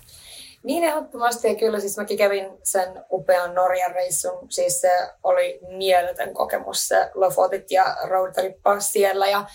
Niin 0.63 0.85
ehdottomasti 0.85 1.49
ja 1.49 1.55
kyllä 1.55 1.81
siis 1.81 1.97
mäkin 1.97 2.19
kävin 2.19 2.47
sen 2.63 3.05
upean 3.11 3.55
Norjan 3.55 3.93
reissun. 3.93 4.47
Siis 4.51 4.81
se 4.81 4.91
oli 5.23 5.59
mieletön 5.77 6.35
kokemus 6.35 6.89
se 6.89 7.11
Lofotit 7.15 7.71
ja 7.71 7.97
roadtrippa 8.09 8.81
siellä 8.81 9.27
ja 9.27 9.47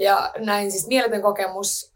ja 0.00 0.32
näin 0.38 0.70
siis 0.70 0.86
mieletön 0.86 1.22
kokemus, 1.22 1.92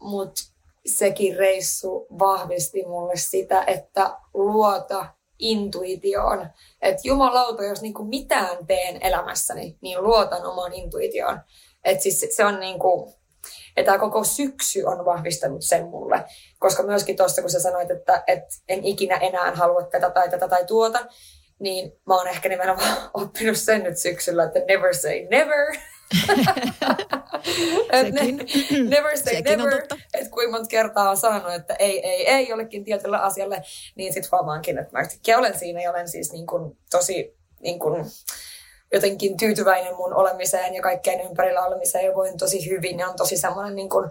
mutta 0.00 0.42
sekin 0.86 1.36
reissu 1.36 2.06
vahvisti 2.18 2.84
mulle 2.86 3.16
sitä, 3.16 3.64
että 3.66 4.16
luota 4.34 5.06
intuitioon. 5.38 6.48
Että 6.82 7.02
jumalauta, 7.04 7.64
jos 7.64 7.82
niinku 7.82 8.04
mitään 8.04 8.66
teen 8.66 9.02
elämässäni, 9.02 9.78
niin 9.80 10.02
luotan 10.02 10.46
omaan 10.46 10.72
intuitioon. 10.72 11.40
Että 11.84 12.02
siis 12.02 12.26
se 12.30 12.44
on 12.44 12.60
niinku, 12.60 13.14
Ja 13.76 13.84
tämä 13.84 13.98
koko 13.98 14.24
syksy 14.24 14.82
on 14.82 15.04
vahvistanut 15.04 15.62
sen 15.62 15.84
mulle. 15.84 16.24
Koska 16.58 16.82
myöskin 16.82 17.16
tuossa, 17.16 17.42
kun 17.42 17.50
sä 17.50 17.60
sanoit, 17.60 17.90
että, 17.90 18.22
että 18.26 18.54
en 18.68 18.84
ikinä 18.84 19.16
enää 19.16 19.54
halua 19.54 19.82
tätä 19.82 20.10
tai 20.10 20.30
tätä 20.30 20.48
tai 20.48 20.64
tuota, 20.64 21.06
niin 21.58 21.92
mä 22.06 22.14
oon 22.14 22.28
ehkä 22.28 22.48
nimenomaan 22.48 23.10
oppinut 23.14 23.56
sen 23.56 23.82
nyt 23.82 23.98
syksyllä, 23.98 24.44
että 24.44 24.58
never 24.58 24.94
say 24.94 25.26
never. 25.30 25.76
Sekin. 27.90 28.36
never 28.90 29.16
say 29.16 29.34
Sekin 29.34 29.58
never. 29.58 29.82
Että 30.14 30.30
kuinka 30.30 30.52
monta 30.52 30.68
kertaa 30.68 31.10
on 31.10 31.16
sanonut, 31.16 31.54
että 31.54 31.74
ei, 31.74 32.06
ei, 32.06 32.28
ei 32.28 32.48
jollekin 32.48 32.84
tietylle 32.84 33.18
asialle, 33.18 33.62
niin 33.94 34.12
sitten 34.12 34.30
huomaankin, 34.32 34.78
että 34.78 34.92
mä 34.92 35.00
yhtäkkiä 35.00 35.38
olen 35.38 35.58
siinä 35.58 35.82
ja 35.82 35.90
olen 35.90 36.08
siis 36.08 36.32
niin 36.32 36.46
kuin 36.46 36.78
tosi 36.90 37.36
niin 37.60 37.78
kuin 37.78 38.04
jotenkin 38.92 39.36
tyytyväinen 39.36 39.96
mun 39.96 40.14
olemiseen 40.14 40.74
ja 40.74 40.82
kaikkeen 40.82 41.20
ympärillä 41.20 41.66
olemiseen 41.66 42.04
ja 42.04 42.14
voin 42.14 42.38
tosi 42.38 42.70
hyvin 42.70 42.98
ja 42.98 43.08
on 43.08 43.16
tosi 43.16 43.36
semmoinen 43.36 43.76
niin 43.76 43.88
kuin, 43.88 44.04
äh, 44.04 44.10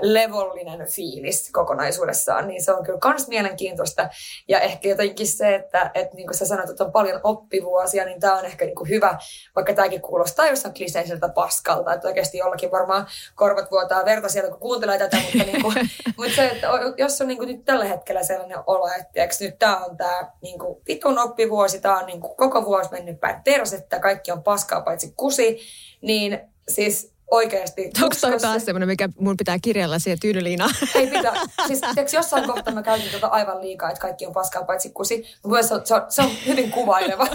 levollinen 0.00 0.86
fiilis 0.86 1.50
kokonaisuudessaan, 1.52 2.48
niin 2.48 2.62
se 2.62 2.72
on 2.72 2.84
kyllä 2.84 2.98
kans 2.98 3.28
mielenkiintoista. 3.28 4.08
Ja 4.48 4.60
ehkä 4.60 4.88
jotenkin 4.88 5.26
se, 5.26 5.54
että, 5.54 5.90
että 5.94 6.16
niin 6.16 6.26
kuin 6.26 6.36
sä 6.36 6.46
sanoit, 6.46 6.70
että 6.70 6.84
on 6.84 6.92
paljon 6.92 7.20
oppivuosia, 7.24 8.04
niin 8.04 8.20
tämä 8.20 8.38
on 8.38 8.44
ehkä 8.44 8.64
niin 8.64 8.74
kuin 8.74 8.88
hyvä, 8.88 9.18
vaikka 9.56 9.74
tämäkin 9.74 10.02
kuulostaa 10.02 10.46
jossain 10.46 10.74
kliseiseltä 10.74 11.28
paskalta, 11.28 11.94
että 11.94 12.08
oikeasti 12.08 12.38
jollakin 12.38 12.70
varmaan 12.70 13.06
korvat 13.34 13.70
vuotaa 13.70 14.04
verta 14.04 14.28
sieltä, 14.28 14.50
kun 14.50 14.60
kuuntelee 14.60 14.98
tätä, 14.98 15.16
mutta, 15.16 15.52
niin 15.52 15.62
kuin, 15.62 15.74
mutta 16.16 16.34
se, 16.36 16.46
että 16.46 16.66
jos 16.96 17.20
on 17.20 17.28
niin 17.28 17.38
kuin 17.38 17.48
nyt 17.48 17.64
tällä 17.64 17.84
hetkellä 17.84 18.22
sellainen 18.22 18.58
olo, 18.66 18.88
että 18.88 19.12
tiiäks, 19.12 19.40
nyt 19.40 19.58
tämä 19.58 19.84
on 19.84 19.96
tämä 19.96 20.30
niin 20.42 20.58
kuin 20.58 20.80
vitun 20.88 21.18
oppivuosi, 21.18 21.80
tämä 21.80 21.98
on 21.98 22.06
niin 22.06 22.20
kuin 22.20 22.36
koko 22.36 22.64
vuosi 22.64 22.90
mennyt 22.90 23.20
päin 23.20 23.42
persettä, 23.44 24.00
kaikki 24.00 24.32
on 24.32 24.42
paskaa 24.42 24.80
paitsi 24.80 25.12
kusi, 25.16 25.60
niin 26.00 26.40
siis 26.68 27.11
oikeasti... 27.32 27.90
Onko 28.02 28.16
toi 28.20 28.30
se- 28.30 28.38
taas 28.38 28.64
semmoinen, 28.64 28.88
mikä 28.88 29.08
mun 29.18 29.36
pitää 29.36 29.58
kirjalla 29.62 29.98
siihen 29.98 30.20
tyynyliinaan? 30.20 30.74
ei 30.94 31.06
pitää. 31.06 31.34
Siis 31.66 31.80
tiiäks, 31.94 32.14
jossain 32.14 32.46
kohtaa 32.46 32.74
mä 32.74 32.82
käytin 32.82 33.10
tota 33.12 33.26
aivan 33.26 33.60
liikaa, 33.60 33.90
että 33.90 34.00
kaikki 34.00 34.26
on 34.26 34.32
paskaa 34.32 34.64
paitsi 34.64 34.90
kusi. 34.90 35.24
Mutta 35.44 35.62
se, 35.62 35.74
on- 35.74 35.86
se, 35.86 35.94
on, 35.94 36.02
se 36.08 36.22
on 36.22 36.30
hyvin 36.46 36.70
kuvaileva. 36.70 37.26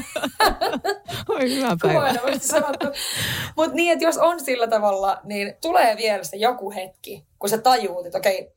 Oi 1.29 1.55
hyvä 1.55 1.77
päivä. 1.81 2.13
Mutta 3.55 3.75
niin, 3.75 3.93
että 3.93 4.05
jos 4.05 4.17
on 4.17 4.39
sillä 4.39 4.67
tavalla, 4.67 5.19
niin 5.23 5.53
tulee 5.61 5.97
vielä 5.97 6.23
se 6.23 6.37
joku 6.37 6.71
hetki, 6.71 7.25
kun 7.39 7.49
sä 7.49 7.57
tajuut, 7.57 8.05
että 8.05 8.17
okei, 8.17 8.56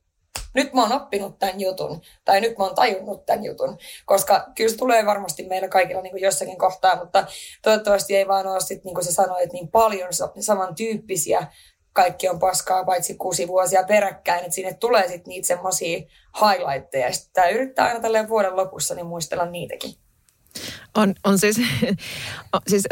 nyt 0.53 0.73
mä 0.73 0.81
oon 0.81 0.91
oppinut 0.91 1.39
tämän 1.39 1.59
jutun, 1.61 2.01
tai 2.25 2.41
nyt 2.41 2.57
mä 2.57 2.63
oon 2.63 2.75
tajunnut 2.75 3.25
tämän 3.25 3.43
jutun, 3.43 3.77
koska 4.05 4.45
kyllä 4.55 4.69
se 4.69 4.77
tulee 4.77 5.05
varmasti 5.05 5.43
meillä 5.43 5.67
kaikilla 5.67 6.01
niin 6.01 6.11
kuin 6.11 6.23
jossakin 6.23 6.57
kohtaa, 6.57 6.95
mutta 6.95 7.25
toivottavasti 7.61 8.15
ei 8.15 8.27
vaan 8.27 8.47
ole 8.47 8.59
sit, 8.59 8.83
niin 8.83 8.95
kuin 8.95 9.05
sä 9.05 9.13
sanoit, 9.13 9.53
niin 9.53 9.67
paljon 9.67 10.13
sa- 10.13 10.31
samantyyppisiä 10.39 11.47
kaikki 11.93 12.29
on 12.29 12.39
paskaa 12.39 12.83
paitsi 12.83 13.15
kuusi 13.15 13.47
vuosia 13.47 13.83
peräkkäin, 13.83 14.39
että 14.39 14.55
sinne 14.55 14.73
tulee 14.73 15.07
sitten 15.07 15.29
niitä 15.29 15.47
semmoisia 15.47 16.01
highlightteja, 16.41 17.05
ja 17.05 17.13
sitten 17.13 17.33
tää 17.33 17.49
yrittää 17.49 17.85
aina 17.87 17.99
tälleen 17.99 18.29
vuoden 18.29 18.55
lopussa 18.55 18.95
niin 18.95 19.05
muistella 19.05 19.45
niitäkin. 19.45 19.93
On, 20.95 21.15
on 21.23 21.39
siis, 21.39 21.57
on, 22.53 22.61
siis 22.67 22.83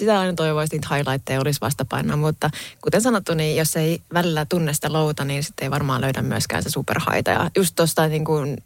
sitä 0.00 0.20
aina 0.20 0.32
toivoisi, 0.32 0.76
niitä 0.76 0.94
highlightteja 0.94 1.40
olisi 1.40 1.60
vastapainoa, 1.60 2.16
mutta 2.16 2.50
kuten 2.82 3.02
sanottu, 3.02 3.34
niin 3.34 3.56
jos 3.56 3.76
ei 3.76 4.02
välillä 4.14 4.46
tunne 4.48 4.74
sitä 4.74 4.92
louta, 4.92 5.24
niin 5.24 5.44
sitten 5.44 5.64
ei 5.64 5.70
varmaan 5.70 6.00
löydä 6.00 6.22
myöskään 6.22 6.62
se 6.62 6.70
superhaita. 6.70 7.30
Ja 7.30 7.50
just 7.56 7.76
tuosta 7.76 8.06
niin 8.06 8.24
kuin, 8.24 8.58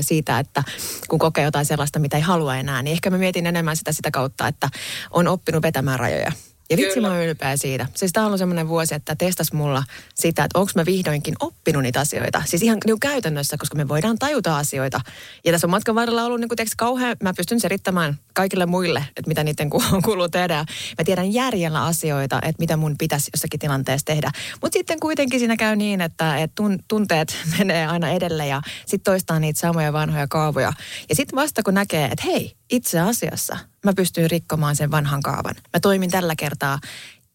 siitä, 0.00 0.38
että 0.38 0.62
kun 1.08 1.18
kokee 1.18 1.44
jotain 1.44 1.66
sellaista, 1.66 1.98
mitä 1.98 2.16
ei 2.16 2.22
halua 2.22 2.56
enää, 2.56 2.82
niin 2.82 2.92
ehkä 2.92 3.10
mä 3.10 3.18
mietin 3.18 3.46
enemmän 3.46 3.76
sitä 3.76 3.92
sitä 3.92 4.10
kautta, 4.10 4.48
että 4.48 4.68
on 5.10 5.28
oppinut 5.28 5.62
vetämään 5.62 6.00
rajoja. 6.00 6.32
Ja 6.70 6.76
vitsi 6.76 6.94
Kyllä. 6.94 7.08
mä 7.08 7.14
oon 7.14 7.24
ylpeä 7.24 7.56
siitä. 7.56 7.86
Siis 7.94 8.12
tää 8.12 8.22
on 8.22 8.26
ollut 8.26 8.38
semmoinen 8.38 8.68
vuosi, 8.68 8.94
että 8.94 9.16
testas 9.16 9.52
mulla 9.52 9.84
sitä, 10.14 10.44
että 10.44 10.58
onko 10.58 10.72
mä 10.74 10.86
vihdoinkin 10.86 11.34
oppinut 11.40 11.82
niitä 11.82 12.00
asioita. 12.00 12.42
Siis 12.46 12.62
ihan 12.62 12.78
niin 12.86 13.00
käytännössä, 13.00 13.56
koska 13.58 13.76
me 13.76 13.88
voidaan 13.88 14.18
tajuta 14.18 14.58
asioita. 14.58 15.00
Ja 15.44 15.52
tässä 15.52 15.66
on 15.66 15.70
matkan 15.70 15.94
varrella 15.94 16.24
ollut 16.24 16.40
niin 16.40 16.48
kuin, 16.48 16.56
tiiäks, 16.56 16.72
kauhean, 16.76 17.16
mä 17.22 17.34
pystyn 17.34 17.60
selittämään 17.60 18.18
kaikille 18.34 18.66
muille, 18.66 19.04
että 19.16 19.28
mitä 19.28 19.44
niiden 19.44 19.70
ku- 19.70 19.82
kuuluu 20.04 20.28
tehdä. 20.28 20.56
Mä 20.98 21.04
tiedän 21.04 21.32
järjellä 21.32 21.84
asioita, 21.84 22.36
että 22.36 22.60
mitä 22.60 22.76
mun 22.76 22.94
pitäisi 22.98 23.30
jossakin 23.34 23.60
tilanteessa 23.60 24.06
tehdä. 24.06 24.30
Mutta 24.62 24.78
sitten 24.78 25.00
kuitenkin 25.00 25.40
siinä 25.40 25.56
käy 25.56 25.76
niin, 25.76 26.00
että, 26.00 26.36
että 26.36 26.54
tun, 26.54 26.78
tunteet 26.88 27.36
menee 27.58 27.86
aina 27.86 28.10
edelle 28.10 28.46
ja 28.46 28.62
sitten 28.86 29.12
toistaa 29.12 29.38
niitä 29.38 29.60
samoja 29.60 29.92
vanhoja 29.92 30.26
kaavoja. 30.28 30.72
Ja 31.08 31.14
sitten 31.14 31.36
vasta 31.36 31.62
kun 31.62 31.74
näkee, 31.74 32.04
että 32.04 32.24
hei, 32.24 32.56
itse 32.70 33.00
asiassa 33.00 33.58
mä 33.84 33.92
pystyn 33.96 34.30
rikkomaan 34.30 34.76
sen 34.76 34.90
vanhan 34.90 35.22
kaavan. 35.22 35.54
Mä 35.56 35.80
toimin 35.80 36.10
tällä 36.10 36.34
kertaa 36.36 36.78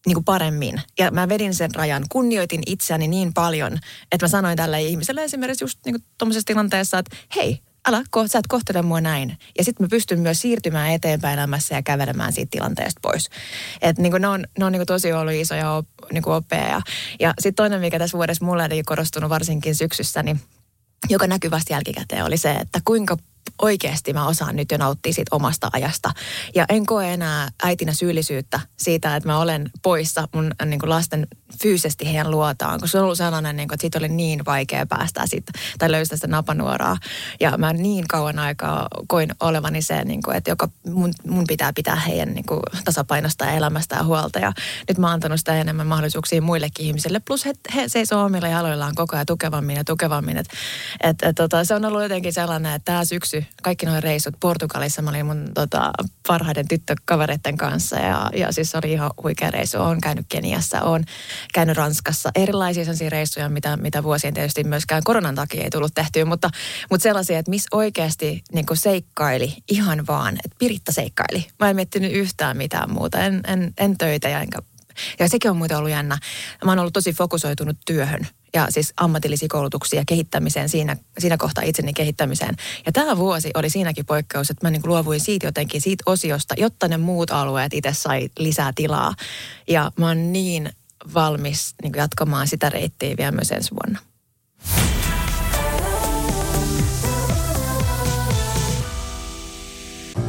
niin 0.06 0.14
kuin 0.14 0.24
paremmin. 0.24 0.80
Ja 0.98 1.10
mä 1.10 1.28
vedin 1.28 1.54
sen 1.54 1.74
rajan, 1.74 2.04
kunnioitin 2.08 2.62
itseäni 2.66 3.08
niin 3.08 3.34
paljon, 3.34 3.78
että 4.12 4.24
mä 4.24 4.28
sanoin 4.28 4.56
tälle 4.56 4.82
ihmiselle 4.82 5.24
esimerkiksi 5.24 5.64
just 5.64 5.78
niin 5.84 5.96
tuommoisessa 6.18 6.46
tilanteessa, 6.46 6.98
että 6.98 7.16
hei, 7.36 7.60
älä, 7.88 8.02
ko, 8.10 8.28
sä 8.28 8.38
et 8.38 8.46
kohtele 8.46 8.82
mua 8.82 9.00
näin. 9.00 9.38
Ja 9.58 9.64
sitten 9.64 9.84
mä 9.84 9.88
pystyn 9.88 10.20
myös 10.20 10.40
siirtymään 10.40 10.90
eteenpäin 10.90 11.38
elämässä 11.38 11.74
ja 11.74 11.82
kävelemään 11.82 12.32
siitä 12.32 12.50
tilanteesta 12.50 13.00
pois. 13.02 13.30
Että 13.82 14.02
niin 14.02 14.14
ne 14.18 14.28
on, 14.28 14.44
ne 14.58 14.64
on 14.64 14.72
niin 14.72 14.86
tosi 14.86 15.12
ollut 15.12 15.34
isoja 15.34 15.72
op, 15.72 15.86
niin 16.12 16.28
oppeja. 16.28 16.68
Ja, 16.68 16.80
ja 17.20 17.34
sitten 17.38 17.54
toinen, 17.54 17.80
mikä 17.80 17.98
tässä 17.98 18.18
vuodessa 18.18 18.44
mulle 18.44 18.64
oli 18.64 18.82
korostunut 18.82 19.30
varsinkin 19.30 19.74
syksyssä, 19.74 20.22
niin 20.22 20.40
joka 21.08 21.26
näkyy 21.26 21.50
vasta 21.50 21.72
jälkikäteen, 21.72 22.24
oli 22.24 22.36
se, 22.36 22.52
että 22.52 22.80
kuinka 22.84 23.16
oikeasti 23.62 24.12
mä 24.12 24.26
osaan 24.26 24.56
nyt 24.56 24.70
jo 24.70 24.78
nauttia 24.78 25.12
siitä 25.12 25.36
omasta 25.36 25.70
ajasta. 25.72 26.12
Ja 26.54 26.64
en 26.68 26.86
koe 26.86 27.12
enää 27.12 27.48
äitinä 27.62 27.92
syyllisyyttä 27.92 28.60
siitä, 28.76 29.16
että 29.16 29.28
mä 29.28 29.38
olen 29.38 29.70
poissa 29.82 30.28
mun 30.34 30.52
niin 30.64 30.80
kuin 30.80 30.90
lasten 30.90 31.26
fyysisesti 31.62 32.06
heidän 32.06 32.30
luotaan, 32.30 32.80
koska 32.80 32.92
se 32.92 32.98
on 32.98 33.04
ollut 33.04 33.18
sellainen, 33.18 33.56
niin 33.56 33.68
kuin, 33.68 33.74
että 33.74 33.82
siitä 33.82 33.98
oli 33.98 34.08
niin 34.08 34.44
vaikea 34.44 34.86
päästä 34.86 35.26
siitä, 35.26 35.52
tai 35.78 35.90
löytää 35.90 36.16
sitä 36.16 36.26
napanuoraa. 36.26 36.96
Ja 37.40 37.58
mä 37.58 37.72
niin 37.72 38.08
kauan 38.08 38.38
aikaa 38.38 38.88
koin 39.08 39.30
olevani 39.40 39.82
se, 39.82 40.04
niin 40.04 40.22
kuin, 40.22 40.36
että 40.36 40.50
joka 40.50 40.68
mun, 40.86 41.12
mun 41.26 41.44
pitää 41.48 41.72
pitää 41.72 41.96
heidän 41.96 42.34
niin 42.34 42.46
kuin, 42.46 42.60
tasapainosta 42.84 43.44
ja 43.44 43.52
elämästä 43.52 43.96
ja 43.96 44.04
huolta. 44.04 44.38
Ja 44.38 44.52
nyt 44.88 44.98
mä 44.98 45.06
oon 45.06 45.14
antanut 45.14 45.40
sitä 45.40 45.60
enemmän 45.60 45.86
mahdollisuuksia 45.86 46.42
muillekin 46.42 46.86
ihmisille. 46.86 47.20
Plus 47.20 47.44
he, 47.44 47.52
he 47.74 47.88
seisoo 47.88 48.24
omilla 48.24 48.48
jaloillaan 48.48 48.94
koko 48.94 49.16
ajan 49.16 49.26
tukevammin 49.26 49.76
ja 49.76 49.84
tukevammin. 49.84 50.36
Et, 50.36 50.48
et, 51.00 51.22
et, 51.22 51.34
tota, 51.34 51.64
se 51.64 51.74
on 51.74 51.84
ollut 51.84 52.02
jotenkin 52.02 52.32
sellainen, 52.32 52.72
että 52.72 52.92
tämä 52.92 53.04
syksy, 53.04 53.35
kaikki 53.62 53.86
nuo 53.86 54.00
reissut 54.00 54.34
Portugalissa, 54.40 55.02
mä 55.02 55.10
olin 55.10 55.26
mun 55.26 55.50
tota, 55.54 55.90
parhaiden 56.26 56.68
tyttökavereiden 56.68 57.56
kanssa. 57.56 57.96
Ja, 57.96 58.30
ja 58.36 58.52
siis 58.52 58.74
oli 58.74 58.92
ihan 58.92 59.10
huikea 59.22 59.50
reissu. 59.50 59.78
Olen 59.78 60.00
käynyt 60.00 60.26
Keniassa, 60.28 60.82
olen 60.82 61.04
käynyt 61.54 61.76
Ranskassa. 61.76 62.30
Erilaisia 62.34 62.84
sellaisia 62.84 63.10
reissuja, 63.10 63.48
mitä, 63.48 63.76
mitä 63.76 64.02
vuosien 64.02 64.34
tietysti 64.34 64.64
myöskään 64.64 65.02
koronan 65.04 65.34
takia 65.34 65.64
ei 65.64 65.70
tullut 65.70 65.94
tehtyä, 65.94 66.24
mutta, 66.24 66.50
mutta 66.90 67.02
sellaisia, 67.02 67.38
että 67.38 67.50
missä 67.50 67.68
oikeasti 67.72 68.42
niin 68.52 68.66
seikkaili 68.74 69.56
ihan 69.70 70.06
vaan, 70.06 70.34
että 70.44 70.56
Piritta 70.58 70.92
seikkaili. 70.92 71.46
Mä 71.58 71.70
en 71.70 71.76
miettinyt 71.76 72.12
yhtään 72.12 72.56
mitään 72.56 72.90
muuta, 72.90 73.18
en, 73.18 73.40
en, 73.46 73.72
en 73.78 73.98
töitä 73.98 74.28
ja 74.28 74.40
enkä 74.40 74.58
ja 75.18 75.28
sekin 75.28 75.50
on 75.50 75.56
muuten 75.56 75.76
ollut 75.76 75.90
jännä. 75.90 76.18
Mä 76.64 76.70
oon 76.70 76.78
ollut 76.78 76.92
tosi 76.92 77.12
fokusoitunut 77.12 77.76
työhön 77.86 78.26
ja 78.54 78.66
siis 78.70 78.92
ammatillisia 78.96 79.48
koulutuksia 79.48 80.02
kehittämiseen 80.06 80.68
siinä, 80.68 80.96
siinä 81.18 81.36
kohtaa 81.36 81.64
itseni 81.64 81.92
kehittämiseen. 81.92 82.54
Ja 82.86 82.92
tämä 82.92 83.16
vuosi 83.16 83.50
oli 83.54 83.70
siinäkin 83.70 84.06
poikkeus, 84.06 84.50
että 84.50 84.66
mä 84.66 84.70
niin 84.70 84.82
luovuin 84.84 85.20
siitä 85.20 85.46
jotenkin 85.46 85.80
siitä 85.80 86.02
osiosta, 86.06 86.54
jotta 86.58 86.88
ne 86.88 86.96
muut 86.96 87.30
alueet 87.30 87.74
itse 87.74 87.92
sai 87.92 88.28
lisää 88.38 88.72
tilaa. 88.74 89.14
Ja 89.68 89.90
mä 89.98 90.06
oon 90.06 90.32
niin 90.32 90.72
valmis 91.14 91.74
niin 91.82 91.92
jatkamaan 91.96 92.48
sitä 92.48 92.70
reittiä 92.70 93.16
vielä 93.18 93.32
myös 93.32 93.52
ensi 93.52 93.70
vuonna. 93.70 93.98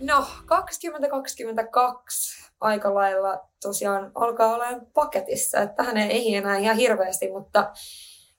No, 0.00 0.26
2022 0.46 2.38
aika 2.60 2.94
lailla 2.94 3.48
tosiaan 3.62 4.12
alkaa 4.14 4.54
olemaan 4.54 4.86
paketissa. 4.94 5.60
Että 5.60 5.76
tähän 5.76 5.96
ei 5.96 6.34
enää 6.34 6.58
ihan 6.58 6.76
hirveästi, 6.76 7.30
mutta 7.30 7.72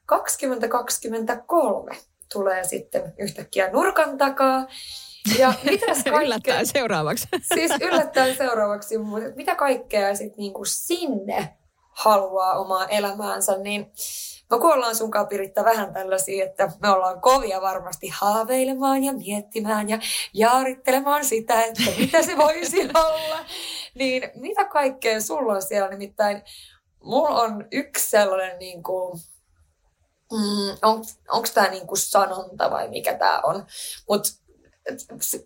2023 0.06 1.98
tulee 2.34 2.64
sitten 2.64 3.14
yhtäkkiä 3.18 3.72
nurkan 3.72 4.18
takaa. 4.18 4.68
Ja 5.40 5.54
mitäs 5.64 5.98
kaikkea... 5.98 6.22
Yllättäen 6.22 6.68
seuraavaksi. 6.68 7.28
Siis 7.54 7.72
yllättäen 7.82 8.36
seuraavaksi. 8.36 8.98
mutta 8.98 9.30
Mitä 9.36 9.56
kaikkea 9.56 10.16
sitten 10.16 10.38
niinku 10.38 10.66
sinne 10.66 11.58
haluaa 11.92 12.60
omaa 12.60 12.88
elämäänsä, 12.88 13.58
niin 13.58 13.92
No 14.50 14.60
kun 14.60 14.74
ollaan 14.74 14.96
sunkaan 14.96 15.28
Piritta 15.28 15.64
vähän 15.64 15.94
tällaisia, 15.94 16.46
että 16.46 16.72
me 16.82 16.90
ollaan 16.90 17.22
kovia 17.22 17.62
varmasti 17.62 18.10
haaveilemaan 18.14 19.04
ja 19.04 19.14
miettimään 19.14 19.90
ja 19.90 20.00
jaarittelemaan 20.34 21.26
sitä, 21.26 21.64
että 21.64 21.84
mitä 22.00 22.24
se 22.24 22.38
voisi 22.38 22.90
olla. 23.06 23.46
Niin 23.96 24.32
mitä 24.36 24.66
kaikkea 24.66 25.22
sulla 25.22 25.54
on 25.54 25.62
siellä? 25.62 25.90
Nimittäin 25.90 26.44
mulla 27.04 27.42
on 27.42 27.68
yksi 27.72 28.10
sellainen 28.10 28.60
niin 28.60 28.84
kuin, 28.84 29.20
mm, 30.32 30.78
on, 30.82 31.04
onko 31.30 31.48
tämä 31.54 31.68
niin 31.68 31.88
kuin 31.88 32.00
sanonta 32.00 32.72
vai 32.72 32.90
mikä 32.90 33.18
tämä 33.18 33.40
on. 33.44 33.66
Mutta 34.10 34.30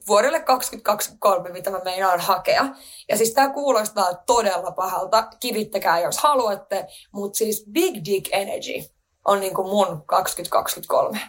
vuodelle 0.08 0.40
2023, 0.40 1.50
mitä 1.50 1.72
mä 1.72 1.80
meinaan 1.84 2.20
hakea. 2.20 2.66
Ja 3.10 3.18
siis 3.18 3.34
tämä 3.34 3.50
kuulostaa 3.50 4.14
todella 4.14 4.72
pahalta, 4.72 5.28
kivittäkää 5.40 6.00
jos 6.00 6.18
haluatte, 6.18 6.86
mutta 7.12 7.38
siis 7.38 7.66
Big 7.72 7.96
Dick 8.06 8.30
Energy 8.32 8.90
on 9.26 9.40
niin 9.40 9.54
kuin 9.54 9.68
mun 9.68 10.04
2023. 10.06 11.20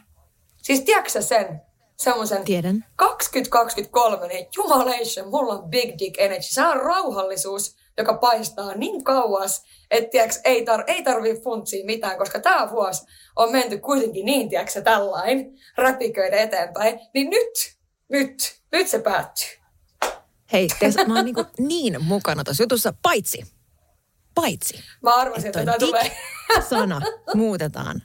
Siis 0.62 0.80
tiedätkö 0.80 1.22
sen? 1.22 1.60
Semmoisen 1.96 2.44
Tiedän. 2.44 2.84
2023, 2.96 4.26
niin 4.28 4.46
jumalation, 4.56 5.28
mulla 5.30 5.54
on 5.54 5.68
Big 5.70 5.98
Dick 5.98 6.20
Energy. 6.20 6.42
Se 6.42 6.66
on 6.66 6.76
rauhallisuus, 6.76 7.76
joka 7.98 8.14
paistaa 8.14 8.74
niin 8.74 9.04
kauas, 9.04 9.64
että 9.90 10.10
tiedätkö, 10.10 10.40
ei, 10.44 10.64
tar- 10.64 10.84
ei 10.86 11.02
tarvii 11.02 11.40
funtsia 11.40 11.84
mitään, 11.84 12.18
koska 12.18 12.40
tämä 12.40 12.70
vuosi 12.70 13.02
on 13.36 13.52
menty 13.52 13.78
kuitenkin 13.78 14.24
niin, 14.24 14.48
tiedätkö, 14.48 14.82
tällain, 14.82 15.58
räpiköiden 15.76 16.38
eteenpäin. 16.38 17.00
Niin 17.14 17.30
nyt, 17.30 17.73
nyt, 18.08 18.60
nyt 18.72 18.88
se 18.88 18.98
päättyy. 18.98 19.48
Hei, 20.52 20.68
Tess, 20.78 20.96
mä 21.06 21.14
oon 21.14 21.24
niin, 21.24 21.36
niin 21.58 22.04
mukana 22.04 22.44
tuossa 22.44 22.62
jutussa, 22.62 22.94
paitsi, 23.02 23.44
paitsi. 24.34 24.84
Mä 25.02 25.14
arvasin, 25.14 25.46
että, 25.46 25.60
että 25.60 25.78
tulee. 25.78 26.16
sana 26.70 27.00
muutetaan. 27.34 28.02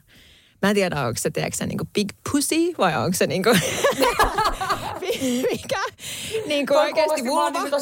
Mä 0.61 0.69
en 0.69 0.75
tiedä, 0.75 1.01
onko 1.01 1.19
se, 1.19 1.29
tiedätkö, 1.31 1.65
niin 1.65 1.77
kuin 1.77 1.89
big 1.93 2.09
pussy 2.31 2.55
vai 2.77 2.97
onko 2.97 3.17
se 3.17 3.27
niin 3.27 3.43
kuin, 3.43 3.61
mikä 5.51 5.81
niin 6.45 6.67
kuin 6.67 6.77
oikeasti 6.77 7.25
vulva. 7.25 7.79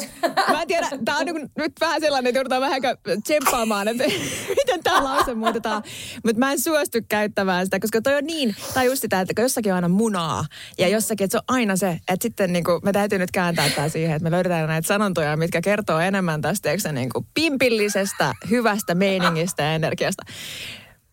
Mä 0.48 0.62
en 0.62 0.68
tiedä, 0.68 0.88
tää 1.04 1.16
on 1.16 1.24
niin 1.24 1.34
kuin, 1.34 1.50
nyt 1.56 1.72
vähän 1.80 2.00
sellainen, 2.00 2.28
että 2.28 2.38
joudutaan 2.38 2.62
vähän 2.62 2.82
tsemppaamaan, 3.22 3.88
että 3.88 4.04
miten 4.56 4.82
tämä 4.82 5.04
lause 5.04 5.34
muutetaan. 5.34 5.82
Mutta 6.24 6.38
mä 6.38 6.52
en 6.52 6.60
suostu 6.60 6.98
käyttämään 7.08 7.66
sitä, 7.66 7.80
koska 7.80 8.00
toi 8.02 8.14
on 8.14 8.24
niin, 8.24 8.56
tai 8.74 8.86
just 8.86 9.02
sitä, 9.02 9.20
että 9.20 9.42
jossakin 9.42 9.72
on 9.72 9.76
aina 9.76 9.88
munaa 9.88 10.44
ja 10.78 10.88
jossakin, 10.88 11.24
että 11.24 11.32
se 11.32 11.38
on 11.38 11.56
aina 11.56 11.76
se, 11.76 11.90
että 11.90 12.22
sitten 12.22 12.52
niin 12.52 12.64
kuin, 12.64 12.80
me 12.84 12.92
täytyy 12.92 13.18
nyt 13.18 13.30
kääntää 13.30 13.70
tämä 13.70 13.88
siihen, 13.88 14.16
että 14.16 14.24
me 14.24 14.30
löydetään 14.30 14.68
näitä 14.68 14.88
sanontoja, 14.88 15.36
mitkä 15.36 15.60
kertoo 15.60 16.00
enemmän 16.00 16.40
tästä, 16.40 16.70
eikö 16.70 16.82
se 16.82 16.92
niin 16.92 17.08
kuin 17.12 17.26
pimpillisestä, 17.34 18.34
hyvästä 18.50 18.94
meiningistä 18.94 19.62
ja 19.62 19.74
energiasta. 19.74 20.22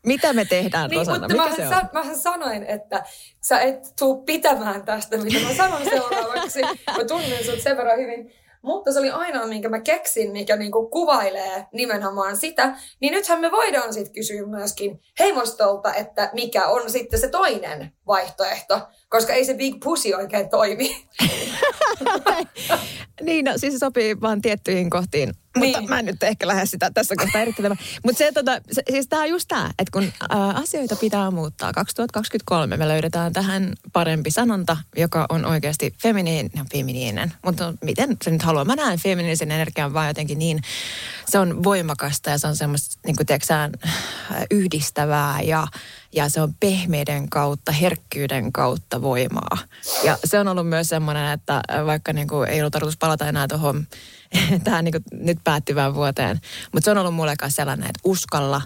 Mitä 0.05 0.33
me 0.33 0.45
tehdään, 0.45 0.89
niin, 0.89 0.99
Rosanna? 0.99 1.27
Mutta 1.27 1.43
Mikä 1.43 1.63
mä, 1.63 1.69
se 1.69 1.75
on? 1.75 1.89
Mä 1.93 2.15
sanoin, 2.15 2.63
että 2.63 3.03
sä 3.41 3.59
et 3.59 3.93
tuu 3.99 4.23
pitämään 4.23 4.85
tästä, 4.85 5.17
mitä 5.17 5.39
mä 5.39 5.53
sanon 5.53 5.85
seuraavaksi. 5.85 6.61
mä 6.97 7.03
tunnen 7.07 7.45
sut 7.45 7.59
sen 7.59 7.77
verran 7.77 7.99
hyvin. 7.99 8.33
Mutta 8.65 8.91
se 8.91 8.99
oli 8.99 9.09
ainoa, 9.09 9.47
minkä 9.47 9.69
mä 9.69 9.79
keksin, 9.79 10.31
mikä 10.31 10.55
niinku 10.55 10.89
kuvailee 10.89 11.65
nimenomaan 11.71 12.37
sitä. 12.37 12.75
Niin 12.99 13.13
nythän 13.13 13.41
me 13.41 13.51
voidaan 13.51 13.93
sitten 13.93 14.13
kysyä 14.13 14.45
myöskin 14.45 14.99
heimostolta, 15.19 15.93
että 15.93 16.29
mikä 16.33 16.67
on 16.67 16.91
sitten 16.91 17.19
se 17.19 17.27
toinen 17.27 17.91
vaihtoehto. 18.07 18.81
Koska 19.15 19.33
ei 19.33 19.45
se 19.45 19.53
big 19.53 19.75
pussy 19.83 20.13
oikein 20.13 20.49
toimi. 20.49 21.07
niin, 23.21 23.45
no, 23.45 23.51
siis 23.55 23.73
se 23.73 23.79
sopii 23.79 24.21
vaan 24.21 24.41
tiettyihin 24.41 24.89
kohtiin 24.89 25.31
mutta 25.57 25.79
niin. 25.79 25.89
mä 25.89 25.99
en 25.99 26.05
nyt 26.05 26.23
ehkä 26.23 26.47
lähde 26.47 26.65
sitä 26.65 26.91
tässä 26.93 27.15
kohtaa 27.17 27.41
erittelemään. 27.41 27.79
Mutta 28.03 28.17
se, 28.17 28.31
tota, 28.31 28.61
se, 28.71 28.83
siis 28.89 29.07
tämä 29.07 29.21
on 29.21 29.29
just 29.29 29.47
tämä, 29.47 29.71
että 29.79 29.91
kun 29.91 30.03
ä, 30.03 30.27
asioita 30.49 30.95
pitää 30.95 31.31
muuttaa. 31.31 31.73
2023 31.73 32.77
me 32.77 32.87
löydetään 32.87 33.33
tähän 33.33 33.73
parempi 33.93 34.31
sanonta, 34.31 34.77
joka 34.97 35.25
on 35.29 35.45
oikeasti 35.45 35.95
feminiin, 36.01 36.49
no, 36.55 36.65
feminiinen. 36.71 37.33
Mutta 37.45 37.73
miten 37.81 38.17
se 38.23 38.31
nyt 38.31 38.41
haluaa? 38.41 38.65
Mä 38.65 38.75
näen 38.75 38.99
feminiinisen 38.99 39.51
energian 39.51 39.93
vaan 39.93 40.07
jotenkin 40.07 40.39
niin, 40.39 40.61
se 41.27 41.39
on 41.39 41.63
voimakasta 41.63 42.29
ja 42.29 42.37
se 42.37 42.47
on 42.47 42.55
semmoista, 42.55 42.99
niin 43.05 43.15
kuin 43.15 43.27
tiedätkö, 43.27 43.77
yhdistävää 44.51 45.41
ja 45.41 45.67
ja 46.15 46.29
se 46.29 46.41
on 46.41 46.53
pehmeiden 46.59 47.29
kautta, 47.29 47.71
herkkyyden 47.71 48.51
kautta 48.51 49.01
voimaa. 49.01 49.57
Ja 50.03 50.17
se 50.25 50.39
on 50.39 50.47
ollut 50.47 50.69
myös 50.69 50.87
semmoinen, 50.87 51.31
että 51.31 51.61
vaikka 51.85 52.13
niin 52.13 52.27
kuin 52.27 52.49
ei 52.49 52.61
ollut 52.61 52.73
tarkoitus 52.73 52.97
palata 52.97 53.27
enää 53.27 53.47
tuohon 53.47 53.87
tähän 54.63 54.85
niin 54.85 54.91
kuin 54.91 55.03
nyt 55.11 55.37
päättyvään 55.43 55.95
vuoteen, 55.95 56.39
mutta 56.71 56.85
se 56.85 56.91
on 56.91 56.97
ollut 56.97 57.15
mulle 57.15 57.35
sellainen, 57.49 57.85
että 57.85 57.99
uskalla 58.03 58.61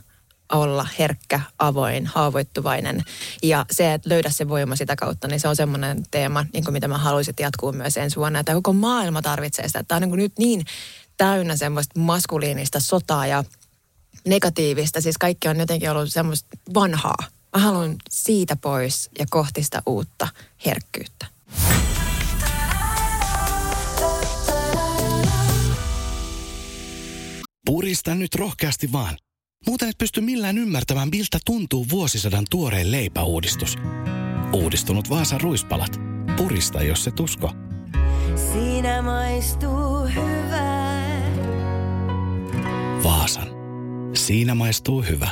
olla 0.51 0.88
herkkä, 0.99 1.41
avoin, 1.59 2.05
haavoittuvainen. 2.05 3.03
Ja 3.43 3.65
se, 3.71 3.93
että 3.93 4.09
löydä 4.09 4.29
se 4.29 4.49
voima 4.49 4.75
sitä 4.75 4.95
kautta, 4.95 5.27
niin 5.27 5.39
se 5.39 5.47
on 5.47 5.55
semmoinen 5.55 6.03
teema, 6.12 6.45
niin 6.53 6.63
kuin 6.63 6.73
mitä 6.73 6.88
mä 6.88 6.97
haluaisin, 6.97 7.31
että 7.31 7.43
jatkuu 7.43 7.71
myös 7.71 7.97
ensi 7.97 8.15
vuonna. 8.15 8.39
Että 8.39 8.53
koko 8.53 8.73
maailma 8.73 9.21
tarvitsee 9.21 9.67
sitä. 9.67 9.83
Tämä 9.83 9.97
on 9.97 10.01
niin 10.01 10.09
kuin 10.09 10.19
nyt 10.19 10.38
niin 10.38 10.65
täynnä 11.17 11.57
semmoista 11.57 11.99
maskuliinista 11.99 12.79
sotaa 12.79 13.27
ja 13.27 13.43
negatiivista. 14.27 15.01
Siis 15.01 15.17
kaikki 15.17 15.47
on 15.47 15.59
jotenkin 15.59 15.91
ollut 15.91 16.13
semmoista 16.13 16.47
vanhaa. 16.73 17.38
Mä 17.57 17.63
haluan 17.63 17.95
siitä 18.09 18.55
pois 18.55 19.09
ja 19.19 19.25
kohti 19.29 19.63
sitä 19.63 19.81
uutta 19.85 20.27
herkkyyttä. 20.65 21.25
Purista 27.65 28.15
nyt 28.15 28.35
rohkeasti 28.35 28.91
vaan. 28.91 29.17
Muuten 29.67 29.89
et 29.89 29.97
pysty 29.97 30.21
millään 30.21 30.57
ymmärtämään, 30.57 31.09
miltä 31.12 31.39
tuntuu 31.45 31.85
vuosisadan 31.89 32.45
tuoreen 32.49 32.91
leipäuudistus. 32.91 33.75
Uudistunut 34.53 35.09
Vaasan 35.09 35.41
ruispalat. 35.41 35.91
Purista, 36.38 36.83
jos 36.83 37.03
se 37.03 37.12
tusko. 37.12 37.51
Siinä 38.53 39.01
maistuu 39.01 39.99
hyvä. 40.15 41.09
Vaasan. 43.03 43.47
Siinä 44.15 44.55
maistuu 44.55 45.01
hyvä. 45.01 45.31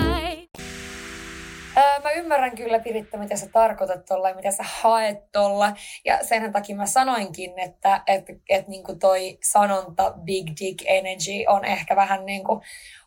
Ää, 1.75 1.99
mä 1.99 2.11
ymmärrän 2.11 2.55
kyllä 2.55 2.79
Piritta, 2.79 3.17
mitä 3.17 3.35
sä 3.35 3.49
tarkoitat 3.53 4.05
tuolla 4.05 4.29
ja 4.29 4.35
mitä 4.35 4.51
sä 4.51 4.63
haet 4.67 5.31
tuolla. 5.31 5.73
Ja 6.05 6.23
sen 6.23 6.51
takia 6.51 6.75
mä 6.75 6.85
sanoinkin, 6.85 7.59
että 7.59 8.03
et, 8.07 8.25
et, 8.49 8.67
niinku 8.67 8.95
toi 8.95 9.37
sanonta 9.43 10.13
big 10.23 10.47
dick 10.59 10.83
energy 10.85 11.45
on 11.47 11.65
ehkä 11.65 11.95
vähän 11.95 12.25
niinku 12.25 12.61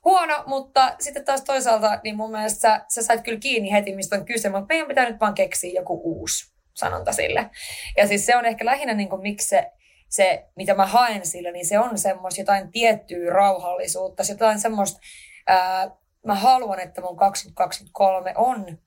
huono, 0.04 0.44
mutta 0.46 0.94
sitten 1.00 1.24
taas 1.24 1.40
toisaalta 1.40 2.00
niin 2.04 2.16
mun 2.16 2.30
mielestä 2.30 2.60
sä, 2.60 2.84
sä 2.88 3.02
sait 3.02 3.20
kyllä 3.20 3.38
kiinni 3.38 3.72
heti, 3.72 3.94
mistä 3.94 4.16
on 4.16 4.24
kyse, 4.24 4.48
mutta 4.48 4.66
meidän 4.68 4.88
pitää 4.88 5.10
nyt 5.10 5.20
vaan 5.20 5.34
keksiä 5.34 5.80
joku 5.80 6.00
uusi 6.04 6.54
sanonta 6.74 7.12
sille. 7.12 7.50
Ja 7.96 8.06
siis 8.06 8.26
se 8.26 8.36
on 8.36 8.44
ehkä 8.44 8.64
lähinnä 8.64 8.94
niinku, 8.94 9.16
miksi 9.16 9.48
se, 9.48 9.72
se, 10.08 10.46
mitä 10.56 10.74
mä 10.74 10.86
haen 10.86 11.26
sillä, 11.26 11.52
niin 11.52 11.66
se 11.66 11.78
on 11.78 11.98
semmoista 11.98 12.40
jotain 12.40 12.72
tiettyä 12.72 13.30
rauhallisuutta, 13.30 14.22
jotain 14.28 14.60
semmoista, 14.60 15.00
ää, 15.46 15.90
mä 16.24 16.34
haluan, 16.34 16.80
että 16.80 17.00
mun 17.00 17.16
2023 17.16 18.34
on 18.36 18.78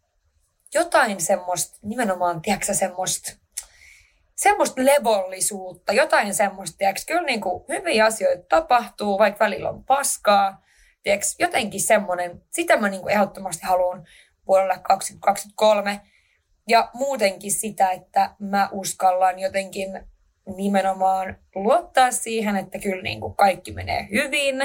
jotain 0.73 1.21
semmoista, 1.21 1.79
nimenomaan, 1.81 2.41
tiedätkö 2.41 2.73
semmoista, 2.73 3.31
semmoista 4.35 4.85
levollisuutta, 4.85 5.93
jotain 5.93 6.33
semmoista, 6.33 6.77
tiedätkö, 6.77 7.01
kyllä 7.07 7.21
niin 7.21 7.41
kuin 7.41 7.63
hyviä 7.69 8.05
asioita 8.05 8.43
tapahtuu, 8.49 9.19
vaikka 9.19 9.45
välillä 9.45 9.69
on 9.69 9.83
paskaa, 9.83 10.63
tiedätkö, 11.03 11.27
jotenkin 11.39 11.81
semmoinen, 11.81 12.41
sitä 12.51 12.77
mä 12.77 12.89
niin 12.89 13.01
kuin 13.01 13.13
ehdottomasti 13.13 13.65
haluan 13.65 14.07
vuodelle 14.47 14.79
2023. 14.83 16.01
Ja 16.67 16.89
muutenkin 16.93 17.51
sitä, 17.51 17.91
että 17.91 18.35
mä 18.39 18.69
uskallan 18.71 19.39
jotenkin 19.39 19.99
nimenomaan 20.55 21.37
luottaa 21.55 22.11
siihen, 22.11 22.55
että 22.55 22.79
kyllä 22.79 23.01
niin 23.01 23.21
kuin 23.21 23.35
kaikki 23.35 23.71
menee 23.71 24.07
hyvin 24.11 24.55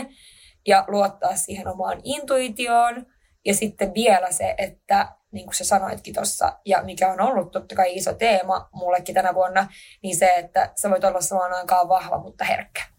ja 0.66 0.84
luottaa 0.88 1.36
siihen 1.36 1.68
omaan 1.68 2.00
intuitioon. 2.04 3.06
Ja 3.44 3.54
sitten 3.54 3.94
vielä 3.94 4.30
se, 4.30 4.54
että 4.58 5.12
niin 5.32 5.46
kuin 5.46 5.54
sä 5.54 5.64
sanoitkin 5.64 6.14
tuossa, 6.14 6.58
ja 6.64 6.82
mikä 6.82 7.12
on 7.12 7.20
ollut 7.20 7.50
totta 7.50 7.74
kai 7.74 7.96
iso 7.96 8.14
teema 8.14 8.68
mullekin 8.72 9.14
tänä 9.14 9.34
vuonna, 9.34 9.68
niin 10.02 10.16
se, 10.16 10.26
että 10.26 10.72
sä 10.80 10.90
voit 10.90 11.04
olla 11.04 11.20
samaan 11.20 11.52
aikaan 11.52 11.88
vahva, 11.88 12.18
mutta 12.18 12.44
herkkä. 12.44 12.91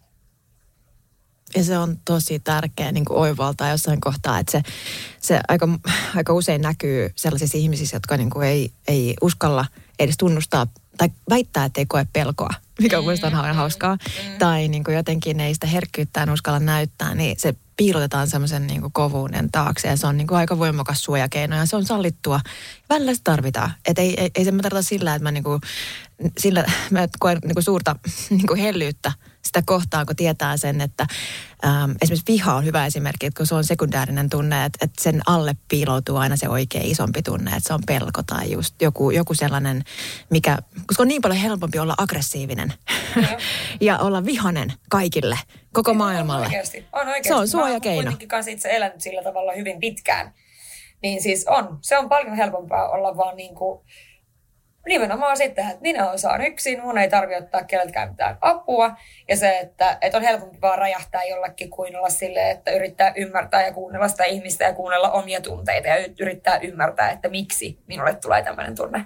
Ja 1.55 1.63
se 1.63 1.77
on 1.77 1.97
tosi 2.05 2.39
tärkeä 2.39 2.91
niin 2.91 3.05
kuin 3.05 3.17
oivaltaa 3.17 3.69
jossain 3.69 4.01
kohtaa, 4.01 4.39
että 4.39 4.51
se, 4.51 4.61
se 5.19 5.39
aika, 5.47 5.69
aika 6.15 6.33
usein 6.33 6.61
näkyy 6.61 7.11
sellaisissa 7.15 7.57
ihmisissä, 7.57 7.95
jotka 7.95 8.17
niin 8.17 8.29
kuin 8.29 8.47
ei, 8.47 8.71
ei 8.87 9.13
uskalla 9.21 9.65
edes 9.99 10.17
tunnustaa 10.17 10.67
tai 10.97 11.09
väittää, 11.29 11.65
että 11.65 11.81
ei 11.81 11.85
koe 11.85 12.07
pelkoa, 12.13 12.49
mikä 12.81 12.97
on 12.97 13.03
mielestäni 13.03 13.35
aina 13.35 13.53
hauskaa. 13.53 13.95
Mm. 13.95 14.37
Tai 14.39 14.67
niin 14.67 14.83
kuin 14.83 14.95
jotenkin 14.95 15.39
ei 15.39 15.53
sitä 15.53 15.67
herkkyyttään 15.67 16.29
uskalla 16.29 16.59
näyttää, 16.59 17.15
niin 17.15 17.35
se 17.39 17.55
piilotetaan 17.77 18.27
semmoisen 18.27 18.67
niin 18.67 18.91
kovuuden 18.91 19.51
taakse. 19.51 19.87
Ja 19.87 19.97
se 19.97 20.07
on 20.07 20.17
niin 20.17 20.27
kuin 20.27 20.37
aika 20.37 20.59
voimakas 20.59 21.03
suojakeino 21.03 21.55
ja 21.55 21.65
se 21.65 21.75
on 21.75 21.85
sallittua. 21.85 22.39
Välillä 22.89 23.13
se 23.13 23.21
tarvitaan. 23.23 23.73
Et 23.85 23.99
ei, 23.99 24.21
ei, 24.21 24.31
ei 24.35 24.45
se 24.45 24.51
mä 24.51 24.61
tarkoita 24.61 24.87
sillä, 24.87 25.15
että 25.15 25.23
mä, 25.23 25.31
niin 25.31 25.43
kuin, 25.43 25.61
sillä, 26.37 26.65
mä 26.91 27.07
koen 27.19 27.37
niin 27.43 27.55
kuin 27.55 27.63
suurta 27.63 27.95
niin 28.29 28.47
kuin 28.47 28.59
hellyyttä 28.59 29.11
sitä 29.45 29.63
kohtaa, 29.65 30.05
kun 30.05 30.15
tietää 30.15 30.57
sen, 30.57 30.81
että 30.81 31.05
ähm, 31.65 31.91
esimerkiksi 32.01 32.33
viha 32.33 32.53
on 32.53 32.65
hyvä 32.65 32.85
esimerkki, 32.85 33.25
että 33.25 33.37
kun 33.37 33.47
se 33.47 33.55
on 33.55 33.63
sekundäärinen 33.63 34.29
tunne, 34.29 34.65
että, 34.65 34.85
että 34.85 35.03
sen 35.03 35.21
alle 35.25 35.55
piiloutuu 35.67 36.17
aina 36.17 36.35
se 36.35 36.49
oikein 36.49 36.85
isompi 36.85 37.21
tunne, 37.21 37.51
että 37.51 37.67
se 37.67 37.73
on 37.73 37.81
pelko 37.87 38.23
tai 38.23 38.51
just 38.51 38.81
joku, 38.81 39.11
joku 39.11 39.33
sellainen, 39.33 39.83
mikä, 40.29 40.57
koska 40.87 41.03
on 41.03 41.07
niin 41.07 41.21
paljon 41.21 41.39
helpompi 41.39 41.79
olla 41.79 41.95
aggressiivinen 41.97 42.73
ja 43.81 43.99
olla 43.99 44.25
vihanen 44.25 44.73
kaikille, 44.89 45.39
koko 45.73 45.93
maailmalle. 45.93 46.45
On 46.45 46.51
oikeasti, 46.51 46.85
on 46.93 47.07
oikeasti. 47.07 47.27
Se 47.27 47.35
on 47.35 47.47
suojakeino. 47.47 47.97
Mä 47.97 48.03
kuitenkin 48.03 48.27
kanssa 48.27 48.51
itse 48.51 48.69
elänyt 48.71 49.01
sillä 49.01 49.23
tavalla 49.23 49.53
hyvin 49.53 49.79
pitkään. 49.79 50.33
Niin 51.01 51.21
siis 51.21 51.45
on, 51.47 51.77
se 51.81 51.97
on 51.97 52.09
paljon 52.09 52.35
helpompaa 52.35 52.89
olla 52.89 53.17
vaan 53.17 53.37
niin 53.37 53.55
kuin 53.55 53.81
nimenomaan 54.85 55.37
sitten, 55.37 55.69
että 55.69 55.81
minä 55.81 56.11
osaan 56.11 56.41
yksin, 56.41 56.81
mun 56.81 56.97
ei 56.97 57.09
tarvitse 57.09 57.43
ottaa 57.43 57.63
keneltäkään 57.63 58.09
mitään 58.09 58.37
apua. 58.41 58.91
Ja 59.27 59.37
se, 59.37 59.59
että, 59.59 59.97
että 60.01 60.17
on 60.17 60.23
helpompi 60.23 60.61
vaan 60.61 60.79
räjähtää 60.79 61.23
jollekin 61.23 61.69
kuin 61.69 61.95
olla 61.97 62.09
silleen, 62.09 62.51
että 62.51 62.71
yrittää 62.71 63.13
ymmärtää 63.15 63.65
ja 63.65 63.73
kuunnella 63.73 64.07
sitä 64.07 64.23
ihmistä 64.23 64.63
ja 64.63 64.73
kuunnella 64.73 65.11
omia 65.11 65.41
tunteita 65.41 65.87
ja 65.87 65.95
yrittää 66.19 66.59
ymmärtää, 66.61 67.11
että 67.11 67.29
miksi 67.29 67.79
minulle 67.87 68.15
tulee 68.15 68.43
tämmöinen 68.43 68.75
tunne. 68.75 69.05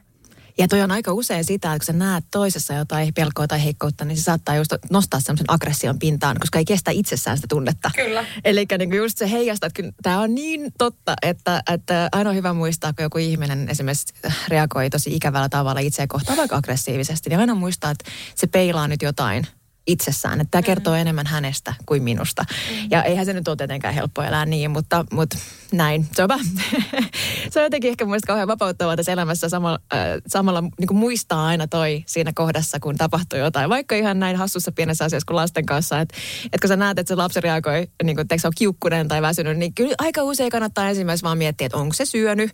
Ja 0.59 0.67
toi 0.67 0.81
on 0.81 0.91
aika 0.91 1.13
usein 1.13 1.43
sitä, 1.43 1.73
että 1.73 1.79
kun 1.79 1.85
sä 1.85 1.93
näet 1.93 2.25
toisessa 2.31 2.73
jotain 2.73 3.13
pelkoa 3.13 3.47
tai 3.47 3.63
heikkoutta, 3.63 4.05
niin 4.05 4.17
se 4.17 4.23
saattaa 4.23 4.55
just 4.55 4.73
nostaa 4.91 5.19
semmoisen 5.19 5.51
aggression 5.51 5.99
pintaan, 5.99 6.37
koska 6.39 6.59
ei 6.59 6.65
kestä 6.65 6.91
itsessään 6.91 7.37
sitä 7.37 7.47
tunnetta. 7.49 7.91
Kyllä. 7.95 8.25
Eli 8.45 8.65
niin 8.77 8.93
just 8.93 9.17
se 9.17 9.31
heijastaa, 9.31 9.67
että 9.67 9.83
tämä 10.01 10.19
on 10.19 10.35
niin 10.35 10.71
totta, 10.77 11.13
että, 11.21 11.63
että 11.73 12.09
aina 12.11 12.29
on 12.29 12.35
hyvä 12.35 12.53
muistaa, 12.53 12.93
kun 12.93 13.03
joku 13.03 13.17
ihminen 13.17 13.69
esimerkiksi 13.69 14.13
reagoi 14.47 14.89
tosi 14.89 15.15
ikävällä 15.15 15.49
tavalla 15.49 15.79
itseä 15.79 16.07
kohtaan 16.07 16.37
vaikka 16.37 16.55
aggressiivisesti, 16.55 17.29
niin 17.29 17.39
aina 17.39 17.55
muistaa, 17.55 17.91
että 17.91 18.11
se 18.35 18.47
peilaa 18.47 18.87
nyt 18.87 19.01
jotain 19.01 19.47
itsessään. 19.87 20.41
Että 20.41 20.51
tämä 20.51 20.61
kertoo 20.61 20.93
mm. 20.93 20.99
enemmän 20.99 21.27
hänestä 21.27 21.73
kuin 21.85 22.03
minusta. 22.03 22.45
Mm. 22.49 22.87
Ja 22.91 23.03
eihän 23.03 23.25
se 23.25 23.33
nyt 23.33 23.47
ole 23.47 23.55
tietenkään 23.55 23.93
helppo 23.93 24.21
elää 24.21 24.45
niin, 24.45 24.71
mutta, 24.71 25.05
mutta 25.11 25.37
näin. 25.71 26.05
On, 26.19 26.29
se 27.51 27.59
on 27.59 27.63
jotenkin 27.63 27.89
ehkä 27.89 28.05
mielestäni 28.05 28.27
kauhean 28.27 28.47
vapauttavaa 28.47 28.95
tässä 28.95 29.11
elämässä 29.11 29.49
samalla, 29.49 29.79
äh, 29.93 29.99
samalla 30.27 30.61
niin 30.61 30.87
kuin 30.87 30.97
muistaa 30.97 31.47
aina 31.47 31.67
toi 31.67 32.03
siinä 32.05 32.31
kohdassa, 32.35 32.79
kun 32.79 32.95
tapahtuu 32.95 33.39
jotain. 33.39 33.69
Vaikka 33.69 33.95
ihan 33.95 34.19
näin 34.19 34.35
hassussa 34.35 34.71
pienessä 34.71 35.05
asiassa 35.05 35.25
kuin 35.27 35.35
lasten 35.35 35.65
kanssa. 35.65 35.99
Että 35.99 36.17
et 36.53 36.61
kun 36.61 36.67
sä 36.67 36.75
näet, 36.75 36.99
että 36.99 37.07
se 37.07 37.15
lapsi 37.15 37.41
reagoi, 37.41 37.87
niin 38.03 38.15
kuin, 38.15 38.27
se 38.37 38.47
on 38.47 38.53
kiukkunen 38.57 39.07
tai 39.07 39.21
väsynyt, 39.21 39.57
niin 39.57 39.73
kyllä 39.73 39.95
aika 39.97 40.23
usein 40.23 40.49
kannattaa 40.49 40.89
ensimmäisenä 40.89 41.27
vaan 41.27 41.37
miettiä, 41.37 41.65
että 41.65 41.77
onko 41.77 41.93
se 41.93 42.05
syönyt, 42.05 42.51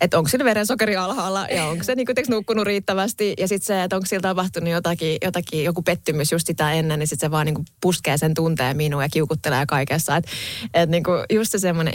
että 0.00 0.18
onko 0.18 0.28
sillä 0.28 0.44
verensokeri 0.44 0.96
alhaalla 0.96 1.46
ja 1.46 1.64
onko 1.66 1.84
se 1.84 1.94
niin 1.94 2.06
kuin, 2.06 2.16
nukkunut 2.28 2.64
riittävästi. 2.64 3.34
Ja 3.38 3.48
sitten 3.48 3.66
se, 3.66 3.82
että 3.82 3.96
onko 3.96 4.06
sillä 4.06 4.22
tapahtunut 4.22 4.70
jotakin, 4.70 5.18
jotakin, 5.24 5.64
joku 5.64 5.82
pettymys 5.82 6.32
just 6.32 6.46
sitä 6.46 6.72
ennen, 6.72 6.98
niin 6.98 7.06
sitten 7.06 7.26
se 7.26 7.30
vaan 7.30 7.46
niinku 7.46 7.64
puskee 7.80 8.18
sen 8.18 8.34
tunteen 8.34 8.76
minuun 8.76 9.02
ja 9.02 9.08
kiukuttelee 9.08 9.66
kaikessa. 9.66 10.16
Että 10.16 10.30
et 10.74 10.90
niinku 10.90 11.10
just 11.32 11.52
se 11.52 11.58
semmoinen 11.58 11.94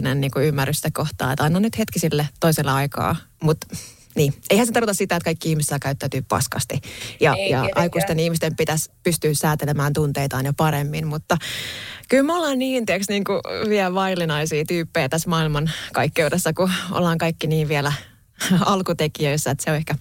empaattinen 0.00 0.20
niinku 0.20 0.38
ymmärrys 0.38 0.76
sitä 0.76 0.90
kohtaa, 0.92 1.32
että 1.32 1.44
anna 1.44 1.60
nyt 1.60 1.78
hetki 1.78 1.98
sille 1.98 2.28
toisella 2.40 2.74
aikaa. 2.74 3.16
Mutta 3.42 3.66
niin, 4.14 4.34
eihän 4.50 4.66
se 4.66 4.72
tarkoita 4.72 4.94
sitä, 4.94 5.16
että 5.16 5.24
kaikki 5.24 5.50
ihmiset 5.50 5.68
saa 5.68 5.78
käyttäytyä 5.78 6.22
paskasti. 6.28 6.80
Ja, 7.20 7.34
Ei, 7.34 7.50
ja 7.50 7.68
aikuisten 7.74 8.18
ihmisten 8.18 8.56
pitäisi 8.56 8.90
pystyä 9.02 9.30
säätelemään 9.34 9.92
tunteitaan 9.92 10.46
jo 10.46 10.52
paremmin, 10.56 11.06
mutta 11.06 11.36
kyllä 12.08 12.22
me 12.22 12.32
ollaan 12.32 12.58
niin, 12.58 12.86
tiiäks, 12.86 13.08
niin 13.08 13.24
kuin 13.24 13.40
vielä 13.68 13.94
vaillinaisia 13.94 14.64
tyyppejä 14.64 15.08
tässä 15.08 15.30
maailman 15.30 15.70
kaikkeudessa, 15.92 16.52
kun 16.52 16.70
ollaan 16.90 17.18
kaikki 17.18 17.46
niin 17.46 17.68
vielä 17.68 17.92
alkutekijöissä, 18.60 19.50
että 19.50 19.64
se 19.64 19.70
on 19.70 19.76
ehkä 19.76 19.94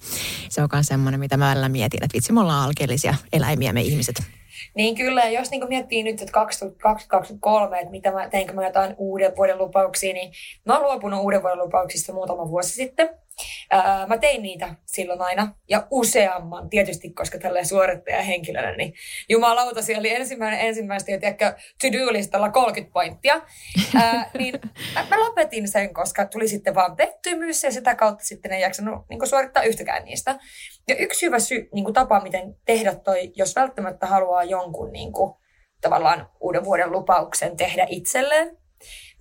se 0.50 0.62
on 0.62 0.70
semmoinen, 0.82 1.20
mitä 1.20 1.38
mä 1.38 1.50
välillä 1.50 1.70
mietin, 1.70 2.04
että 2.04 2.16
vitsi, 2.16 2.34
me 2.34 2.42
ollaan 2.42 2.66
alkeellisia 2.66 3.16
eläimiä 3.34 3.74
me 3.74 3.82
ihmiset. 3.82 4.39
Niin 4.80 4.96
kyllä, 4.96 5.30
jos 5.30 5.52
niin 5.52 5.68
miettii 5.68 6.04
nyt, 6.04 6.22
että 6.22 6.32
2023, 6.32 7.80
että 7.80 7.92
mitä 7.92 8.12
mä 8.12 8.30
teinkö 8.30 8.54
mä 8.54 8.66
jotain 8.66 8.96
uuden 8.98 9.36
vuoden 9.38 9.58
lupauksia, 9.58 10.14
niin 10.14 10.32
mä 10.66 10.74
oon 10.74 10.84
luopunut 10.84 11.20
uuden 11.20 11.42
vuoden 11.42 11.60
lupauksista 11.60 12.14
muutama 12.14 12.50
vuosi 12.50 12.70
sitten. 12.70 13.10
Ää, 13.72 14.08
mä 14.08 14.18
tein 14.18 14.42
niitä 14.42 14.76
silloin 14.86 15.22
aina 15.22 15.56
ja 15.70 15.88
useamman, 15.92 16.70
tietysti 16.70 17.10
koska 17.10 17.40
tällä 17.40 17.64
suorittajahenkilönä, 17.64 18.76
niin 18.76 18.94
jumalauta, 19.30 19.82
siellä 19.82 20.00
oli 20.00 20.16
ensimmäinen 20.16 20.60
ensimmäistä, 20.60 21.12
ja 21.12 21.20
to-do-listalla 21.82 22.50
30 22.50 22.94
pointtia. 22.94 23.42
Ää, 23.96 24.30
niin 24.40 24.60
mä, 24.94 25.06
mä 25.10 25.20
lopetin 25.20 25.68
sen, 25.68 25.94
koska 25.94 26.26
tuli 26.26 26.48
sitten 26.48 26.76
vaan 26.76 26.96
pettymys 26.96 27.64
ja 27.64 27.72
sitä 27.72 27.96
kautta 27.96 28.24
sitten 28.24 28.52
ei 28.52 28.62
jaksanut 28.62 29.06
niin 29.10 29.28
suorittaa 29.28 29.64
yhtäkään 29.64 30.06
niistä. 30.06 30.40
Ja 30.88 30.96
yksi 30.96 31.26
hyvä 31.26 31.40
sy- 31.40 31.70
niin 31.74 31.94
tapa, 31.94 32.20
miten 32.20 32.56
tehdä 32.66 32.96
toi, 32.96 33.32
jos 33.36 33.56
välttämättä 33.56 34.08
haluaa 34.08 34.44
jonkun 34.44 34.92
niin 34.92 35.14
kuin, 35.14 35.34
tavallaan 35.82 36.30
uuden 36.40 36.66
vuoden 36.66 36.92
lupauksen 36.92 37.58
tehdä 37.58 37.86
itselleen, 37.90 38.59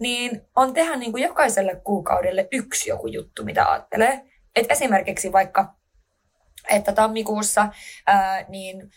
niin 0.00 0.42
on 0.56 0.74
tehdä 0.74 0.96
niin 0.96 1.12
kuin 1.12 1.22
jokaiselle 1.22 1.80
kuukaudelle 1.84 2.48
yksi 2.52 2.90
joku 2.90 3.06
juttu, 3.06 3.44
mitä 3.44 3.70
ajattelee. 3.70 4.22
Et 4.56 4.66
esimerkiksi 4.70 5.32
vaikka, 5.32 5.74
että 6.70 6.92
tammikuussa, 6.92 7.68
ää, 8.06 8.44
niin 8.48 8.90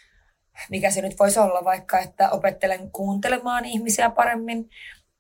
mikä 0.70 0.92
se 0.92 1.02
nyt 1.02 1.20
voisi 1.20 1.40
olla 1.40 1.64
vaikka, 1.64 2.00
että 2.00 2.30
opettelen 2.30 2.92
kuuntelemaan 2.92 3.66
ihmisiä 3.66 4.10
paremmin. 4.10 4.70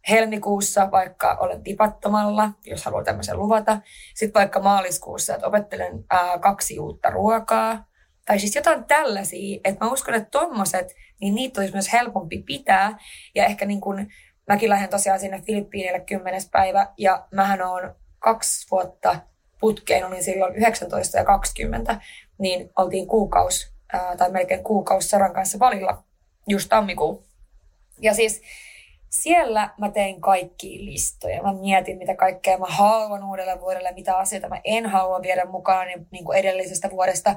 Helmikuussa 0.09 0.91
vaikka 0.91 1.37
olen 1.39 1.63
tipattomalla, 1.63 2.51
jos 2.65 2.85
haluan 2.85 3.05
tämmöisen 3.05 3.37
luvata. 3.37 3.81
Sitten 4.15 4.39
vaikka 4.39 4.59
maaliskuussa, 4.59 5.35
että 5.35 5.47
opettelen 5.47 6.05
ää, 6.09 6.39
kaksi 6.39 6.79
uutta 6.79 7.09
ruokaa. 7.09 7.85
Tai 8.25 8.39
siis 8.39 8.55
jotain 8.55 8.83
tällaisia, 8.83 9.59
että 9.63 9.85
mä 9.85 9.91
uskon, 9.91 10.13
että 10.13 10.29
tommoset, 10.29 10.95
niin 11.21 11.35
niitä 11.35 11.61
olisi 11.61 11.73
myös 11.73 11.93
helpompi 11.93 12.43
pitää. 12.45 12.97
Ja 13.35 13.45
ehkä 13.45 13.65
niin 13.65 13.81
kuin 13.81 14.07
mäkin 14.51 14.69
lähden 14.69 14.89
tosiaan 14.89 15.19
sinne 15.19 15.41
Filippiineille 15.41 15.99
kymmenes 15.99 16.49
päivä 16.51 16.87
ja 16.97 17.27
mähän 17.31 17.61
on 17.61 17.95
kaksi 18.19 18.67
vuotta 18.71 19.15
putkeen, 19.59 20.05
olin 20.05 20.23
silloin 20.23 20.55
19 20.55 21.17
ja 21.17 21.25
20, 21.25 22.01
niin 22.37 22.69
oltiin 22.75 23.07
kuukaus 23.07 23.73
ää, 23.93 24.17
tai 24.17 24.31
melkein 24.31 24.63
kuukausi 24.63 25.07
Saran 25.07 25.33
kanssa 25.33 25.59
valilla 25.59 26.03
just 26.47 26.69
tammikuun. 26.69 27.23
Ja 28.01 28.13
siis 28.13 28.41
siellä 29.09 29.69
mä 29.77 29.91
tein 29.91 30.21
kaikki 30.21 30.85
listoja. 30.85 31.43
Mä 31.43 31.53
mietin, 31.53 31.97
mitä 31.97 32.15
kaikkea 32.15 32.57
mä 32.57 32.65
haluan 32.69 33.23
uudelle 33.23 33.61
vuodelle, 33.61 33.91
mitä 33.91 34.17
asioita 34.17 34.49
mä 34.49 34.61
en 34.63 34.85
halua 34.85 35.21
viedä 35.21 35.45
mukaan 35.45 35.87
niin, 35.87 36.07
niin 36.11 36.25
kuin 36.25 36.37
edellisestä 36.37 36.89
vuodesta. 36.89 37.35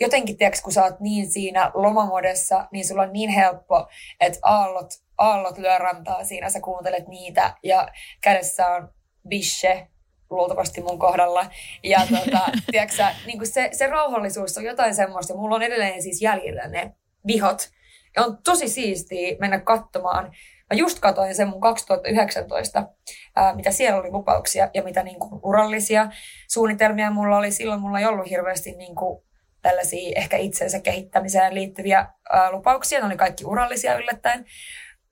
Jotenkin, 0.00 0.36
tiedätkö, 0.36 0.60
kun 0.64 0.72
sä 0.72 0.84
oot 0.84 1.00
niin 1.00 1.30
siinä 1.32 1.70
lomamodessa, 1.74 2.68
niin 2.72 2.84
sulla 2.88 3.02
on 3.02 3.12
niin 3.12 3.30
helppo, 3.30 3.88
että 4.20 4.38
aallot, 4.42 4.90
aallot 5.20 5.58
lyö 5.58 5.78
rantaa 5.78 6.24
siinä, 6.24 6.48
sä 6.48 6.60
kuuntelet 6.60 7.08
niitä 7.08 7.54
ja 7.62 7.88
kädessä 8.20 8.66
on 8.66 8.88
bishe, 9.28 9.88
luultavasti 10.30 10.80
mun 10.80 10.98
kohdalla. 10.98 11.46
Ja 11.82 12.00
tota, 12.10 12.40
tiedätkö, 12.70 13.04
niin 13.26 13.38
kuin 13.38 13.48
se, 13.48 13.68
se 13.72 13.86
rauhallisuus 13.86 14.58
on 14.58 14.64
jotain 14.64 14.94
semmoista. 14.94 15.34
Mulla 15.34 15.56
on 15.56 15.62
edelleen 15.62 16.02
siis 16.02 16.22
jäljellä 16.22 16.68
ne 16.68 16.94
vihot. 17.26 17.70
Ja 18.16 18.24
on 18.24 18.38
tosi 18.44 18.68
siistiä 18.68 19.36
mennä 19.40 19.60
katsomaan 19.60 20.32
Mä 20.70 20.78
just 20.78 20.98
katoin 21.00 21.34
sen 21.34 21.48
mun 21.48 21.60
2019, 21.60 22.88
ää, 23.36 23.54
mitä 23.54 23.70
siellä 23.70 24.00
oli 24.00 24.10
lupauksia 24.10 24.70
ja 24.74 24.82
mitä 24.82 25.02
niin 25.02 25.18
kuin 25.18 25.40
urallisia 25.42 26.10
suunnitelmia 26.48 27.10
mulla 27.10 27.38
oli. 27.38 27.52
Silloin 27.52 27.80
mulla 27.80 27.98
ei 27.98 28.06
ollut 28.06 28.30
hirveästi 28.30 28.72
niin 28.72 28.94
kuin 28.94 29.22
tällaisia 29.62 30.12
ehkä 30.16 30.36
itsensä 30.36 30.80
kehittämiseen 30.80 31.54
liittyviä 31.54 32.06
ää, 32.32 32.52
lupauksia. 32.52 33.00
Ne 33.00 33.06
oli 33.06 33.16
kaikki 33.16 33.44
urallisia 33.44 33.98
yllättäen. 33.98 34.44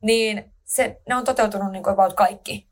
Niin 0.02 0.52
se, 0.64 1.00
ne 1.08 1.14
on 1.14 1.24
toteutunut 1.24 1.72
niin 1.72 1.82
kuin 1.82 1.92
about 1.92 2.12
kaikki. 2.12 2.68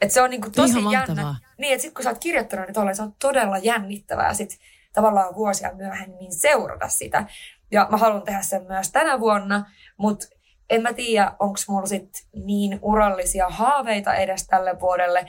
Et 0.00 0.10
se 0.10 0.22
on 0.22 0.30
niin 0.30 0.40
kuin 0.40 0.52
tosi 0.52 0.78
Ihan 0.78 0.92
jännä. 0.92 1.06
mahtavaa. 1.06 1.36
Niin, 1.58 1.72
että 1.72 1.82
sitten 1.82 1.94
kun 1.94 2.02
sä 2.02 2.10
oot 2.10 2.18
kirjoittanut 2.18 2.66
niin 2.66 2.74
tolleen, 2.74 2.96
se 2.96 3.02
on 3.02 3.14
todella 3.20 3.58
jännittävää 3.58 4.34
sit 4.34 4.58
tavallaan 4.92 5.34
vuosia 5.34 5.74
myöhemmin 5.74 6.32
seurata 6.32 6.88
sitä. 6.88 7.26
Ja 7.72 7.86
mä 7.90 7.96
haluan 7.96 8.22
tehdä 8.22 8.42
sen 8.42 8.66
myös 8.66 8.92
tänä 8.92 9.20
vuonna, 9.20 9.70
mutta 9.96 10.26
en 10.70 10.82
mä 10.82 10.92
tiedä, 10.92 11.32
onko 11.38 11.58
mulla 11.68 11.86
sit 11.86 12.10
niin 12.32 12.78
urallisia 12.82 13.48
haaveita 13.48 14.14
edes 14.14 14.46
tälle 14.46 14.80
vuodelle, 14.80 15.26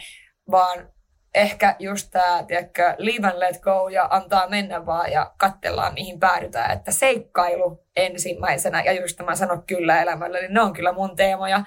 vaan 0.51 0.89
ehkä 1.35 1.75
just 1.79 2.11
tämä, 2.11 2.43
tiedätkö, 2.47 2.95
leave 2.97 3.27
and 3.27 3.39
let 3.39 3.61
go 3.61 3.89
ja 3.89 4.07
antaa 4.11 4.47
mennä 4.47 4.85
vaan 4.85 5.11
ja 5.11 5.33
katsellaan 5.37 5.93
mihin 5.93 6.19
päädytään. 6.19 6.71
Että 6.71 6.91
seikkailu 6.91 7.84
ensimmäisenä 7.95 8.83
ja 8.83 9.01
just 9.01 9.17
tämä 9.17 9.35
sano 9.35 9.63
kyllä 9.67 10.01
elämälle, 10.01 10.41
niin 10.41 10.53
ne 10.53 10.61
on 10.61 10.73
kyllä 10.73 10.93
mun 10.93 11.15
teemoja 11.15 11.63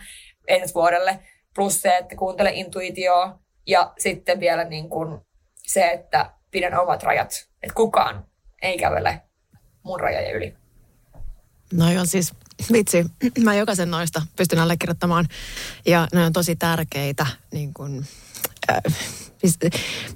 ensi 0.48 0.74
vuodelle. 0.74 1.18
Plus 1.54 1.82
se, 1.82 1.96
että 1.96 2.16
kuuntele 2.16 2.50
intuitioa 2.54 3.38
ja 3.66 3.92
sitten 3.98 4.40
vielä 4.40 4.64
niin 4.64 4.88
kuin 4.88 5.20
se, 5.66 5.86
että 5.86 6.30
pidän 6.50 6.80
omat 6.80 7.02
rajat. 7.02 7.48
Että 7.62 7.74
kukaan 7.74 8.26
ei 8.62 8.78
kävele 8.78 9.22
mun 9.82 10.00
rajojen 10.00 10.34
yli. 10.34 10.54
No 11.72 11.84
on 12.00 12.06
siis, 12.06 12.32
vitsi, 12.72 13.06
mä 13.44 13.54
jokaisen 13.54 13.90
noista 13.90 14.22
pystyn 14.36 14.58
allekirjoittamaan. 14.58 15.26
Ja 15.86 16.08
ne 16.14 16.24
on 16.24 16.32
tosi 16.32 16.56
tärkeitä. 16.56 17.26
Niin 17.52 17.74
kun, 17.74 18.04
äh, 18.70 18.94
siis, 19.38 19.58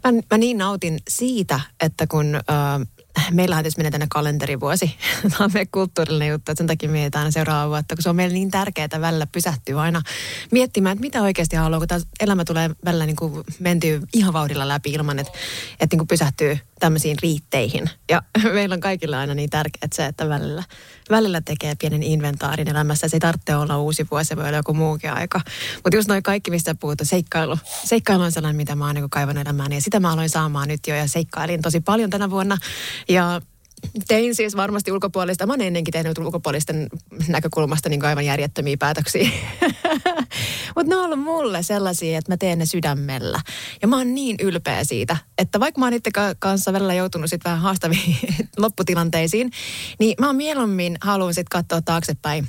mä, 0.04 0.10
mä 0.30 0.38
niin 0.38 0.58
nautin 0.58 0.98
siitä, 1.08 1.60
että 1.80 2.06
kun 2.06 2.34
äh, 2.34 3.01
meillähän 3.30 3.64
tietysti 3.64 3.90
tänne 3.90 4.06
kalenterivuosi. 4.10 4.96
Tämä 5.30 5.44
on 5.44 5.50
meidän 5.54 5.68
kulttuurillinen 5.72 6.28
juttu, 6.28 6.52
että 6.52 6.60
sen 6.60 6.66
takia 6.66 6.88
mietitään 6.88 7.20
aina 7.20 7.30
seuraava 7.30 7.68
vuotta, 7.68 7.94
kun 7.94 8.02
se 8.02 8.10
on 8.10 8.16
meille 8.16 8.34
niin 8.34 8.50
tärkeää 8.50 9.00
välillä 9.00 9.26
pysähtyä 9.26 9.80
aina 9.80 10.02
miettimään, 10.50 10.92
että 10.92 11.00
mitä 11.00 11.22
oikeasti 11.22 11.56
haluaa, 11.56 11.80
kun 11.80 11.88
tämä 11.88 12.00
elämä 12.20 12.44
tulee 12.44 12.70
välillä 12.84 13.06
niin 13.06 13.16
kuin 13.16 13.44
mentyy 13.58 14.02
ihan 14.14 14.32
vauhdilla 14.32 14.68
läpi 14.68 14.90
ilman, 14.90 15.18
että, 15.18 15.32
että 15.80 15.94
niin 15.94 15.98
kuin 15.98 16.08
pysähtyy 16.08 16.58
tämmöisiin 16.82 17.16
riitteihin. 17.22 17.90
Ja 18.10 18.22
meillä 18.54 18.74
on 18.74 18.80
kaikilla 18.80 19.18
aina 19.18 19.34
niin 19.34 19.50
tärkeää 19.50 19.88
se, 19.94 20.06
että 20.06 20.28
välillä, 20.28 20.62
välillä 21.10 21.40
tekee 21.40 21.74
pienen 21.74 22.02
inventaarin 22.02 22.68
elämässä. 22.68 23.08
Se 23.08 23.16
ei 23.16 23.20
tarvitse 23.20 23.56
olla 23.56 23.78
uusi 23.78 24.06
vuosi, 24.10 24.36
voi 24.36 24.44
olla 24.44 24.56
joku 24.56 24.74
muukin 24.74 25.12
aika. 25.12 25.40
Mutta 25.74 25.96
just 25.96 26.08
noin 26.08 26.22
kaikki, 26.22 26.50
mistä 26.50 26.74
puhut, 26.74 26.98
seikkailu. 27.02 27.58
Seikkailu 27.84 28.22
on 28.22 28.32
sellainen, 28.32 28.56
mitä 28.56 28.74
mä 28.74 28.86
oon 28.86 28.94
niin 28.94 29.10
kaivannut 29.10 29.46
elämään. 29.46 29.72
Ja 29.72 29.80
sitä 29.80 30.00
mä 30.00 30.12
aloin 30.12 30.28
saamaan 30.28 30.68
nyt 30.68 30.86
jo 30.86 30.94
ja 30.94 31.08
seikkailin 31.08 31.62
tosi 31.62 31.80
paljon 31.80 32.10
tänä 32.10 32.30
vuonna. 32.30 32.58
Ja 33.08 33.40
Tein 34.08 34.34
siis 34.34 34.56
varmasti 34.56 34.92
ulkopuolista. 34.92 35.46
Mä 35.46 35.52
oon 35.52 35.60
ennenkin 35.60 35.92
tehnyt 35.92 36.18
ulkopuolisten 36.18 36.88
näkökulmasta 37.28 37.88
niin 37.88 38.04
aivan 38.04 38.24
järjettömiä 38.24 38.76
päätöksiä. 38.78 39.28
Mutta 40.76 40.88
ne 40.88 40.96
on 40.96 41.04
ollut 41.04 41.20
mulle 41.20 41.62
sellaisia, 41.62 42.18
että 42.18 42.32
mä 42.32 42.36
teen 42.36 42.58
ne 42.58 42.66
sydämellä. 42.66 43.40
Ja 43.82 43.88
mä 43.88 43.96
oon 43.96 44.14
niin 44.14 44.36
ylpeä 44.40 44.84
siitä, 44.84 45.16
että 45.38 45.60
vaikka 45.60 45.78
mä 45.78 45.86
oon 45.86 45.92
itse 45.92 46.10
kanssa 46.38 46.72
välillä 46.72 46.94
joutunut 46.94 47.30
sit 47.30 47.44
vähän 47.44 47.60
haastaviin 47.60 48.18
lopputilanteisiin, 48.58 49.50
niin 49.98 50.14
mä 50.20 50.32
mieluummin 50.32 50.98
haluan 51.00 51.34
sit 51.34 51.48
katsoa 51.48 51.82
taaksepäin, 51.82 52.48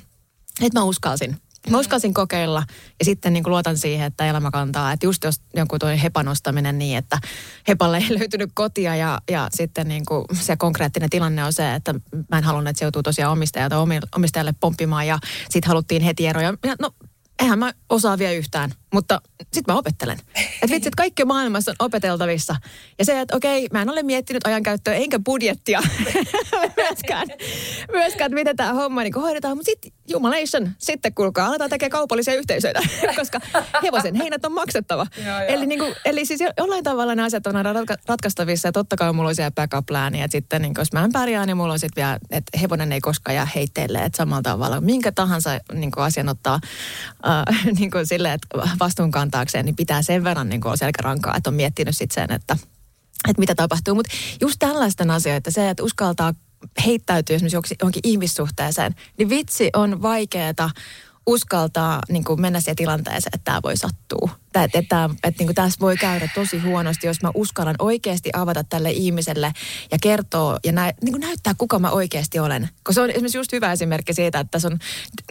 että 0.62 0.80
mä 0.80 0.84
uskalsin. 0.84 1.38
Mä 1.70 1.80
uskalsin 1.80 2.14
kokeilla 2.14 2.64
ja 3.00 3.06
sitten 3.06 3.34
niin 3.34 3.44
luotan 3.46 3.78
siihen, 3.78 4.06
että 4.08 4.26
elämä 4.26 4.52
kantaa. 4.52 4.92
Että 4.92 5.06
just 5.06 5.24
jos 5.24 5.42
jonkun 5.56 5.80
toi 5.80 6.02
hepan 6.02 6.28
ostaminen 6.28 6.80
niin, 6.80 6.98
että 6.98 7.18
hepalle 7.68 7.98
ei 7.98 8.10
löytynyt 8.20 8.50
kotia 8.54 8.96
ja, 8.96 9.22
ja 9.32 9.48
sitten 9.52 9.88
niin 9.88 10.06
kuin 10.06 10.26
se 10.34 10.58
konkreettinen 10.58 11.10
tilanne 11.10 11.44
on 11.44 11.54
se, 11.54 11.74
että 11.74 11.94
mä 12.32 12.38
en 12.38 12.44
halunnut, 12.44 12.70
että 12.70 12.80
se 12.80 12.86
joutuu 12.86 13.04
tosiaan 13.04 13.32
omistajalta 13.32 13.78
omistajalle 14.16 14.54
pomppimaan 14.60 15.08
ja 15.08 15.20
sitten 15.50 15.68
haluttiin 15.68 16.02
heti 16.02 16.28
eroja. 16.28 16.54
Ja 16.66 16.76
no, 16.80 16.92
eihän 17.42 17.60
mä 17.60 17.74
osaa 17.90 18.18
vielä 18.18 18.34
yhtään, 18.34 18.72
mutta 18.94 19.22
sitten 19.54 19.74
mä 19.74 19.80
opettelen. 19.80 20.20
Että 20.36 20.76
vitsi, 20.76 20.76
että 20.76 20.98
kaikki 20.98 21.26
maailmassa 21.26 21.72
on 21.72 21.86
opeteltavissa. 21.86 22.56
Ja 23.00 23.06
se, 23.06 23.20
että 23.20 23.36
okei, 23.36 23.68
mä 23.74 23.82
en 23.82 23.90
ole 23.90 24.04
miettinyt 24.04 24.48
ajankäyttöä 24.48 24.94
enkä 24.94 25.20
budjettia 25.20 25.82
myöskään, 26.78 27.28
myöskään, 27.92 28.28
että 28.28 28.36
miten 28.36 28.56
tämä 28.56 28.74
homma 28.74 29.04
niin 29.04 29.14
hoidetaan. 29.14 29.58
Mutta 29.58 29.72
sitten 29.72 29.92
jumalation, 30.10 30.72
sitten 30.78 31.14
kuulkaa, 31.14 31.48
aletaan 31.48 31.70
tekemään 31.70 31.92
kaupallisia 31.92 32.36
yhteisöitä, 32.36 32.80
koska 33.20 33.40
hevosen 33.84 34.16
heinät 34.16 34.46
on 34.46 34.52
maksettava. 34.52 35.08
Joo, 35.18 35.26
joo. 35.28 35.40
eli, 35.48 35.66
niin 35.66 35.80
kuin, 35.80 35.96
eli 36.06 36.26
siis 36.26 36.40
jollain 36.58 36.84
tavalla 36.84 37.16
nämä 37.16 37.26
asiat 37.26 37.48
on 37.48 37.56
aina 37.56 37.74
ratka- 37.74 38.02
ratkaistavissa. 38.08 38.68
Ja 38.68 38.72
totta 38.72 38.96
kai 38.96 39.14
mulla 39.14 39.30
on 39.30 39.36
siellä 39.36 39.52
backup 39.52 39.86
plan, 39.86 40.16
ja 40.16 40.28
sitten 40.30 40.62
niin, 40.62 40.74
jos 40.78 40.94
mä 40.94 41.04
en 41.04 41.12
pärjää, 41.12 41.46
niin 41.46 41.58
mulla 41.58 41.74
on 41.74 41.80
sitten 41.80 42.02
vielä, 42.02 42.20
että 42.30 42.58
hevonen 42.62 42.92
ei 42.92 43.02
koskaan 43.02 43.36
jää 43.36 43.48
heitteille. 43.56 44.00
Että 44.00 44.18
samalla 44.18 44.42
tavalla 44.42 44.82
minkä 44.82 45.12
tahansa 45.12 45.60
niin 45.74 45.92
kuin 45.92 46.04
asian 46.04 46.30
ottaa 46.30 46.60
äh, 47.28 47.66
niin 47.80 47.92
kuin 47.92 48.08
silleen, 48.08 48.34
että 48.34 48.48
vastuun 48.80 49.12
kantaakseen, 49.12 49.66
niin 49.66 49.76
pitää 49.76 50.02
sen 50.02 50.24
verran 50.24 50.50
niin 50.50 50.62
kuin 50.62 50.70
olla 50.70 50.78
selkärankaa, 50.78 51.38
että 51.38 51.50
on 51.50 51.54
miettinyt 51.54 51.98
sitten 51.98 52.16
sen, 52.16 52.36
että, 52.36 52.58
että 53.30 53.40
mitä 53.40 53.56
tapahtuu. 53.56 53.96
Mutta 53.96 54.14
just 54.42 54.56
tällaisten 54.60 55.12
asioita, 55.12 55.52
se, 55.52 55.70
että 55.70 55.84
uskaltaa 55.84 56.34
heittäytyä 56.86 57.36
esimerkiksi 57.36 57.76
johonkin- 57.82 58.02
ihmissuhteeseen, 58.04 58.96
niin 59.18 59.30
vitsi 59.30 59.70
on 59.74 60.02
vaikeeta 60.02 60.70
uskaltaa 61.26 62.02
niin 62.10 62.24
kuin 62.24 62.42
mennä 62.42 62.60
siihen 62.60 62.76
tilanteeseen, 62.76 63.32
että 63.36 63.44
tämä 63.44 63.60
voi 63.64 63.78
sattua. 63.78 64.30
Että, 64.46 64.64
että, 64.64 64.78
että, 64.80 65.10
että 65.24 65.40
niin 65.40 65.48
kuin 65.48 65.56
tässä 65.56 65.80
voi 65.80 65.98
käydä 65.98 66.30
tosi 66.36 66.60
huonosti, 66.60 67.08
jos 67.08 67.22
mä 67.22 67.32
uskallan 67.34 67.76
oikeasti 67.80 68.30
avata 68.34 68.64
tälle 68.64 68.92
ihmiselle 68.92 69.54
ja 69.92 69.98
kertoa 70.02 70.60
ja 70.66 70.72
nä, 70.72 70.94
niin 71.02 71.12
kuin 71.12 71.22
näyttää, 71.22 71.54
kuka 71.58 71.80
mä 71.80 71.92
oikeasti 71.92 72.40
olen. 72.40 72.70
Koska 72.84 72.94
se 72.94 73.02
on 73.02 73.10
esimerkiksi 73.10 73.38
just 73.38 73.52
hyvä 73.52 73.72
esimerkki 73.72 74.14
siitä, 74.14 74.40
että 74.40 74.52
tässä 74.52 74.68
on, 74.68 74.80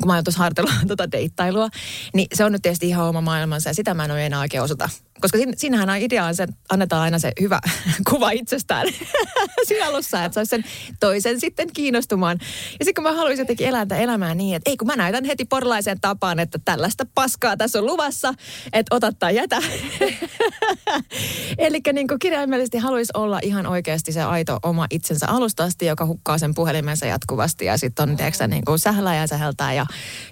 kun 0.00 0.06
mä 0.06 0.14
oon 0.14 0.24
tuossa 0.24 0.38
harjoitellut 0.38 0.72
tuota 0.86 1.12
deittailua, 1.12 1.68
niin 2.14 2.26
se 2.34 2.44
on 2.44 2.52
nyt 2.52 2.62
tietysti 2.62 2.88
ihan 2.88 3.06
oma 3.06 3.20
maailmansa 3.20 3.70
ja 3.70 3.74
sitä 3.74 3.94
mä 3.94 4.04
en 4.04 4.10
ole 4.10 4.26
enää 4.26 4.40
oikein 4.40 4.62
osata. 4.62 4.88
Koska 5.22 5.38
siinä, 5.38 5.52
siinähän 5.56 5.90
on 5.90 5.96
idea, 5.96 6.28
että 6.28 6.46
annetaan 6.68 7.02
aina 7.02 7.18
se 7.18 7.32
hyvä 7.40 7.60
kuva 8.10 8.30
itsestään 8.30 8.86
siinä 9.68 9.86
alussa, 9.86 10.24
että 10.24 10.34
saisi 10.34 10.50
sen 10.50 10.64
toisen 11.00 11.40
sitten 11.40 11.68
kiinnostumaan. 11.72 12.38
Ja 12.78 12.84
sitten 12.84 12.94
kun 12.94 13.04
mä 13.04 13.12
haluaisin 13.12 13.42
jotenkin 13.42 13.66
elää 13.66 13.86
tätä 13.86 14.00
elämää 14.00 14.34
niin, 14.34 14.56
että 14.56 14.70
ei 14.70 14.76
kun 14.76 14.86
mä 14.86 14.96
näytän 14.96 15.24
heti 15.24 15.44
porlaiseen 15.44 16.00
tapaan, 16.00 16.38
että 16.38 16.58
tällaista 16.64 17.06
paskaa 17.14 17.56
tässä 17.56 17.78
on 17.78 17.86
luvassa, 17.86 18.34
että 18.72 18.96
ota 18.96 19.12
tai 19.12 19.36
jätä. 19.36 19.62
Eli 21.58 21.80
niin 21.92 22.06
kirjaimellisesti 22.20 22.78
haluaisi 22.78 23.12
olla 23.14 23.40
ihan 23.42 23.66
oikeasti 23.66 24.12
se 24.12 24.22
aito 24.22 24.58
oma 24.62 24.86
itsensä 24.90 25.26
alusta 25.28 25.64
asti, 25.64 25.86
joka 25.86 26.06
hukkaa 26.06 26.38
sen 26.38 26.54
puhelimensa 26.54 27.06
jatkuvasti 27.06 27.64
ja 27.64 27.76
sitten 27.78 28.10
on, 28.10 28.16
tiedätkö, 28.16 28.46
niin 28.46 28.64
kuin 28.64 28.78
sählää 28.78 29.16
ja 29.16 29.26
säheltää 29.26 29.72
ja, 29.72 29.86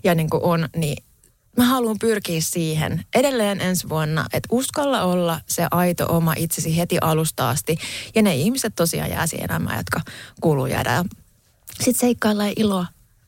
ja 0.05 0.15
niin 0.15 0.31
kuin 0.31 0.43
on, 0.43 0.69
niin 0.77 1.05
mä 1.57 1.65
haluan 1.65 1.97
pyrkiä 2.01 2.41
siihen 2.41 3.05
edelleen 3.15 3.61
ensi 3.61 3.89
vuonna, 3.89 4.27
että 4.33 4.49
uskalla 4.53 5.03
olla 5.03 5.41
se 5.47 5.67
aito 5.71 6.17
oma 6.17 6.35
itsesi 6.37 6.77
heti 6.77 6.99
alusta 7.01 7.51
asti. 7.51 7.79
Ja 8.15 8.23
ne 8.23 8.35
ihmiset 8.35 8.73
tosiaan 8.77 9.11
jää 9.11 9.27
siihen 9.27 9.51
elämään, 9.51 9.77
jotka 9.77 10.01
kuuluu 10.41 10.67
jäädä. 10.67 11.05
Sitten 11.75 12.01
seikkailla 12.01 12.47
ja 12.47 12.53
iloa. 12.57 12.87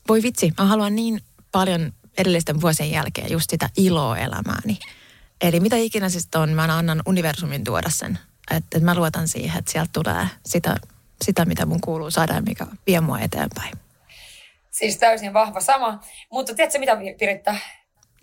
Voi 0.09 0.23
vitsi, 0.23 0.53
mä 0.59 0.65
haluan 0.65 0.95
niin 0.95 1.21
paljon 1.53 1.93
edellisten 2.19 2.61
vuosien 2.61 2.91
jälkeen 2.91 3.33
just 3.33 3.51
sitä 3.51 3.71
iloa 3.77 4.19
elämääni. 4.19 4.79
Eli 5.41 5.61
mitä 5.61 5.77
ikinä 5.77 6.09
sitten 6.09 6.41
on, 6.41 6.51
mä 6.51 6.63
annan 6.63 7.03
universumin 7.07 7.65
tuoda 7.65 7.91
sen. 7.91 8.19
Että 8.51 8.79
et 8.79 8.85
mä 8.85 8.95
luotan 8.95 9.29
siihen, 9.29 9.59
että 9.59 9.73
sieltä 9.73 9.91
tulee 9.93 10.27
sitä, 10.47 10.77
sitä, 11.25 11.45
mitä 11.45 11.67
mun 11.67 11.81
kuuluu 11.81 12.11
saada 12.11 12.35
ja 12.35 12.43
mikä 12.43 12.67
vie 12.87 13.01
mua 13.01 13.21
eteenpäin. 13.21 13.73
Siis 14.71 14.99
täysin 14.99 15.33
vahva 15.33 15.61
sama. 15.61 16.01
Mutta 16.31 16.55
tiedätkö 16.55 16.79
mitä 16.79 16.97
Piritta? 17.19 17.55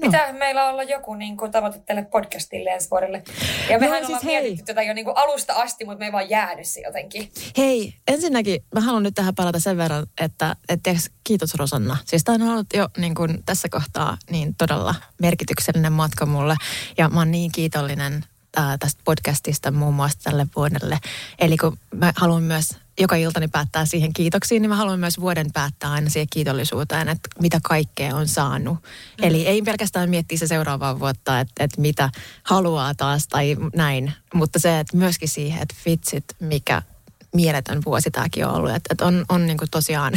Pitää 0.02 0.34
meillä 0.34 0.70
olla 0.70 0.84
joku 0.84 1.16
niin 1.16 1.38
kuin, 1.38 1.52
tavoite 1.52 1.80
tälle 1.80 2.06
podcastille 2.06 2.70
ensi 2.70 2.89
vuodelle. 2.91 3.24
Ja 3.70 3.80
mehän 3.80 3.97
siis 3.97 4.08
ollaan 4.08 4.24
hei. 4.24 4.41
mietitty 4.41 4.66
tätä 4.66 4.82
jo 4.82 4.93
niin 4.93 5.06
kuin 5.06 5.18
alusta 5.18 5.54
asti, 5.54 5.86
mutta 5.86 6.00
me 6.00 6.06
ei 6.06 6.12
vaan 6.12 6.30
jäänyt 6.30 6.68
se 6.68 6.82
jotenkin. 6.82 7.32
Hei, 7.58 7.93
ensinnäkin 8.08 8.64
mä 8.76 8.82
haluan 8.82 9.04
nyt 9.04 9.16
tähän 9.16 9.36
palata 9.36 9.60
sen 9.60 9.78
verran, 9.78 10.08
että, 10.22 10.56
että 10.70 10.84
tiiäks, 10.84 11.10
kiitos 11.24 11.56
Rosanna. 11.56 11.97
Siis 12.06 12.24
tämä 12.24 12.45
on 12.45 12.52
ollut 12.52 12.68
jo 12.74 12.89
niin 12.97 13.16
kuin 13.16 13.43
tässä 13.45 13.70
kohtaa 13.70 14.18
niin 14.30 14.56
todella 14.56 14.95
merkityksellinen 15.22 15.93
matka 15.93 16.26
mulle. 16.26 16.56
Ja 16.97 17.10
mä 17.10 17.20
oon 17.20 17.32
niin 17.32 17.52
kiitollinen 17.52 18.26
ää, 18.58 18.78
tästä 18.78 19.02
podcastista 19.06 19.72
muun 19.72 19.93
muassa 19.93 20.20
tälle 20.24 20.47
vuodelle. 20.56 21.00
Eli 21.39 21.58
kun 21.58 21.78
mä 21.95 22.14
haluan 22.16 22.43
myös 22.43 22.70
joka 23.00 23.16
iltani 23.16 23.47
päättää 23.47 23.86
siihen 23.86 24.14
kiitoksiin, 24.14 24.62
niin 24.62 24.70
mä 24.70 24.76
haluan 24.76 25.00
myös 25.00 25.20
vuoden 25.20 25.52
päättää 25.54 25.91
aina 25.91 26.10
siihen 26.10 26.28
kiitollisuuteen, 26.30 27.10
että 27.10 27.30
mitä 27.41 27.60
kaikkea 27.64 28.16
on 28.16 28.28
saanut. 28.28 28.78
Mm. 28.78 29.28
Eli 29.28 29.47
ei 29.47 29.62
pelkästään 29.62 30.10
miettiä 30.10 30.38
se 30.38 30.47
seuraavaa 30.47 31.00
vuotta, 31.00 31.39
että, 31.39 31.64
että 31.64 31.82
mitä 31.82 32.10
haluaa 32.43 32.95
taas 32.95 33.28
tai 33.28 33.58
näin, 33.76 34.14
mutta 34.34 34.60
se, 34.60 34.80
että 34.80 34.97
myöskin 34.97 35.30
siihen, 35.30 35.62
että 35.62 35.76
vitsit, 35.86 36.26
mikä 36.39 36.82
mieletön 37.34 37.82
vuosi 37.86 38.12
tämäkin 38.12 38.45
on 38.45 38.54
ollut. 38.54 38.70
Että, 38.70 38.88
että 38.91 39.06
on, 39.06 39.26
on 39.30 39.47
niin 39.47 39.58
kuin 39.58 39.70
tosiaan, 39.72 40.14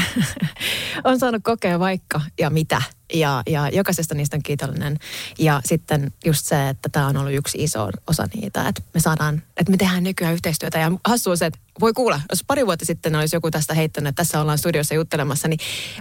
on 1.04 1.18
saanut 1.18 1.42
kokea 1.44 1.78
vaikka 1.78 2.20
ja 2.38 2.50
mitä. 2.50 2.82
Ja, 3.14 3.42
ja 3.46 3.68
jokaisesta 3.68 4.14
niistä 4.14 4.36
on 4.36 4.42
kiitollinen. 4.42 4.98
Ja 5.38 5.60
sitten 5.64 6.12
just 6.24 6.46
se, 6.46 6.68
että 6.68 6.88
tämä 6.88 7.06
on 7.06 7.16
ollut 7.16 7.34
yksi 7.34 7.62
iso 7.62 7.90
osa 8.06 8.28
niitä, 8.34 8.68
että 8.68 8.82
me 8.94 9.00
saadaan, 9.00 9.42
että 9.56 9.70
me 9.70 9.76
tehdään 9.76 10.04
nykyään 10.04 10.34
yhteistyötä. 10.34 10.78
Ja 10.78 10.92
hassu 11.06 11.30
on 11.30 11.38
se, 11.38 11.46
että 11.46 11.58
voi 11.80 11.92
kuulla, 11.92 12.20
jos 12.30 12.44
pari 12.46 12.66
vuotta 12.66 12.86
sitten 12.86 13.16
olisi 13.16 13.36
joku 13.36 13.50
tästä 13.50 13.74
heittänyt, 13.74 14.08
että 14.08 14.20
tässä 14.20 14.40
ollaan 14.40 14.58
studiossa 14.58 14.94
juttelemassa, 14.94 15.48
niin 15.48 15.58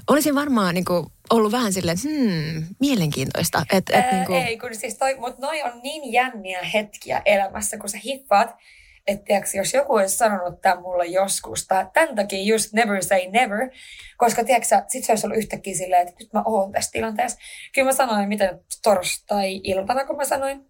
olisin 0.07 0.35
varmaan 0.35 0.75
niin 0.75 0.85
kuin 0.85 1.05
ollut 1.29 1.51
vähän 1.51 1.73
silleen, 1.73 1.97
hmm, 2.03 2.65
mielenkiintoista. 2.79 3.65
Et, 3.71 3.89
et, 3.89 4.05
Ää, 4.05 4.11
niin 4.11 4.25
kuin, 4.25 4.41
Ei, 4.41 4.57
kun 4.57 4.75
siis 4.75 4.97
toi, 4.97 5.15
mutta 5.15 5.47
noi 5.47 5.63
on 5.63 5.79
niin 5.83 6.13
jänniä 6.13 6.63
hetkiä 6.63 7.21
elämässä, 7.25 7.77
kun 7.77 7.89
sä 7.89 7.97
hippaat, 8.05 8.55
että 9.07 9.33
jos 9.57 9.73
joku 9.73 9.93
olisi 9.93 10.17
sanonut 10.17 10.61
tämän 10.61 10.81
mulle 10.81 11.05
joskus, 11.05 11.67
tai 11.67 11.87
tämän 11.93 12.15
takia 12.15 12.43
just 12.43 12.73
never 12.73 13.03
say 13.03 13.19
never, 13.31 13.69
koska 14.17 14.41
sä, 14.63 14.83
sit 14.87 15.03
se 15.03 15.11
olisi 15.11 15.27
ollut 15.27 15.37
yhtäkkiä 15.37 15.75
silleen, 15.75 16.07
että 16.07 16.23
nyt 16.23 16.33
mä 16.33 16.43
oon 16.45 16.71
tässä 16.71 16.91
tilanteessa. 16.91 17.39
Kyllä 17.75 17.85
mä 17.85 17.93
sanoin, 17.93 18.29
miten 18.29 18.59
torstai-iltana, 18.83 20.05
kun 20.05 20.17
mä 20.17 20.25
sanoin. 20.25 20.65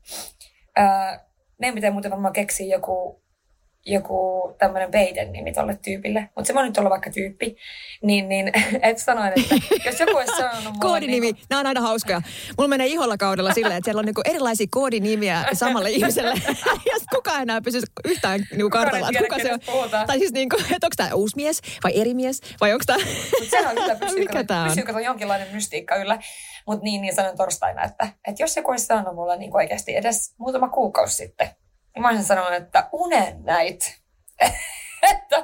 Ää, 0.75 1.25
meidän 1.59 1.75
pitää 1.75 1.91
muuten 1.91 2.11
varmaan 2.11 2.33
keksiä 2.33 2.75
joku, 2.75 3.20
joku 3.85 4.55
tämmöinen 4.59 4.91
peiten 4.91 5.31
nimi 5.31 5.53
tolle 5.53 5.77
tyypille, 5.83 6.29
mutta 6.35 6.47
se 6.47 6.53
voi 6.53 6.63
nyt 6.63 6.77
olla 6.77 6.89
vaikka 6.89 7.11
tyyppi, 7.11 7.55
niin, 8.03 8.29
niin 8.29 8.51
et 8.81 8.97
sanoin, 8.97 9.33
että 9.35 9.55
jos 9.85 9.99
joku 9.99 10.17
olisi 10.17 10.37
sanonut 10.37 10.63
mulle... 10.63 10.79
Koodinimi, 10.81 11.31
Niin 11.31 11.45
nämä 11.49 11.59
on 11.59 11.65
aina 11.65 11.81
hauskoja. 11.81 12.21
Mulla 12.57 12.67
menee 12.67 12.87
iholla 12.87 13.17
kaudella 13.17 13.53
silleen, 13.53 13.77
että 13.77 13.85
siellä 13.85 13.99
on 13.99 14.05
niinku 14.05 14.21
erilaisia 14.25 14.67
koodinimiä 14.71 15.45
samalle 15.53 15.91
ihmiselle. 15.97 16.33
ja 16.65 16.95
kukaan 17.15 17.41
enää 17.41 17.61
pysy 17.61 17.81
yhtään 18.05 18.39
niinku 18.51 18.69
kartalla, 18.69 19.07
että 19.07 19.19
tiedä, 19.19 19.27
kuka 19.27 19.41
se 19.41 19.53
on. 19.53 19.59
puhutaan. 19.65 20.07
Tai 20.07 20.19
siis 20.19 20.31
niinku, 20.31 20.55
että 20.55 20.87
onko 20.87 20.95
tämä 20.97 21.13
uusi 21.13 21.35
mies 21.35 21.61
vai 21.83 21.91
eri 22.01 22.13
mies 22.13 22.41
vai 22.61 22.73
onko 22.73 22.83
tämä... 22.87 22.99
Mutta 23.39 23.49
sehän 23.49 23.77
on 23.77 23.83
kyllä, 23.83 23.95
pysyy, 23.95 24.19
Mikä 24.19 24.43
pysyy 24.67 24.83
kato 24.83 24.99
jonkinlainen 24.99 25.47
mystiikka 25.53 25.95
yllä. 25.95 26.19
Mutta 26.67 26.83
niin, 26.83 27.01
niin 27.01 27.15
sanoin 27.15 27.37
torstaina, 27.37 27.83
että, 27.83 28.07
että 28.27 28.43
jos 28.43 28.57
joku 28.57 28.71
olisi 28.71 28.85
sanonut 28.85 29.15
mulle 29.15 29.37
niin 29.37 29.55
oikeasti 29.55 29.95
edes 29.95 30.35
muutama 30.37 30.69
kuukausi 30.69 31.15
sitten, 31.15 31.49
mä 31.99 32.07
olisin 32.07 32.25
sanonut, 32.25 32.53
että 32.53 32.89
unen 32.91 33.43
näit. 33.43 34.01
että 35.11 35.43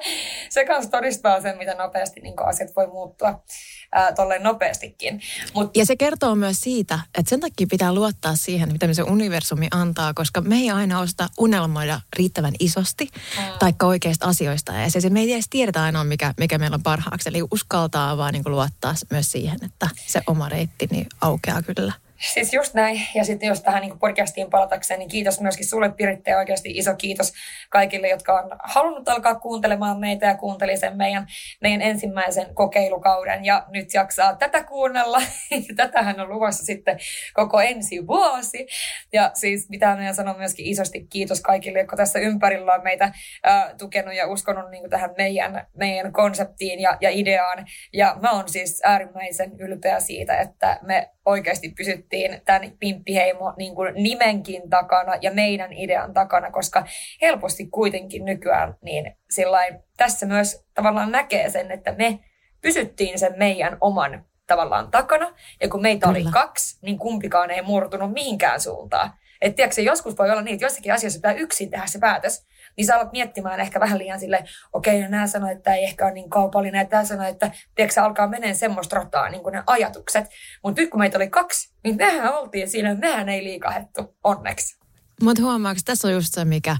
se 0.49 0.65
kanssa 0.65 0.91
todistaa 0.91 1.41
sen, 1.41 1.57
mitä 1.57 1.73
nopeasti 1.75 2.19
niin 2.19 2.33
asiat 2.45 2.75
voi 2.75 2.87
muuttua 2.87 3.43
ää, 3.91 4.13
tolleen 4.13 4.43
nopeastikin. 4.43 5.21
Mut, 5.53 5.77
Ja 5.77 5.85
se 5.85 5.95
kertoo 5.95 6.35
myös 6.35 6.61
siitä, 6.61 6.99
että 7.17 7.29
sen 7.29 7.39
takia 7.39 7.67
pitää 7.71 7.93
luottaa 7.93 8.35
siihen, 8.35 8.71
mitä 8.71 8.93
se 8.93 9.01
universumi 9.01 9.67
antaa, 9.71 10.13
koska 10.13 10.41
me 10.41 10.55
ei 10.55 10.71
aina 10.71 10.99
osta 10.99 11.29
unelmoida 11.37 12.01
riittävän 12.17 12.53
isosti, 12.59 13.09
mm. 13.13 13.43
taikka 13.59 13.85
oikeista 13.85 14.25
asioista. 14.25 14.73
Ja 14.73 14.91
se, 14.91 15.01
se 15.01 15.09
me 15.09 15.19
ei 15.19 15.33
edes 15.33 15.49
tiedetä 15.49 15.83
aina, 15.83 16.03
mikä, 16.03 16.33
mikä 16.37 16.57
meillä 16.57 16.75
on 16.75 16.83
parhaaksi. 16.83 17.29
Eli 17.29 17.43
uskaltaa 17.51 18.17
vaan 18.17 18.33
niin 18.33 18.43
luottaa 18.45 18.93
myös 19.11 19.31
siihen, 19.31 19.59
että 19.65 19.89
se 20.07 20.21
oma 20.27 20.49
reitti 20.49 20.87
niin 20.91 21.07
aukeaa 21.21 21.61
kyllä. 21.61 21.93
Siis 22.19 22.53
just 22.53 22.73
näin. 22.73 23.01
Ja 23.15 23.23
sitten 23.23 23.47
jos 23.47 23.61
tähän 23.61 23.81
niin 23.81 23.99
podcastiin 23.99 24.49
palatakseen, 24.49 24.99
niin 24.99 25.09
kiitos 25.09 25.41
myöskin 25.41 25.65
sulle 25.65 25.89
Piritte 25.89 26.31
ja 26.31 26.37
oikeasti 26.37 26.71
iso 26.71 26.95
kiitos 26.95 27.33
kaikille, 27.69 28.09
jotka 28.09 28.33
on 28.39 28.51
halunnut 28.63 29.09
alkaa 29.09 29.35
kuuntelemaan 29.35 29.99
meitä 29.99 30.25
ja 30.25 30.35
kuunteli 30.35 30.77
sen 30.77 30.97
meidän, 30.97 31.27
meidän 31.61 31.81
ensimmäisen 31.81 32.55
kokeilukauden 32.55 33.45
ja 33.45 33.65
nyt 33.69 33.93
jaksaa 33.93 34.35
tätä 34.35 34.63
kuunnella. 34.63 35.21
Tätähän 35.75 36.19
on 36.19 36.29
luvassa 36.29 36.65
sitten 36.65 36.99
koko 37.33 37.61
ensi 37.61 38.07
vuosi. 38.07 38.67
Ja 39.13 39.31
siis 39.33 39.69
mitä 39.69 39.95
meidän 39.95 40.15
sanon 40.15 40.37
myöskin 40.37 40.65
isosti 40.65 41.07
kiitos 41.09 41.41
kaikille, 41.41 41.79
jotka 41.79 41.95
tässä 41.95 42.19
ympärillä 42.19 42.73
on 42.73 42.83
meitä 42.83 43.11
äh, 43.47 43.75
tukenut 43.77 44.13
ja 44.13 44.27
uskonut 44.27 44.71
niin 44.71 44.89
tähän 44.89 45.13
meidän, 45.17 45.67
meidän 45.73 46.13
konseptiin 46.13 46.79
ja, 46.79 46.97
ja 47.01 47.09
ideaan. 47.09 47.65
Ja 47.93 48.17
mä 48.21 48.31
oon 48.31 48.49
siis 48.49 48.81
äärimmäisen 48.83 49.51
ylpeä 49.59 49.99
siitä, 49.99 50.37
että 50.37 50.79
me 50.81 51.09
oikeasti 51.25 51.69
pysyttiin 51.69 52.06
tämän 52.45 52.71
Pimppiheimo 52.79 53.53
niin 53.57 53.75
kuin 53.75 53.93
nimenkin 53.95 54.69
takana 54.69 55.13
ja 55.21 55.31
meidän 55.31 55.73
idean 55.73 56.13
takana, 56.13 56.51
koska 56.51 56.85
helposti 57.21 57.65
kuitenkin 57.65 58.25
nykyään 58.25 58.75
niin 58.81 59.17
sillain, 59.29 59.79
tässä 59.97 60.25
myös 60.25 60.65
tavallaan 60.73 61.11
näkee 61.11 61.49
sen, 61.49 61.71
että 61.71 61.91
me 61.91 62.19
pysyttiin 62.61 63.19
sen 63.19 63.33
meidän 63.37 63.77
oman 63.81 64.25
tavallaan 64.47 64.91
takana. 64.91 65.33
Ja 65.61 65.69
kun 65.69 65.81
meitä 65.81 66.09
oli 66.09 66.19
Kyllä. 66.19 66.31
kaksi, 66.31 66.79
niin 66.81 66.97
kumpikaan 66.97 67.51
ei 67.51 67.61
murtunut 67.61 68.13
mihinkään 68.13 68.61
suuntaan. 68.61 69.13
Et 69.41 69.55
tiedätkö, 69.55 69.81
joskus 69.81 70.17
voi 70.17 70.31
olla 70.31 70.41
niin, 70.41 70.53
että 70.53 70.65
jossakin 70.65 70.93
asiassa 70.93 71.17
pitää 71.17 71.33
yksin 71.33 71.69
tehdä 71.69 71.85
se 71.85 71.99
päätös, 71.99 72.47
niin 72.77 72.87
sä 72.87 72.95
alat 72.95 73.11
miettimään 73.11 73.59
ehkä 73.59 73.79
vähän 73.79 73.97
liian 73.97 74.19
sille, 74.19 74.43
okei, 74.73 74.99
okay, 74.99 75.09
nämä 75.09 75.27
sanoo, 75.27 75.49
että 75.49 75.63
tämä 75.63 75.75
ei 75.75 75.83
ehkä 75.83 76.05
ole 76.05 76.13
niin 76.13 76.29
kaupallinen, 76.29 76.79
ja 76.79 76.85
tämä 76.85 77.05
sanoo, 77.05 77.25
että 77.27 77.51
tiedätkö, 77.75 77.93
sä 77.93 78.03
alkaa 78.03 78.27
menee 78.27 78.53
semmoista 78.53 78.95
rataa, 78.95 79.29
niin 79.29 79.43
kuin 79.43 79.53
ne 79.53 79.63
ajatukset. 79.67 80.25
Mutta 80.63 80.81
nyt 80.81 80.89
kun 80.89 80.99
meitä 80.99 81.17
oli 81.17 81.29
kaksi, 81.29 81.73
niin 81.83 81.95
mehän 81.95 82.33
oltiin 82.33 82.69
siinä, 82.69 82.95
mehän 82.95 83.29
ei 83.29 83.43
liikahettu, 83.43 84.17
onneksi. 84.23 84.77
Mutta 85.21 85.43
huomaako, 85.43 85.79
tässä 85.85 86.07
on 86.07 86.13
just 86.13 86.33
se, 86.33 86.45
mikä 86.45 86.77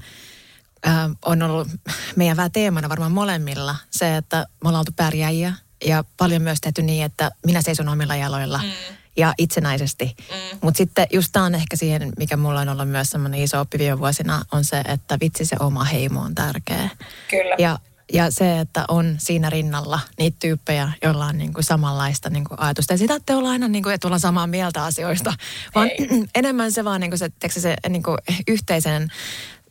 äh, 0.87 0.95
on 1.25 1.41
ollut 1.41 1.67
meidän 2.15 2.37
vähän 2.37 2.51
teemana 2.51 2.89
varmaan 2.89 3.11
molemmilla. 3.11 3.75
Se, 3.91 4.17
että 4.17 4.37
me 4.37 4.69
ollaan 4.69 4.79
oltu 4.79 4.91
pärjääjiä 4.95 5.53
ja 5.85 6.03
paljon 6.17 6.41
myös 6.41 6.61
tehty 6.61 6.81
niin, 6.81 7.05
että 7.05 7.31
minä 7.45 7.61
seison 7.61 7.89
omilla 7.89 8.15
jaloilla 8.15 8.57
mm. 8.57 8.97
Ja 9.17 9.33
itsenäisesti. 9.37 10.15
Mm. 10.17 10.59
Mutta 10.61 10.77
sitten 10.77 11.07
just 11.13 11.29
tämä 11.31 11.45
on 11.45 11.55
ehkä 11.55 11.75
siihen, 11.75 12.13
mikä 12.17 12.37
mulla 12.37 12.59
on 12.61 12.69
ollut 12.69 12.89
myös 12.89 13.09
semmoinen 13.09 13.41
iso 13.41 13.59
oppi 13.59 13.77
viime 13.77 13.99
vuosina, 13.99 14.41
on 14.51 14.63
se, 14.63 14.79
että 14.79 15.17
vitsi 15.21 15.45
se 15.45 15.55
oma 15.59 15.83
heimo 15.83 16.21
on 16.21 16.35
tärkeä. 16.35 16.89
Kyllä. 17.29 17.55
Ja, 17.57 17.79
ja 18.13 18.31
se, 18.31 18.59
että 18.59 18.85
on 18.87 19.15
siinä 19.17 19.49
rinnalla 19.49 19.99
niitä 20.19 20.37
tyyppejä, 20.39 20.91
joilla 21.03 21.25
on 21.25 21.37
niin 21.37 21.53
kuin 21.53 21.63
samanlaista 21.63 22.29
niin 22.29 22.43
kuin 22.43 22.59
ajatusta. 22.59 22.93
Ja 22.93 22.97
sitä, 22.97 23.15
että 23.15 23.37
ollaan 23.37 23.51
aina 23.51 23.67
niin 23.67 23.83
kuin, 23.83 23.95
että 23.95 24.07
ollaan 24.07 24.19
samaa 24.19 24.47
mieltä 24.47 24.83
asioista, 24.83 25.33
vaan 25.75 25.89
enemmän 26.35 26.71
se 26.71 26.83
vaan 26.85 27.01
niin 27.01 27.11
kuin 27.11 27.19
se, 27.19 27.29
tiedätkö, 27.29 27.59
se 27.59 27.75
niin 27.89 28.03
kuin 28.03 28.17
yhteisen 28.47 29.11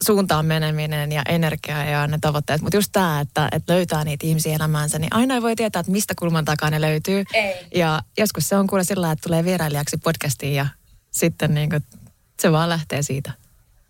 suuntaan 0.04 0.46
meneminen 0.46 1.12
ja 1.12 1.22
energia 1.28 1.84
ja 1.84 2.06
ne 2.06 2.18
tavoitteet. 2.20 2.62
Mutta 2.62 2.76
just 2.76 2.88
tämä, 2.92 3.20
että, 3.20 3.48
että 3.52 3.72
löytää 3.72 4.04
niitä 4.04 4.26
ihmisiä 4.26 4.54
elämäänsä, 4.54 4.98
niin 4.98 5.14
aina 5.14 5.34
ei 5.34 5.42
voi 5.42 5.56
tietää, 5.56 5.80
että 5.80 5.92
mistä 5.92 6.14
kulman 6.18 6.44
takaa 6.44 6.70
ne 6.70 6.80
löytyy. 6.80 7.24
Ei. 7.32 7.54
Ja 7.74 8.00
joskus 8.18 8.48
se 8.48 8.56
on 8.56 8.66
kuule 8.66 8.84
sillä 8.84 9.12
että 9.12 9.28
tulee 9.28 9.44
vierailijaksi 9.44 9.96
podcastiin 9.96 10.54
ja 10.54 10.66
sitten 11.10 11.54
niin 11.54 11.70
kuin, 11.70 11.82
se 12.40 12.52
vaan 12.52 12.68
lähtee 12.68 13.02
siitä. 13.02 13.32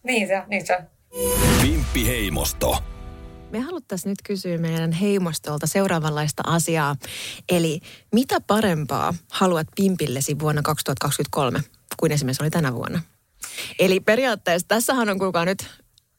Niin 0.03 0.29
se 0.29 0.39
on, 0.39 0.45
niin 0.49 0.67
se 0.67 0.77
on. 0.77 0.83
Pimppiheimosto. 1.63 2.83
Me 3.51 3.61
haluttaisiin 3.61 4.11
nyt 4.11 4.19
kysyä 4.25 4.59
meidän 4.59 4.93
heimostolta 4.93 5.67
seuraavanlaista 5.67 6.43
asiaa. 6.47 6.97
Eli 7.49 7.81
mitä 8.13 8.41
parempaa 8.41 9.15
haluat 9.31 9.67
pimpillesi 9.77 10.39
vuonna 10.39 10.63
2023 10.63 11.61
kuin 11.97 12.13
esimerkiksi 12.13 12.43
oli 12.43 12.51
tänä 12.51 12.75
vuonna? 12.75 13.03
Eli 13.79 14.01
periaatteessa 14.01 14.69
tässähän 14.69 15.09
on 15.09 15.19
kuulkaa 15.19 15.45
nyt 15.45 15.67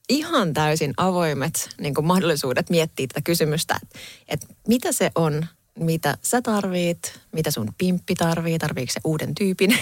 ihan 0.09 0.53
täysin 0.53 0.93
avoimet 0.97 1.69
niin 1.81 1.93
kuin 1.93 2.05
mahdollisuudet 2.05 2.69
miettiä 2.69 3.07
tätä 3.07 3.21
kysymystä, 3.21 3.79
että, 3.83 3.99
että 4.27 4.47
mitä 4.67 4.91
se 4.91 5.11
on, 5.15 5.45
mitä 5.79 6.17
sä 6.21 6.41
tarvit, 6.41 7.19
mitä 7.37 7.51
sun 7.51 7.73
pimppi 7.77 8.15
tarvii, 8.15 8.59
tarviiko 8.59 8.93
se 8.93 8.99
uuden 9.03 9.35
tyypin, 9.35 9.69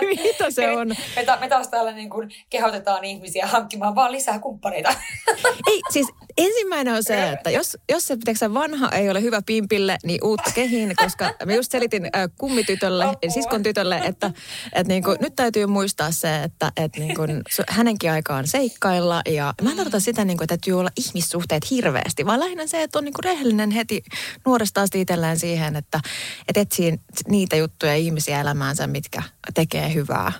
mitä 0.00 0.50
se 0.50 0.70
on. 0.70 0.88
Me, 1.16 1.24
ta- 1.24 1.38
me 1.40 1.48
taas 1.48 1.68
täällä 1.68 1.92
niin 1.92 2.10
kuin 2.10 2.30
kehotetaan 2.50 3.04
ihmisiä 3.04 3.46
hankkimaan 3.46 3.94
vaan 3.94 4.12
lisää 4.12 4.38
kumppaneita. 4.38 4.94
Ei, 5.70 5.80
siis 5.90 6.06
ensimmäinen 6.38 6.94
on 6.94 7.04
se, 7.04 7.30
että 7.30 7.50
jos, 7.50 7.76
jos 7.88 8.06
se 8.06 8.16
tiedätkö, 8.16 8.54
vanha 8.54 8.88
ei 8.88 9.10
ole 9.10 9.22
hyvä 9.22 9.42
pimpille, 9.46 9.98
niin 10.04 10.24
uutta 10.24 10.50
kehiin, 10.54 10.96
koska 10.96 11.34
mä 11.44 11.54
just 11.54 11.72
selitin 11.72 12.04
äh, 12.04 12.30
kummitytölle, 12.38 13.04
eli 13.22 13.30
siskon 13.30 13.62
tytölle, 13.62 14.00
että, 14.04 14.30
että 14.72 14.88
niin 14.88 15.02
kuin, 15.02 15.18
nyt 15.20 15.36
täytyy 15.36 15.66
muistaa 15.66 16.10
se, 16.10 16.42
että, 16.42 16.72
että 16.76 17.00
niin 17.00 17.14
kuin, 17.14 17.42
hänenkin 17.68 18.10
aika 18.10 18.36
on 18.36 18.46
seikkailla 18.46 19.22
ja 19.28 19.54
mä 19.62 19.70
en 19.70 19.76
tarkoita 19.76 20.00
sitä, 20.00 20.24
niin 20.24 20.36
kuin, 20.36 20.44
että 20.44 20.56
täytyy 20.56 20.80
olla 20.80 20.90
ihmissuhteet 21.06 21.70
hirveästi, 21.70 22.26
vaan 22.26 22.40
lähinnä 22.40 22.66
se, 22.66 22.82
että 22.82 22.98
on 22.98 23.04
niin 23.04 23.14
kuin 23.14 23.24
rehellinen 23.24 23.70
heti 23.70 24.02
nuoresta 24.46 24.82
asti 24.82 25.00
itselleen 25.00 25.38
siihen, 25.38 25.76
että, 25.76 25.97
että, 25.98 26.10
että 26.48 26.60
etsii 26.60 27.00
niitä 27.28 27.56
juttuja 27.56 27.94
ihmisiä 27.94 28.40
elämäänsä, 28.40 28.86
mitkä 28.86 29.22
tekee 29.54 29.94
hyvää. 29.94 30.32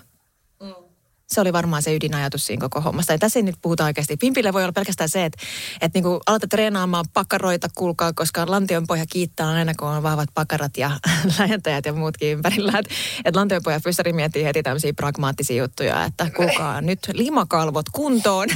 Se 1.33 1.41
oli 1.41 1.53
varmaan 1.53 1.81
se 1.81 1.95
ydinajatus 1.95 2.45
siinä 2.45 2.61
koko 2.61 2.81
hommassa. 2.81 3.13
Ja 3.13 3.17
tässä 3.17 3.39
ei 3.39 3.43
nyt 3.43 3.55
puhuta 3.61 3.85
oikeasti. 3.85 4.17
Pimpille 4.17 4.53
voi 4.53 4.63
olla 4.63 4.71
pelkästään 4.71 5.09
se, 5.09 5.25
että, 5.25 5.37
että 5.81 5.97
niin 5.97 6.03
kuin 6.03 6.19
treenaamaan 6.49 7.05
pakkaroita, 7.13 7.67
kuulkaa, 7.75 8.13
koska 8.13 8.45
lantionpohja 8.47 9.05
kiittää 9.11 9.49
aina, 9.49 9.73
kun 9.79 9.87
on 9.87 10.03
vahvat 10.03 10.29
pakarat 10.33 10.77
ja 10.77 10.91
lähentäjät 11.39 11.85
ja 11.85 11.93
muutkin 11.93 12.31
ympärillä. 12.31 12.73
Että, 12.79 12.93
että 13.25 13.39
lantionpohja 13.39 13.79
fyssari 13.79 14.13
miettii 14.13 14.43
heti 14.43 14.63
tämmöisiä 14.63 14.93
pragmaattisia 14.93 15.63
juttuja, 15.63 16.05
että 16.05 16.29
kuulkaa 16.35 16.81
nyt 16.89 16.99
limakalvot 17.13 17.89
kuntoon. 17.91 18.47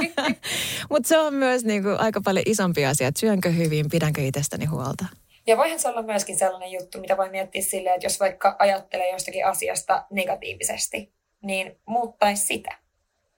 Mutta 0.90 1.08
se 1.08 1.18
on 1.18 1.34
myös 1.34 1.64
niin 1.64 1.82
kuin 1.82 2.00
aika 2.00 2.20
paljon 2.20 2.44
isompi 2.46 2.86
asia, 2.86 3.08
että 3.08 3.20
syönkö 3.20 3.50
hyvin, 3.50 3.90
pidänkö 3.90 4.20
itsestäni 4.20 4.64
huolta. 4.64 5.06
Ja 5.46 5.56
voihan 5.56 5.78
se 5.78 5.88
olla 5.88 6.02
myöskin 6.02 6.38
sellainen 6.38 6.72
juttu, 6.72 7.00
mitä 7.00 7.16
voi 7.16 7.30
miettiä 7.30 7.62
silleen, 7.62 7.94
että 7.94 8.06
jos 8.06 8.20
vaikka 8.20 8.56
ajattelee 8.58 9.12
jostakin 9.12 9.46
asiasta 9.46 10.06
negatiivisesti, 10.10 11.12
niin 11.42 11.80
muuttaisi 11.86 12.46
sitä. 12.46 12.82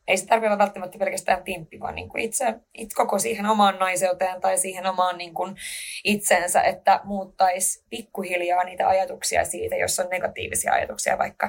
Ei 0.09 0.17
se 0.17 0.27
tarvitse 0.27 0.49
olla 0.49 0.59
välttämättä 0.59 0.99
pelkästään 0.99 1.43
pimppi, 1.43 1.81
vaan 1.81 1.95
niin 1.95 2.09
kuin 2.09 2.23
itse, 2.23 2.55
itse 2.75 2.95
koko 2.95 3.19
siihen 3.19 3.47
omaan 3.47 3.79
naiseuteen 3.79 4.41
tai 4.41 4.59
siihen 4.59 4.87
omaan 4.87 5.19
niin 5.19 5.35
kuin 5.35 5.57
itseensä, 6.05 6.63
että 6.63 7.01
muuttaisi 7.05 7.85
pikkuhiljaa 7.91 8.65
niitä 8.65 8.89
ajatuksia 8.89 9.45
siitä, 9.45 9.77
jos 9.77 9.99
on 9.99 10.11
negatiivisia 10.11 10.73
ajatuksia 10.73 11.19
vaikka 11.19 11.47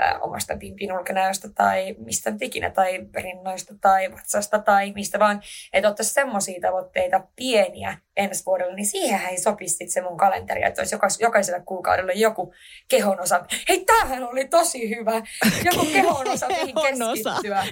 äh, 0.00 0.22
omasta 0.22 0.56
pimpin 0.56 0.92
ulkonäöstä 0.92 1.48
tai 1.54 1.94
mistä 1.98 2.32
ikinä, 2.40 2.70
tai 2.70 3.06
rinnoista 3.14 3.74
tai 3.80 4.12
vatsasta 4.12 4.58
tai 4.58 4.92
mistä 4.92 5.18
vaan, 5.18 5.42
että 5.72 5.88
ottaisi 5.88 6.12
semmoisia 6.12 6.60
tavoitteita 6.60 7.20
pieniä 7.36 7.98
ensi 8.16 8.42
vuodelle, 8.46 8.74
niin 8.74 8.86
siihen 8.86 9.20
ei 9.30 9.38
sopisi 9.38 9.88
se 9.88 10.00
mun 10.02 10.16
kalenteri, 10.16 10.62
että 10.64 10.80
olisi 10.80 10.94
jokais, 10.94 11.20
jokaiselle 11.20 11.62
kuukaudelle 11.66 12.12
joku 12.12 12.54
kehonosa. 12.88 13.44
Hei, 13.68 13.84
tämähän 13.84 14.24
oli 14.24 14.48
tosi 14.48 14.90
hyvä. 14.90 15.22
Joku 15.64 15.86
kehonosa, 15.92 16.48
mihin 16.48 16.74
keskittyä. 16.74 17.64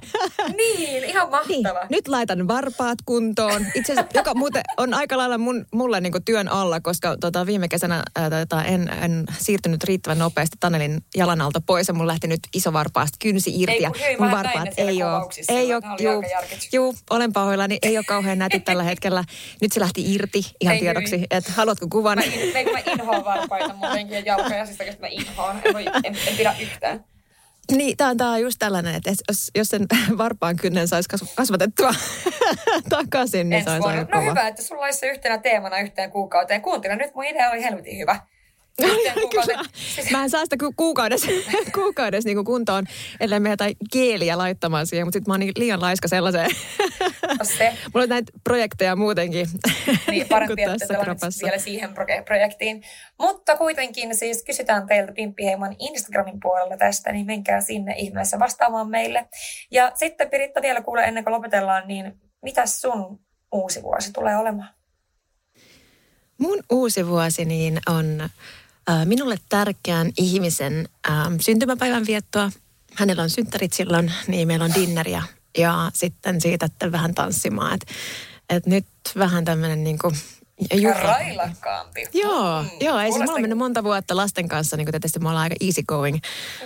Niin, 0.57 1.05
ihan 1.05 1.31
mahtava. 1.31 1.49
Niin, 1.49 1.89
nyt 1.91 2.09
laitan 2.09 2.49
varpaat 2.49 2.99
kuntoon. 3.05 3.67
Itse 3.75 3.93
asiassa, 3.93 4.19
joka 4.19 4.35
muuten 4.35 4.63
on 4.77 4.95
aika 4.95 5.19
lailla 5.19 5.39
mun, 5.39 5.67
mulle 5.73 6.01
niin 6.01 6.25
työn 6.25 6.49
alla, 6.49 6.81
koska 6.81 7.17
tota, 7.21 7.47
viime 7.47 7.69
kesänä 7.69 8.03
ää, 8.17 8.31
tota, 8.31 8.65
en, 8.65 8.89
en 9.03 9.25
siirtynyt 9.39 9.85
riittävän 9.85 10.19
nopeasti 10.19 10.57
Tanelin 10.61 11.01
jalan 11.17 11.41
alta 11.41 11.61
pois 11.67 11.89
ja 11.89 11.95
mun 11.95 12.07
lähti 12.07 12.27
nyt 12.27 12.41
isovarpaasta 12.55 13.17
kynsi 13.23 13.61
irti. 13.61 13.77
Ei, 13.77 13.83
ja 13.83 13.91
hei, 14.01 14.17
mun 14.17 14.31
varpaat 14.31 14.69
ei 14.77 15.03
ole. 15.03 15.29
Ei 15.49 15.75
ole, 15.75 15.83
juu, 16.01 16.23
juu, 16.73 16.95
olen 17.11 17.33
pahoillani, 17.33 17.79
ei 17.83 17.99
ole 17.99 18.05
kauhean 18.05 18.39
nätit 18.39 18.65
tällä 18.65 18.83
hetkellä. 18.83 19.25
Nyt 19.61 19.73
se 19.73 19.81
lähti 19.81 20.15
irti 20.15 20.38
ihan 20.61 20.75
ei 20.75 20.81
tiedoksi, 20.81 21.27
että 21.31 21.53
haluatko 21.53 21.87
kuvan? 21.93 22.19
Mä, 22.19 22.61
in, 22.61 22.73
mä 22.73 22.79
inhoan 22.93 23.25
varpaita 23.25 23.75
muutenkin 23.75 24.15
ja 24.15 24.21
jalkoja, 24.21 24.67
siis 24.67 24.81
oikeasti 24.81 25.01
mä 25.01 25.09
inhoan. 25.11 25.61
En, 25.65 25.75
voi, 25.75 25.87
en, 25.87 26.17
en 26.27 26.37
pidä 26.37 26.55
yhtään. 26.61 27.05
Niin, 27.73 27.97
tämä 27.97 28.11
on, 28.11 28.17
tää 28.17 28.31
on 28.31 28.41
just 28.41 28.59
tällainen, 28.59 28.95
että 28.95 29.11
jos, 29.29 29.51
jos 29.55 29.69
sen 29.69 29.87
varpaan 30.19 30.57
kynnen 30.57 30.89
saisi 30.89 31.09
kasvatettua 31.35 31.95
takaisin, 32.89 33.49
niin 33.49 33.65
saisi 33.65 33.89
aika 33.89 34.01
No 34.01 34.07
kova. 34.21 34.31
hyvä, 34.31 34.49
että 34.49 34.63
sulla 34.63 34.85
olisi 34.85 34.99
se 34.99 35.07
yhtenä 35.07 35.39
teemana 35.39 35.79
yhteen 35.79 36.11
kuukauteen. 36.11 36.63
Kuuntele, 36.63 36.97
nyt 36.97 37.15
mun 37.15 37.25
idea 37.25 37.51
oli 37.51 37.63
helvetin 37.63 37.99
hyvä. 37.99 38.21
Mä 40.11 40.23
en 40.23 40.31
saa 40.31 40.45
sitä 40.45 40.57
ku- 40.61 40.73
kuukaudessa, 40.77 41.27
kuukaudessa 41.75 42.29
niin 42.29 42.45
kuntoon, 42.45 42.85
ellei 43.21 43.41
me 43.41 43.51
jotain 43.51 43.77
geeliä 43.93 44.39
laittamaan 44.39 44.87
siihen, 44.87 45.07
mutta 45.07 45.17
sitten 45.17 45.31
mä 45.31 45.33
oon 45.33 45.41
niin 45.41 45.53
liian 45.57 45.81
laiska 45.81 46.09
sellaiseen. 46.09 46.51
Se. 47.43 47.73
Mulla 47.95 48.03
on 48.03 48.09
näitä 48.09 48.33
projekteja 48.45 48.97
muutenkin. 48.97 49.47
Niin, 50.11 50.29
parempi, 50.29 50.63
että 50.63 50.87
vielä 51.43 51.59
siihen 51.59 51.91
proje- 51.91 52.25
projektiin. 52.25 52.83
Mutta 53.19 53.57
kuitenkin 53.57 54.17
siis 54.17 54.43
kysytään 54.43 54.87
teiltä 54.87 55.13
Pimppiheimon 55.13 55.77
Instagramin 55.79 56.41
puolella 56.43 56.77
tästä, 56.77 57.13
niin 57.13 57.27
menkää 57.27 57.61
sinne 57.61 57.95
ihmeessä 57.97 58.39
vastaamaan 58.39 58.91
meille. 58.91 59.29
Ja 59.71 59.93
sitten 59.95 60.31
Piritta 60.31 60.63
vielä 60.63 60.81
kuule 60.81 61.05
ennen 61.05 61.25
kuin 61.25 61.35
lopetellaan, 61.35 61.89
niin 61.89 62.21
mitä 62.43 62.67
sun 62.67 63.21
uusi 63.53 63.83
vuosi 63.83 64.13
tulee 64.13 64.37
olemaan? 64.37 64.71
Mun 66.39 66.59
uusi 66.71 67.07
vuosi 67.07 67.45
niin 67.45 67.79
on 67.89 68.29
minulle 69.05 69.37
tärkeän 69.49 70.13
ihmisen 70.19 70.89
syntymäpäivän 71.41 72.07
viettoa. 72.07 72.51
Hänellä 72.95 73.23
on 73.23 73.31
synttärit 73.31 73.73
silloin, 73.73 74.13
niin 74.27 74.49
meillä 74.49 74.65
on 74.65 74.75
dinneriä 74.75 75.23
ja 75.59 75.91
sitten 75.95 76.41
siitä, 76.41 76.67
että 76.67 76.93
vähän 76.93 77.15
tanssimaan. 77.15 77.75
Et, 77.75 77.87
et 78.51 78.67
nyt 78.67 78.87
vähän 79.19 79.45
tämmöinen 79.45 79.85
niin 79.85 79.99
juhla. 80.75 81.13
Railakkaampi. 81.13 82.05
Joo, 82.15 82.63
Mm, 82.63 82.69
joo, 82.81 82.99
ei 82.99 83.13
siis 83.13 83.19
mulla 83.19 83.33
on 83.35 83.41
mennyt 83.41 83.59
monta 83.59 83.85
vuotta 83.85 84.17
lasten 84.17 84.49
kanssa, 84.49 84.77
niin 84.77 84.85
kuin 84.87 84.93
tietysti 84.93 85.19
me 85.19 85.29
ollaan 85.29 85.43
aika 85.43 85.57
easy 85.61 85.83
going 85.89 86.19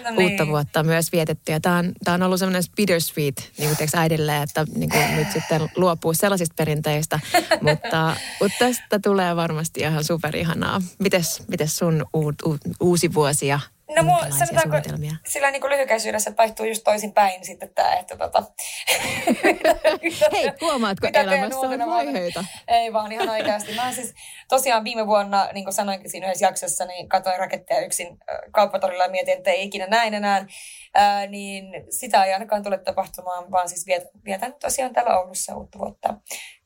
No 0.05 0.11
niin. 0.11 0.30
uutta 0.30 0.47
vuotta 0.47 0.82
myös 0.82 1.12
vietetty. 1.12 1.53
Ja 1.53 1.61
tämä 1.61 1.76
on, 1.78 1.93
tää 2.05 2.14
on 2.14 2.22
ollut 2.22 2.38
semmoinen 2.38 2.62
bittersweet 2.76 3.51
niin 3.59 3.68
kuin 3.68 3.76
tiiäks, 3.76 3.95
äidille, 3.95 4.43
että 4.43 4.64
niin 4.74 4.90
kuin 4.90 5.16
nyt 5.16 5.32
sitten 5.32 5.68
luopuu 5.76 6.14
sellaisista 6.14 6.55
perinteistä. 6.57 7.20
mutta, 7.68 8.16
mutta 8.40 8.59
tästä 8.59 8.99
tulee 9.03 9.36
varmasti 9.36 9.80
ihan 9.80 10.05
superihanaa. 10.05 10.80
Mites, 10.99 11.43
mites 11.49 11.76
sun 11.76 12.07
u, 12.16 12.28
u, 12.28 12.57
uusi 12.80 13.14
vuosi 13.14 13.47
ja 13.47 13.61
No 13.97 14.03
minkälaisia 14.03 14.38
sanotaanko 14.38 14.76
suunnitelmia? 14.76 15.12
sillä 15.26 15.51
niin 15.51 15.70
lyhykäisyydessä 15.70 16.32
vaihtuu 16.38 16.66
just 16.66 16.84
toisin 16.84 17.12
päin 17.12 17.45
sitten 17.45 17.74
tämä, 17.74 17.95
että 17.95 18.16
tota... 18.16 18.43
Hei, 20.32 20.53
huomaatko 20.61 21.07
Mitä 21.07 21.20
elämässä 21.20 21.59
on 21.59 21.86
vaiheita? 21.86 22.45
Ei 22.68 22.93
vaan 22.93 23.12
ihan 23.12 23.28
oikeasti. 23.28 23.74
Mä 23.74 23.93
siis 23.93 24.14
tosiaan 24.49 24.84
viime 24.84 25.07
vuonna, 25.07 25.49
niin 25.53 25.64
kuin 25.64 25.74
sanoinkin 25.74 26.11
siinä 26.11 26.26
yhdessä 26.26 26.47
jaksossa, 26.47 26.84
niin 26.84 27.09
katsoin 27.09 27.38
raketteja 27.38 27.80
yksin 27.80 28.18
kauppatorilla 28.53 29.05
ja 29.05 29.11
mietin, 29.11 29.38
että 29.38 29.51
ei 29.51 29.64
ikinä 29.64 29.86
näin 29.86 30.14
enää. 30.14 30.47
Ää, 30.95 31.26
niin 31.26 31.64
sitä 31.90 32.24
ei 32.24 32.32
ainakaan 32.32 32.62
tule 32.62 32.78
tapahtumaan, 32.78 33.51
vaan 33.51 33.68
siis 33.68 33.86
vietän, 33.86 34.11
vietän 34.24 34.55
tosiaan 34.61 34.93
täällä 34.93 35.18
Oulussa 35.18 35.57
uutta 35.57 35.78
vuotta. 35.78 36.14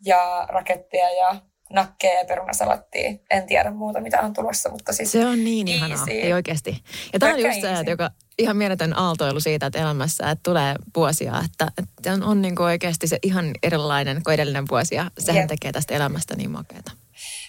Ja 0.04 0.46
raketteja 0.48 1.10
ja 1.10 1.36
nakkeja 1.70 2.18
ja 2.18 2.24
perunasalattia. 2.24 3.14
En 3.30 3.46
tiedä 3.46 3.70
muuta, 3.70 4.00
mitä 4.00 4.20
on 4.20 4.32
tulossa, 4.32 4.70
mutta 4.70 4.92
siis... 4.92 5.12
Se 5.12 5.26
on 5.26 5.44
niin 5.44 5.68
ihanaa, 5.68 5.98
easy. 5.98 6.10
ei 6.10 6.32
oikeasti. 6.32 6.82
Ja 7.12 7.18
tämä 7.18 7.32
on 7.32 7.40
just 7.40 7.60
se, 7.60 7.72
että 7.72 7.90
joka 7.90 8.10
ihan 8.38 8.56
mieletön 8.56 8.98
aaltoilu 8.98 9.40
siitä, 9.40 9.66
että 9.66 9.78
elämässä 9.78 10.30
että 10.30 10.42
tulee 10.42 10.74
vuosia, 10.96 11.42
että, 11.44 11.72
että 11.78 12.12
on, 12.12 12.22
on 12.22 12.42
niin 12.42 12.56
kuin 12.56 12.66
oikeasti 12.66 13.08
se 13.08 13.18
ihan 13.22 13.50
erilainen 13.62 14.22
kuin 14.24 14.34
edellinen 14.34 14.64
vuosi 14.70 14.94
ja 14.94 15.10
sehän 15.18 15.42
Jep. 15.42 15.48
tekee 15.48 15.72
tästä 15.72 15.94
elämästä 15.94 16.36
niin 16.36 16.50
makeata. 16.50 16.92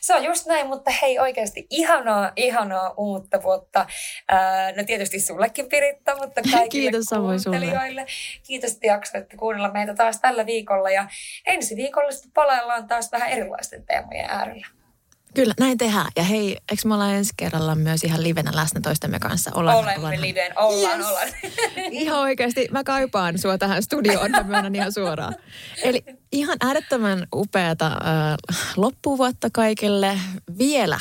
Se 0.02 0.16
on 0.16 0.24
just 0.24 0.46
näin, 0.46 0.68
mutta 0.68 0.92
hei 1.02 1.20
oikeasti 1.20 1.68
ihanaa, 1.70 2.32
ihanaa 2.36 2.94
uutta 2.98 3.44
vuotta. 3.44 3.86
Ää, 4.28 4.72
no 4.72 4.84
tietysti 4.84 5.20
sullekin 5.20 5.70
Piritta, 5.70 6.16
mutta 6.16 6.42
kaikille 6.52 6.70
Kiitos 6.92 7.06
samoin 7.06 7.40
sulle. 7.40 7.58
kuuntelijoille. 7.58 8.06
Kiitos, 8.44 8.72
että 8.72 8.88
jaksoitte 8.88 9.38
kuunnella 9.38 9.72
meitä 9.72 9.94
taas 9.96 10.20
tällä 10.22 10.46
viikolla. 10.46 10.90
Ja 10.90 11.08
ensi 11.46 11.76
viikolla 11.76 12.12
sitten 12.12 12.32
palaillaan 12.32 12.88
taas 12.88 13.12
vähän 13.12 13.30
erilaisten 13.30 13.86
teemojen 13.86 14.30
äärellä. 14.30 14.68
Kyllä, 15.34 15.54
näin 15.60 15.78
tehdään. 15.78 16.12
Ja 16.16 16.24
hei, 16.24 16.58
eikö 16.72 16.88
me 16.88 16.94
olla 16.94 17.12
ensi 17.12 17.34
kerralla 17.38 17.76
myös 17.76 18.04
ihan 18.04 18.24
livenä 18.24 18.52
läsnä 18.56 18.82
toistemme 18.82 19.20
kanssa? 19.20 19.52
Olemme 19.54 20.22
liven, 20.22 20.60
ollaan, 20.60 20.98
Yes. 20.98 21.08
ollaan. 21.08 21.28
Ihan 21.92 22.20
oikeasti, 22.20 22.68
mä 22.72 22.84
kaipaan 22.84 23.38
sua 23.40 23.58
tähän 23.58 23.84
studioon, 23.84 24.32
mä 24.32 24.44
myönnän 24.44 24.76
ihan 24.76 24.94
suoraan. 24.94 25.36
Eli 25.84 26.04
ihan 26.32 26.58
äärettömän 26.62 27.28
upeata 27.36 27.88
äh, 27.88 28.58
loppuvuotta 28.78 29.50
kaikille. 29.54 30.20
Vielä 30.58 31.00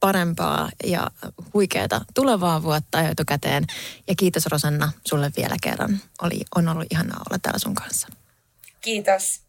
parempaa 0.00 0.70
ja 0.84 1.10
huikeata 1.54 2.00
tulevaa 2.14 2.62
vuotta 2.62 3.00
jo 3.00 3.10
etukäteen. 3.10 3.64
Ja 4.08 4.14
kiitos 4.14 4.46
Rosanna 4.46 4.92
sulle 5.06 5.30
vielä 5.36 5.56
kerran. 5.62 6.00
Oli, 6.22 6.40
on 6.56 6.68
ollut 6.68 6.86
ihanaa 6.90 7.22
olla 7.30 7.38
täällä 7.42 7.58
sun 7.58 7.74
kanssa. 7.74 8.08
Kiitos. 8.80 9.40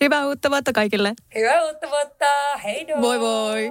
Hyvää 0.00 0.26
uutta 0.26 0.50
vuotta 0.50 0.72
kaikille. 0.72 1.12
Hyvää 1.34 1.64
uutta 1.64 1.88
vuotta. 1.90 2.26
Hei 2.64 2.86
Moi 2.96 3.18
moi. 3.18 3.70